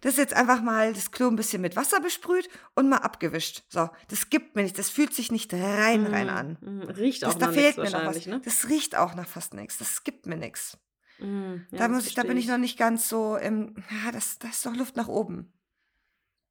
das 0.00 0.12
ist 0.12 0.18
jetzt 0.18 0.34
einfach 0.34 0.62
mal 0.62 0.92
das 0.94 1.10
Klo 1.10 1.28
ein 1.28 1.36
bisschen 1.36 1.60
mit 1.60 1.76
Wasser 1.76 2.00
besprüht 2.00 2.48
und 2.74 2.88
mal 2.88 2.96
abgewischt. 2.98 3.62
So, 3.68 3.90
das 4.08 4.30
gibt 4.30 4.56
mir 4.56 4.62
nicht, 4.62 4.78
das 4.78 4.88
fühlt 4.90 5.12
sich 5.14 5.30
nicht 5.30 5.52
rein, 5.52 6.06
rein 6.06 6.30
an. 6.30 6.58
Mm, 6.60 6.80
Riecht 6.90 7.24
auch 7.24 7.28
Das, 7.34 7.38
da 7.38 7.46
noch 7.46 7.52
fehlt 7.54 7.76
nichts 7.76 7.92
mir 7.92 7.98
noch 7.98 8.06
was. 8.06 8.26
ne? 8.26 8.40
Das 8.44 8.68
riecht 8.68 8.96
auch 8.96 9.14
nach 9.14 9.28
fast 9.28 9.54
nichts. 9.54 9.78
Das 9.78 10.02
gibt 10.04 10.26
mir 10.26 10.36
nichts. 10.36 10.78
Mm, 11.18 11.56
ja, 11.70 11.78
da, 11.78 11.88
muss 11.88 12.06
ich, 12.06 12.14
da 12.14 12.22
bin 12.22 12.36
ich 12.36 12.46
noch 12.48 12.58
nicht 12.58 12.78
ganz 12.78 13.08
so 13.08 13.36
im. 13.36 13.74
Ja, 14.04 14.12
das, 14.12 14.38
das 14.38 14.52
ist 14.52 14.66
doch 14.66 14.74
Luft 14.74 14.96
nach 14.96 15.08
oben. 15.08 15.52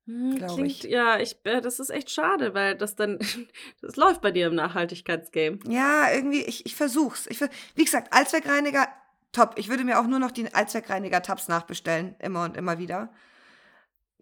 Hm, 0.06 0.36
glaub 0.36 0.54
Klingt, 0.56 0.70
ich. 0.70 0.84
ja, 0.84 1.18
ich, 1.20 1.38
äh, 1.46 1.62
das 1.62 1.80
ist 1.80 1.90
echt 1.90 2.12
schade, 2.12 2.54
weil 2.54 2.76
das 2.76 2.96
dann, 2.96 3.20
das 3.82 3.96
läuft 3.96 4.22
bei 4.22 4.32
dir 4.32 4.48
im 4.48 4.56
Nachhaltigkeitsgame. 4.56 5.60
Ja, 5.68 6.12
irgendwie, 6.12 6.44
ich, 6.44 6.66
ich 6.66 6.76
versuch's. 6.76 7.26
Ich, 7.28 7.40
wie 7.76 7.86
gesagt, 7.86 8.12
Allzweckreiniger, 8.14 8.88
top. 9.34 9.56
Ich 9.58 9.68
würde 9.70 9.84
mir 9.84 10.00
auch 10.00 10.08
nur 10.08 10.20
noch 10.20 10.32
die 10.32 10.54
Allzweckreiniger-Tabs 10.54 11.50
nachbestellen. 11.50 12.16
Immer 12.20 12.46
und 12.46 12.56
immer 12.56 12.78
wieder. 12.78 13.12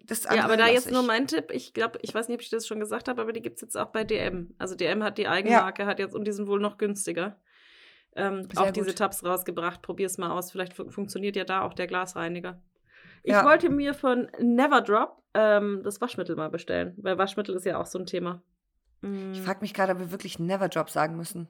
Das 0.04 0.24
Ja, 0.24 0.42
aber 0.44 0.56
da 0.56 0.66
jetzt 0.66 0.90
nur 0.90 1.02
ich. 1.02 1.06
mein 1.06 1.28
Tipp, 1.28 1.52
ich 1.52 1.74
glaube, 1.74 2.00
ich 2.02 2.12
weiß 2.12 2.26
nicht, 2.26 2.34
ob 2.34 2.42
ich 2.42 2.50
das 2.50 2.66
schon 2.66 2.80
gesagt 2.80 3.06
habe, 3.06 3.22
aber 3.22 3.32
die 3.32 3.40
gibt 3.42 3.56
es 3.56 3.62
jetzt 3.62 3.76
auch 3.76 3.90
bei 3.92 4.02
DM. 4.02 4.52
Also 4.58 4.74
DM 4.74 5.04
hat 5.04 5.16
die 5.18 5.28
Eigenmarke, 5.28 5.86
hat 5.86 6.00
jetzt 6.00 6.14
und 6.16 6.24
die 6.24 6.32
sind 6.32 6.48
wohl 6.48 6.58
noch 6.58 6.76
günstiger. 6.76 7.40
Ähm, 8.16 8.48
auch 8.56 8.70
diese 8.72 8.86
gut. 8.88 8.96
Tabs 8.98 9.24
rausgebracht. 9.24 9.80
Probier's 9.80 10.18
mal 10.18 10.30
aus. 10.32 10.50
Vielleicht 10.50 10.74
fun 10.74 10.90
funktioniert 10.90 11.36
ja 11.36 11.44
da 11.44 11.62
auch 11.62 11.72
der 11.72 11.86
Glasreiniger. 11.86 12.60
Ich 13.22 13.30
Ja. 13.32 13.44
wollte 13.44 13.70
mir 13.70 13.94
von 13.94 14.28
Neverdrop 14.40 15.22
ähm, 15.34 15.80
das 15.84 16.00
Waschmittel 16.00 16.34
mal 16.36 16.50
bestellen, 16.50 16.94
weil 16.98 17.16
Waschmittel 17.16 17.54
ist 17.54 17.64
ja 17.64 17.80
auch 17.80 17.86
so 17.86 17.98
ein 17.98 18.06
Thema. 18.06 18.42
Mm, 19.00 19.32
Ich 19.32 19.40
frage 19.40 19.60
mich 19.60 19.72
gerade, 19.72 19.92
ob 19.92 19.98
wir 20.00 20.10
wirklich 20.10 20.38
Never 20.38 20.68
Drop 20.68 20.90
sagen 20.90 21.16
müssen. 21.16 21.48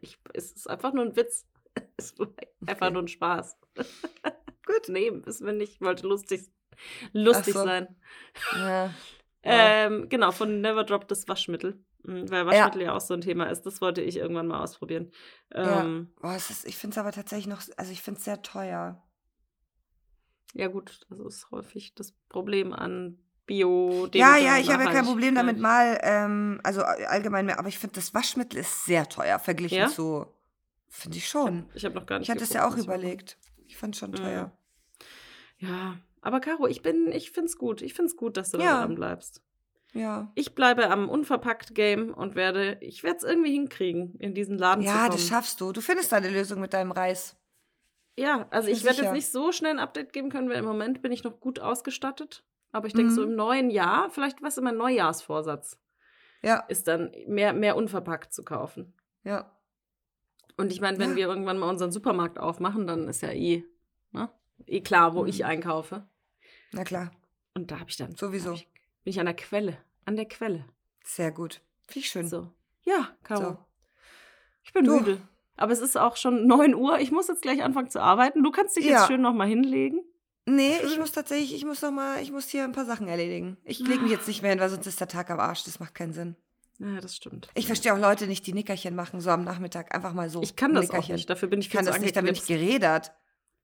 Ich, 0.00 0.18
es 0.34 0.52
ist 0.52 0.68
einfach 0.70 0.92
nur 0.92 1.04
ein 1.04 1.16
Witz. 1.16 1.46
Es 1.96 2.10
ist 2.12 2.20
einfach 2.66 2.86
Okay. 2.86 2.90
nur 2.92 3.02
ein 3.02 3.08
Spaß. 3.08 3.56
Gut, 4.66 4.88
nee, 4.88 5.10
wissen 5.24 5.46
wir 5.46 5.52
nicht. 5.52 5.74
Ich 5.74 5.80
wollte 5.80 6.06
lustig, 6.06 6.42
lustig 7.12 7.54
so. 7.54 7.64
sein. 7.64 7.96
Ja. 8.56 8.92
Ähm, 9.42 10.10
genau, 10.10 10.32
von 10.32 10.60
Neverdrop 10.60 11.08
das 11.08 11.26
Waschmittel. 11.26 11.82
Mhm, 12.02 12.30
Weil 12.30 12.44
Waschmittel 12.44 12.82
ja. 12.82 12.92
auch 12.94 13.00
so 13.00 13.14
ein 13.14 13.22
Thema 13.22 13.46
ist. 13.46 13.62
Das 13.62 13.80
wollte 13.80 14.02
ich 14.02 14.18
irgendwann 14.18 14.48
mal 14.48 14.62
ausprobieren. 14.62 15.10
Ja. 15.54 15.80
Ähm, 15.80 16.12
Boah, 16.20 16.34
es 16.34 16.50
ist, 16.50 16.66
ich 16.66 16.76
finde 16.76 16.92
es 16.92 16.98
aber 16.98 17.10
tatsächlich 17.10 17.46
noch, 17.46 17.62
also 17.78 17.90
ich 17.90 18.02
finde 18.02 18.18
es 18.18 18.24
sehr 18.26 18.42
teuer. 18.42 19.02
ja. 20.52 20.66
gut, 20.68 21.06
das 21.08 21.20
ist 21.20 21.50
häufig 21.50 21.94
das 21.94 22.12
Problem 22.28 22.74
an 22.74 23.18
Bio. 23.50 24.08
Ja, 24.14 24.36
ja, 24.36 24.58
ich 24.58 24.70
habe 24.72 24.84
ja 24.84 24.92
kein 24.92 25.04
Problem 25.04 25.34
damit 25.34 25.58
mal, 25.58 25.98
ähm, 26.02 26.60
also 26.62 26.82
all- 26.84 27.04
allgemein 27.06 27.46
mehr, 27.46 27.58
aber 27.58 27.66
ich 27.68 27.78
finde, 27.78 27.94
das 27.96 28.14
Waschmittel 28.14 28.60
ist 28.60 28.84
sehr 28.84 29.08
teuer 29.08 29.40
verglichen 29.40 29.76
Ja? 29.78 29.88
zu, 29.88 30.26
finde 30.88 31.18
ich 31.18 31.28
schon. 31.28 31.66
Ich 31.74 31.84
habe 31.84 31.96
noch 31.96 32.06
gar 32.06 32.20
nicht 32.20 32.28
Ich 32.28 32.30
hatte 32.30 32.44
es 32.44 32.52
ja 32.52 32.66
auch 32.68 32.76
ich 32.76 32.84
überlegt. 32.84 33.38
Ich 33.66 33.76
fand 33.76 33.94
es 33.96 33.98
schon 33.98 34.10
Mhm. 34.12 34.16
teuer. 34.16 34.52
Ja, 35.58 35.96
Aber 36.22 36.40
Caro, 36.40 36.66
ich 36.66 36.82
bin, 36.82 37.10
ich 37.12 37.30
find's 37.32 37.56
gut. 37.56 37.80
Ich 37.82 37.94
find's 37.94 38.14
gut, 38.16 38.36
dass 38.36 38.50
du 38.50 38.58
Ja. 38.58 38.74
da 38.74 38.80
dran 38.82 38.94
bleibst. 38.94 39.42
Ja. 39.94 40.30
Ich 40.34 40.54
bleibe 40.54 40.90
am 40.90 41.08
Unverpackt-Game 41.08 42.12
und 42.14 42.34
werde, 42.34 42.76
ich 42.82 43.02
werde 43.02 43.16
es 43.16 43.22
irgendwie 43.24 43.52
hinkriegen, 43.52 44.14
in 44.20 44.34
diesen 44.34 44.58
Laden 44.58 44.84
zu 44.84 44.88
Ja, 44.90 45.08
das 45.08 45.26
schaffst 45.26 45.60
du. 45.62 45.72
Du 45.72 45.80
findest 45.80 46.12
da 46.12 46.16
eine 46.18 46.28
Lösung 46.28 46.60
mit 46.60 46.74
deinem 46.74 46.92
Reis. 46.92 47.36
Ja, 48.18 48.46
also 48.50 48.66
Bin 48.66 48.76
ich 48.76 48.84
werde 48.84 49.02
jetzt 49.02 49.12
nicht 49.14 49.32
so 49.32 49.50
schnell 49.50 49.72
ein 49.72 49.78
Update 49.78 50.12
geben 50.12 50.28
können, 50.30 50.50
weil 50.50 50.58
im 50.58 50.64
Moment 50.66 51.00
bin 51.00 51.10
ich 51.10 51.24
noch 51.24 51.40
gut 51.40 51.58
ausgestattet. 51.58 52.44
Aber 52.72 52.86
ich 52.86 52.92
denke, 52.94 53.12
so 53.12 53.22
Mhm. 53.22 53.30
im 53.30 53.36
neuen 53.36 53.70
Jahr, 53.70 54.10
vielleicht 54.10 54.42
was 54.42 54.58
immer 54.58 54.72
Neujahrsvorsatz, 54.72 55.78
Ja, 56.42 56.60
ist 56.68 56.88
dann 56.88 57.12
mehr, 57.26 57.52
mehr 57.52 57.76
unverpackt 57.76 58.32
zu 58.32 58.44
kaufen. 58.44 58.94
ja. 59.24 59.50
Und 60.56 60.72
ich 60.72 60.80
meine, 60.82 60.98
wenn 60.98 61.10
Ja. 61.10 61.16
wir 61.16 61.26
irgendwann 61.28 61.58
mal 61.58 61.70
unseren 61.70 61.90
Supermarkt 61.90 62.38
aufmachen, 62.38 62.86
dann 62.86 63.08
ist 63.08 63.22
ja 63.22 63.30
eh, 63.30 63.64
ne? 64.12 64.28
eh 64.66 64.82
klar, 64.82 65.14
wo 65.14 65.22
Mhm. 65.22 65.28
ich 65.28 65.44
einkaufe. 65.46 66.06
Na 66.72 66.84
klar, 66.84 67.10
Und 67.54 67.70
da 67.70 67.80
habe 67.80 67.88
ich 67.90 67.96
dann. 67.96 68.14
Sowieso. 68.14 68.52
Ich, 68.52 68.68
bin 69.04 69.10
ich 69.12 69.18
an 69.20 69.26
der 69.26 69.34
Quelle. 69.36 69.78
An 70.04 70.16
der 70.16 70.26
Quelle. 70.26 70.66
sehr 71.02 71.32
gut. 71.32 71.62
Wie 71.88 72.02
schön. 72.02 72.28
So. 72.28 72.52
Ja, 72.82 73.08
Caro. 73.24 73.40
So. 73.42 73.58
Ich 74.62 74.72
bin 74.74 74.84
Du. 74.84 74.98
müde. 75.00 75.20
Aber 75.56 75.72
es 75.72 75.80
ist 75.80 75.96
auch 75.96 76.16
schon 76.16 76.46
9 76.46 76.74
Uhr. 76.74 76.98
Ich 77.00 77.10
muss 77.10 77.28
jetzt 77.28 77.42
gleich 77.42 77.62
anfangen 77.62 77.88
zu 77.90 78.00
arbeiten. 78.02 78.42
Du 78.44 78.50
kannst 78.50 78.76
dich 78.76 78.84
Ja. 78.84 78.98
jetzt 78.98 79.06
schön 79.08 79.20
nochmal 79.22 79.48
hinlegen. 79.48 80.02
Nee, 80.46 80.76
ich 80.84 80.98
muss 80.98 81.12
tatsächlich, 81.12 81.54
ich 81.54 81.64
muss 81.64 81.82
noch 81.82 81.90
mal, 81.92 82.20
ich 82.22 82.32
muss 82.32 82.48
hier 82.48 82.64
ein 82.64 82.72
paar 82.72 82.86
Sachen 82.86 83.08
erledigen. 83.08 83.56
Ich 83.64 83.78
lege 83.78 84.00
mich 84.00 84.10
jetzt 84.10 84.26
nicht 84.26 84.42
mehr 84.42 84.50
hin, 84.50 84.60
weil 84.60 84.70
sonst 84.70 84.86
ist 84.86 85.00
der 85.00 85.08
Tag 85.08 85.30
am 85.30 85.38
Arsch. 85.38 85.64
Das 85.64 85.80
macht 85.80 85.94
keinen 85.94 86.12
Sinn. 86.12 86.36
Ja, 86.78 87.00
das 87.00 87.14
stimmt. 87.14 87.48
Ich 87.54 87.66
verstehe 87.66 87.92
auch 87.92 87.98
Leute 87.98 88.26
nicht, 88.26 88.46
die 88.46 88.54
Nickerchen 88.54 88.94
machen, 88.94 89.20
so 89.20 89.30
am 89.30 89.44
Nachmittag. 89.44 89.94
Einfach 89.94 90.14
mal 90.14 90.30
so. 90.30 90.42
Ich 90.42 90.56
kann 90.56 90.72
das 90.72 90.86
auch 90.88 90.94
Nickerchen. 90.94 91.14
nicht. 91.16 91.28
Dafür 91.28 91.48
bin 91.48 91.60
ich 91.60 91.66
Ich 91.66 91.72
kann 91.72 91.84
das 91.84 92.00
nicht, 92.00 92.16
da 92.16 92.22
bin 92.22 92.34
ich 92.34 92.46
geredert. 92.46 93.12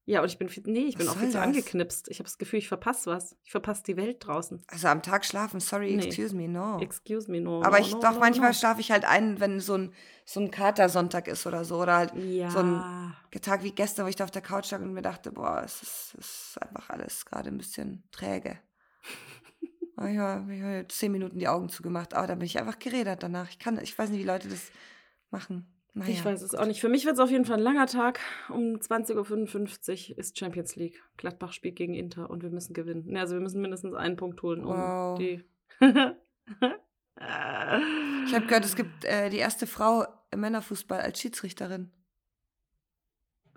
Ja, 0.09 0.21
und 0.23 0.27
ich 0.29 0.39
bin 0.39 0.49
nee, 0.67 0.85
ich 0.85 0.97
bin 0.97 1.09
Was 1.09 1.15
auch 1.17 1.19
viel 1.19 1.31
zu 1.31 1.41
angeknipst. 1.41 2.09
Ich 2.09 2.21
habe 2.21 2.29
das 2.29 2.39
Gefühl, 2.39 2.61
ich 2.61 2.69
verpasse 2.69 3.11
was. 3.11 3.37
Ich 3.43 3.51
verpasse 3.51 3.83
die 3.83 3.97
Welt 3.97 4.25
draußen. 4.25 4.63
Also 4.69 4.87
am 4.87 5.03
Tag 5.03 5.25
schlafen, 5.25 5.59
sorry, 5.59 5.97
Nee. 5.97 6.05
excuse 6.07 6.35
me, 6.35 6.47
no. 6.47 6.79
Excuse 6.81 7.29
me, 7.29 7.41
no. 7.41 7.61
Aber 7.65 7.81
no, 7.81 7.85
ich 7.85 7.93
no, 7.93 8.01
doch 8.01 8.13
no, 8.13 8.21
manchmal 8.21 8.55
schlafe 8.55 8.81
ich 8.81 8.93
halt 8.93 9.05
ein, 9.05 9.41
wenn 9.41 9.59
so 9.59 9.75
ein, 9.77 9.93
so 10.25 10.39
ein 10.39 10.53
Katersonntag 10.53 11.27
ist 11.27 11.45
oder 11.45 11.65
so. 11.65 11.83
Oder 11.83 11.97
halt 11.97 12.15
Ja. 12.15 12.51
so 12.51 12.61
ein 12.61 13.15
Tag 13.43 13.65
wie 13.65 13.73
gestern, 13.73 14.05
wo 14.07 14.09
ich 14.09 14.15
da 14.15 14.23
auf 14.23 14.31
der 14.31 14.43
Couch 14.43 14.71
lag 14.71 14.81
und 14.81 14.93
mir 14.93 15.03
dachte, 15.03 15.33
boah, 15.33 15.63
es 15.65 15.83
ist, 15.83 16.15
es 16.21 16.27
ist 16.53 16.63
einfach 16.63 16.89
alles 16.89 17.27
gerade 17.27 17.49
ein 17.49 17.59
bisschen 17.59 18.05
träge. 18.13 18.59
Ich 19.99 20.19
habe 20.19 20.85
zehn 20.91 21.11
Minuten 21.11 21.39
die 21.39 21.49
Augen 21.49 21.71
zugemacht, 21.71 22.13
aber 22.13 22.27
dann 22.27 22.39
bin 22.39 22.45
ich 22.45 22.59
einfach 22.59 22.79
geredet 22.79 23.23
danach. 23.23 23.49
Ich 23.49 23.59
kann, 23.59 23.79
ich 23.83 23.99
weiß 23.99 24.11
nicht, 24.11 24.21
wie 24.21 24.27
Leute 24.27 24.47
das 24.47 24.71
machen. 25.31 25.67
Naja. 25.99 26.11
Ich 26.11 26.23
weiß 26.23 26.43
es 26.43 26.55
auch 26.55 26.67
nicht. 26.67 26.83
Für 26.83 26.91
mich 26.91 27.07
wird 27.07 27.15
es 27.15 27.21
auf 27.21 27.31
jeden 27.31 27.47
Fall 27.47 27.57
ein 27.57 27.63
langer 27.63 27.87
Tag. 27.87 28.21
Um 28.51 28.75
20.55 28.77 30.11
Uhr 30.13 30.19
ist 30.19 30.39
Champions 30.39 30.77
League. 30.77 31.03
Gladbach 31.17 31.53
spielt 31.55 31.77
gegen 31.77 31.95
Inter 31.95 32.29
und 32.29 32.43
wir 32.43 32.51
müssen 32.51 32.75
gewinnen. 32.75 33.07
Ne, 33.07 33.19
Also 33.21 33.35
wir 33.35 33.41
müssen 33.41 33.63
mindestens 33.63 33.95
einen 33.95 34.17
Punkt 34.17 34.43
holen, 34.43 34.63
um 34.63 34.77
Wow. 34.77 35.19
die. 35.19 35.43
Ich 38.27 38.35
habe 38.35 38.47
gehört, 38.47 38.67
es 38.67 38.77
gibt 38.77 39.05
äh, 39.07 39.31
die 39.31 39.39
erste 39.39 39.67
Frau 39.67 40.05
im 40.31 40.41
Männerfußball 40.41 41.01
als 41.01 41.19
Schiedsrichterin. 41.19 41.91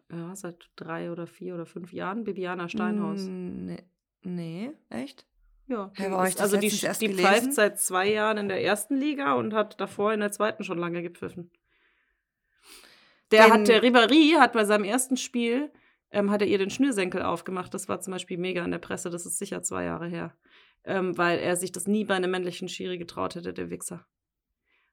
ja, 0.10 0.34
seit 0.34 0.70
drei 0.78 1.12
oder 1.12 1.28
vier 1.28 1.56
oder 1.56 1.66
fünf 1.66 1.92
Jahren. 1.92 2.24
Bibiana 2.24 2.70
Steinhaus. 2.70 3.22
Mm, 3.24 3.66
Nee, 3.66 3.84
nee 4.24 4.72
echt? 4.90 5.28
Ja, 5.68 5.92
ich 5.98 6.00
ist, 6.00 6.42
also 6.42 6.56
die, 6.58 6.70
die 6.70 7.14
pfeift 7.14 7.54
seit 7.54 7.80
zwei 7.80 8.10
Jahren 8.12 8.38
in 8.38 8.48
der 8.48 8.64
ersten 8.64 8.96
Liga 8.96 9.34
und 9.34 9.54
hat 9.54 9.80
davor 9.80 10.14
in 10.14 10.20
der 10.22 10.32
zweiten 10.32 10.64
schon 10.64 10.78
lange 10.80 11.04
gepfiffen. 11.04 11.52
Der 13.32 13.44
Denn- 13.44 13.54
hat, 13.54 13.68
der 13.68 13.84
Ribéry 13.84 14.38
hat 14.40 14.54
bei 14.54 14.66
seinem 14.66 14.84
ersten 14.84 15.18
Spiel, 15.18 15.72
ähm, 16.12 16.32
hat 16.32 16.42
er 16.42 16.48
ihr 16.48 16.58
den 16.58 16.70
Schnürsenkel 16.70 17.22
aufgemacht. 17.22 17.74
Das 17.74 17.88
war 17.88 18.00
zum 18.00 18.12
Beispiel 18.14 18.38
mega 18.38 18.64
in 18.64 18.72
der 18.72 18.80
Presse, 18.80 19.10
das 19.10 19.26
ist 19.26 19.38
sicher 19.38 19.62
zwei 19.62 19.84
Jahre 19.86 20.08
her. 20.08 20.36
Ähm, 20.86 21.18
weil 21.18 21.40
er 21.40 21.56
sich 21.56 21.72
das 21.72 21.88
nie 21.88 22.06
bei 22.06 22.16
einem 22.16 22.32
männlichen 22.32 22.70
Schiri 22.70 22.98
getraut 22.98 23.36
hätte, 23.36 23.54
der 23.54 23.70
Wichser. 23.70 24.06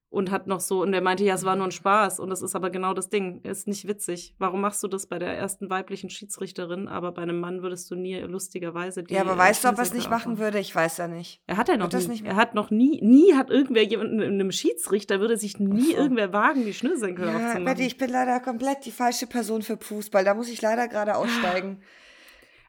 Und 0.08 0.30
hat 0.30 0.46
noch 0.46 0.60
so, 0.60 0.82
und 0.82 0.94
er 0.94 1.00
meinte, 1.00 1.24
ja, 1.24 1.34
es 1.34 1.44
war 1.44 1.56
nur 1.56 1.66
ein 1.66 1.72
Spaß. 1.72 2.20
Und 2.20 2.30
das 2.30 2.40
ist 2.40 2.54
aber 2.54 2.70
genau 2.70 2.94
das 2.94 3.10
Ding. 3.10 3.40
Ist 3.42 3.66
nicht 3.66 3.88
witzig. 3.88 4.34
Warum 4.38 4.60
machst 4.60 4.82
du 4.82 4.88
das 4.88 5.06
bei 5.06 5.18
der 5.18 5.36
ersten 5.36 5.68
weiblichen 5.68 6.10
Schiedsrichterin, 6.10 6.86
aber 6.86 7.12
bei 7.12 7.22
einem 7.22 7.40
Mann 7.40 7.62
würdest 7.62 7.90
du 7.90 7.96
nie 7.96 8.18
lustigerweise 8.20 9.02
die 9.02 9.14
ja, 9.14 9.22
aber 9.22 9.36
weißt 9.36 9.64
du, 9.64 9.68
ob 9.68 9.76
er 9.76 9.82
es 9.82 9.92
nicht 9.92 10.08
machen 10.08 10.38
würde? 10.38 10.60
Ich 10.60 10.74
weiß 10.74 10.98
ja 10.98 11.08
nicht. 11.08 11.42
Er 11.46 11.56
hat 11.56 11.68
ja 11.68 11.76
noch 11.76 11.92
nie. 11.92 12.22
er 12.24 12.36
hat 12.36 12.54
noch 12.54 12.70
nie, 12.70 13.00
nie 13.02 13.34
hat 13.34 13.50
irgendwer 13.50 13.82
jemanden, 13.82 14.22
einem 14.22 14.52
Schiedsrichter 14.52 15.20
würde 15.20 15.36
sich 15.36 15.58
nie 15.58 15.92
so. 15.92 15.96
irgendwer 15.96 16.32
wagen, 16.32 16.64
die 16.64 16.74
Schnürsenkel 16.74 17.26
Ja, 17.26 17.32
aufzumachen. 17.32 17.64
Betty, 17.64 17.82
ich 17.86 17.98
bin 17.98 18.10
leider 18.10 18.38
komplett 18.40 18.86
die 18.86 18.92
falsche 18.92 19.26
Person 19.26 19.62
für 19.62 19.76
Fußball. 19.76 20.24
Da 20.24 20.34
muss 20.34 20.48
ich 20.48 20.62
leider 20.62 20.86
gerade 20.88 21.16
aussteigen. 21.16 21.82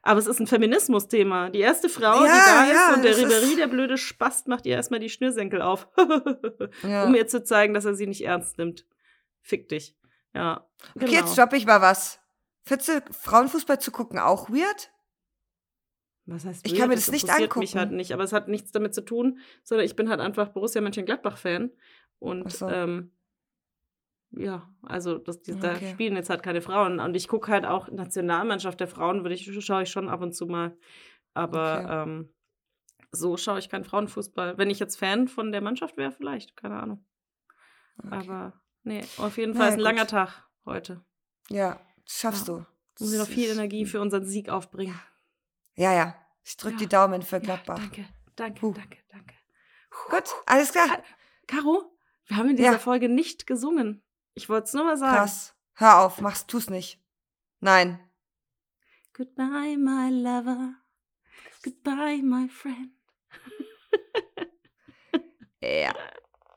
Aber 0.08 0.20
es 0.20 0.28
ist 0.28 0.39
ein 0.39 0.47
Feminismus-Thema. 0.47 1.49
Die 1.49 1.60
erste 1.60 1.89
Frau, 1.89 2.20
die 2.20 2.26
Ja, 2.28 2.45
da 2.45 2.64
ist 2.64 2.74
ja, 2.74 2.93
und 2.95 3.03
der 3.03 3.12
das 3.12 3.22
Ribéry, 3.22 3.55
der 3.58 3.68
blöde 3.68 3.97
Spast, 3.97 4.47
macht 4.47 4.66
ihr 4.66 4.76
erstmal 4.76 5.01
die 5.01 5.10
Schnürsenkel 5.10 5.62
auf. 5.62 5.89
Ja. 6.84 7.03
Um 7.05 7.14
ihr 7.16 7.28
zu 7.28 7.43
zeigen, 7.43 7.74
dass 7.74 7.86
er 7.86 7.93
sie 7.95 8.08
nicht 8.08 8.24
ernst 8.24 8.58
nimmt. 8.58 8.86
Fick 9.41 9.68
dich. 9.70 9.95
Ja. 10.34 10.66
Okay, 10.95 11.05
genau. 11.08 11.12
jetzt 11.18 11.38
droppe 11.38 11.58
ich 11.58 11.66
mal 11.66 11.82
was. 11.82 12.20
Findest 12.64 12.89
du 12.89 13.01
Frauenfußball 13.12 13.80
zu 13.82 13.91
gucken 13.91 14.18
auch 14.20 14.49
weird? 14.49 14.91
Was 16.26 16.45
heißt 16.45 16.66
Ich 16.66 16.72
weird? 16.74 16.80
kann 16.82 16.89
mir 16.89 16.95
das 16.95 17.12
nicht 17.12 17.24
interessiert 17.24 17.55
mich 17.58 17.70
angucken. 17.72 17.80
halt 17.80 17.91
nicht, 17.97 18.12
aber 18.14 18.24
es 18.24 18.34
hat 18.34 18.47
nichts 18.47 18.72
damit 18.72 18.93
zu 18.93 19.01
tun, 19.01 19.39
sondern 19.64 19.86
ich 19.86 19.95
bin 19.95 20.10
halt 20.10 20.20
einfach 20.22 20.49
Borussia 20.49 20.82
Mönchengladbach-Fan. 20.82 21.72
Und 22.20 22.51
so. 22.51 22.68
ähm, 22.70 23.12
ja, 24.39 24.69
also 24.83 25.17
das, 25.17 25.41
die, 25.41 25.57
da 25.59 25.75
Okay. 25.75 25.91
spielen 25.93 26.15
jetzt 26.15 26.29
halt 26.29 26.43
keine 26.43 26.61
Frauen. 26.61 26.99
Und 26.99 27.15
ich 27.15 27.27
gucke 27.27 27.51
halt 27.51 27.65
auch 27.65 27.89
Nationalmannschaft 27.89 28.79
der 28.79 28.88
Frauen, 28.88 29.23
würde 29.23 29.35
ich, 29.35 29.65
schaue 29.65 29.83
ich 29.83 29.89
schon 29.89 30.09
ab 30.09 30.21
und 30.21 30.33
zu 30.33 30.45
mal. 30.45 30.77
Aber 31.33 31.81
Okay. 31.83 32.03
ähm, 32.09 32.33
so 33.11 33.38
schaue 33.38 33.59
ich 33.59 33.69
keinen 33.69 33.83
Frauenfußball. 33.85 34.57
Wenn 34.57 34.69
ich 34.69 34.79
jetzt 34.79 34.97
Fan 34.97 35.27
von 35.27 35.51
der 35.51 35.61
Mannschaft 35.61 35.97
wäre, 35.97 36.11
vielleicht, 36.11 36.55
keine 36.57 36.79
Ahnung. 36.81 37.05
Okay. 38.03 38.15
Aber 38.29 38.53
nee, 38.83 39.01
auf 39.17 39.38
jeden 39.38 39.53
Fall 39.53 39.63
ja, 39.63 39.67
ist 39.69 39.73
ein 39.75 39.77
gut. 39.77 39.83
langer 39.85 40.07
Tag 40.07 40.47
heute. 40.65 41.03
Ja, 41.49 41.79
das 42.05 42.13
schaffst 42.19 42.47
Ja. 42.47 42.55
du. 42.55 42.65
Muss 42.99 43.13
ich 43.13 43.19
noch 43.19 43.27
viel 43.27 43.49
Energie 43.49 43.85
für 43.85 44.01
unseren 44.01 44.25
Sieg 44.25 44.49
aufbringen. 44.49 44.99
Ja, 45.75 45.93
ja. 45.93 46.15
Ich 46.43 46.57
drücke 46.57 46.73
Ja. 46.75 46.79
die 46.79 46.88
Daumen 46.88 47.21
für 47.21 47.35
Ja, 47.38 47.41
Gladbach. 47.43 47.77
danke, 47.77 48.05
danke, 48.35 48.59
Puh. 48.59 48.73
danke, 48.73 48.97
danke. 49.09 49.35
Gut, 50.09 50.23
alles 50.45 50.71
klar. 50.71 50.88
Caro, 51.47 51.91
wir 52.25 52.38
haben 52.38 52.49
in 52.49 52.55
dieser 52.57 52.73
Ja. 52.73 52.79
Folge 52.79 53.07
nicht 53.09 53.47
gesungen. 53.47 54.03
Ich 54.38 54.49
wollte 54.49 54.65
es 54.65 54.73
nur 54.73 54.83
mal 54.83 54.97
sagen. 54.97 55.17
Krass. 55.17 55.55
Hör 55.73 55.97
auf, 56.05 56.21
mach's, 56.21 56.45
tu's 56.45 56.69
nicht. 56.69 57.03
Nein. 57.59 57.99
Goodbye, 59.13 59.75
my 59.77 60.11
lover. 60.11 60.75
Goodbye, 61.63 62.21
my 62.21 62.47
friend. 62.47 62.91
Ja. 65.59 65.91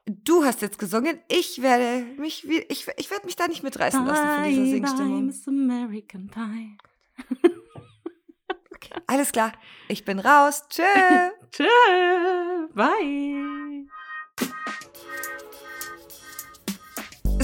Du 0.05 0.45
hast 0.45 0.61
jetzt 0.61 0.78
gesungen. 0.78 1.20
Ich 1.26 1.62
werde 1.62 2.05
mich, 2.20 2.47
ich, 2.47 2.87
ich 2.97 3.11
werde 3.11 3.24
mich 3.24 3.35
da 3.35 3.49
nicht 3.49 3.62
mitreißen 3.62 4.05
lassen 4.05 4.28
von 4.28 4.45
dieser 4.45 4.61
Bye, 4.61 4.64
bye, 4.64 4.70
Singstimmung. 4.70 5.26
Miss 5.26 5.49
American 5.49 6.28
Pie. 6.28 6.76
Okay, 8.74 9.01
alles 9.07 9.33
klar. 9.33 9.53
Ich 9.89 10.05
bin 10.05 10.18
raus. 10.18 10.68
Tschö. 10.68 10.83
Tschö, 11.51 11.64
bye. 12.74 13.60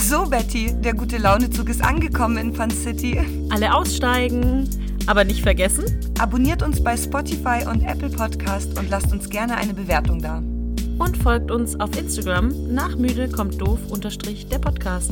So, 0.08 0.24
Betty, 0.24 0.72
der 0.72 0.94
gute 0.94 1.18
Launezug 1.18 1.68
ist 1.68 1.82
angekommen 1.82 2.36
in 2.36 2.54
Fun 2.54 2.70
City. 2.70 3.18
Alle 3.50 3.74
aussteigen, 3.74 4.70
aber 5.08 5.24
nicht 5.24 5.42
vergessen. 5.42 5.84
Abonniert 6.20 6.62
uns 6.62 6.80
bei 6.80 6.96
Spotify 6.96 7.66
und 7.68 7.82
Apple 7.84 8.10
Podcast 8.10 8.78
und 8.78 8.88
lasst 8.88 9.10
uns 9.10 9.28
gerne 9.28 9.56
eine 9.56 9.74
Bewertung 9.74 10.22
da. 10.22 10.38
Und 11.00 11.16
folgt 11.16 11.50
uns 11.50 11.80
auf 11.80 11.98
Instagram 11.98 12.72
nach 12.72 12.94
müde 12.94 13.28
kommt 13.28 13.60
doof 13.60 13.80
unterstrich 13.88 14.46
der 14.46 14.60
Podcast. 14.60 15.10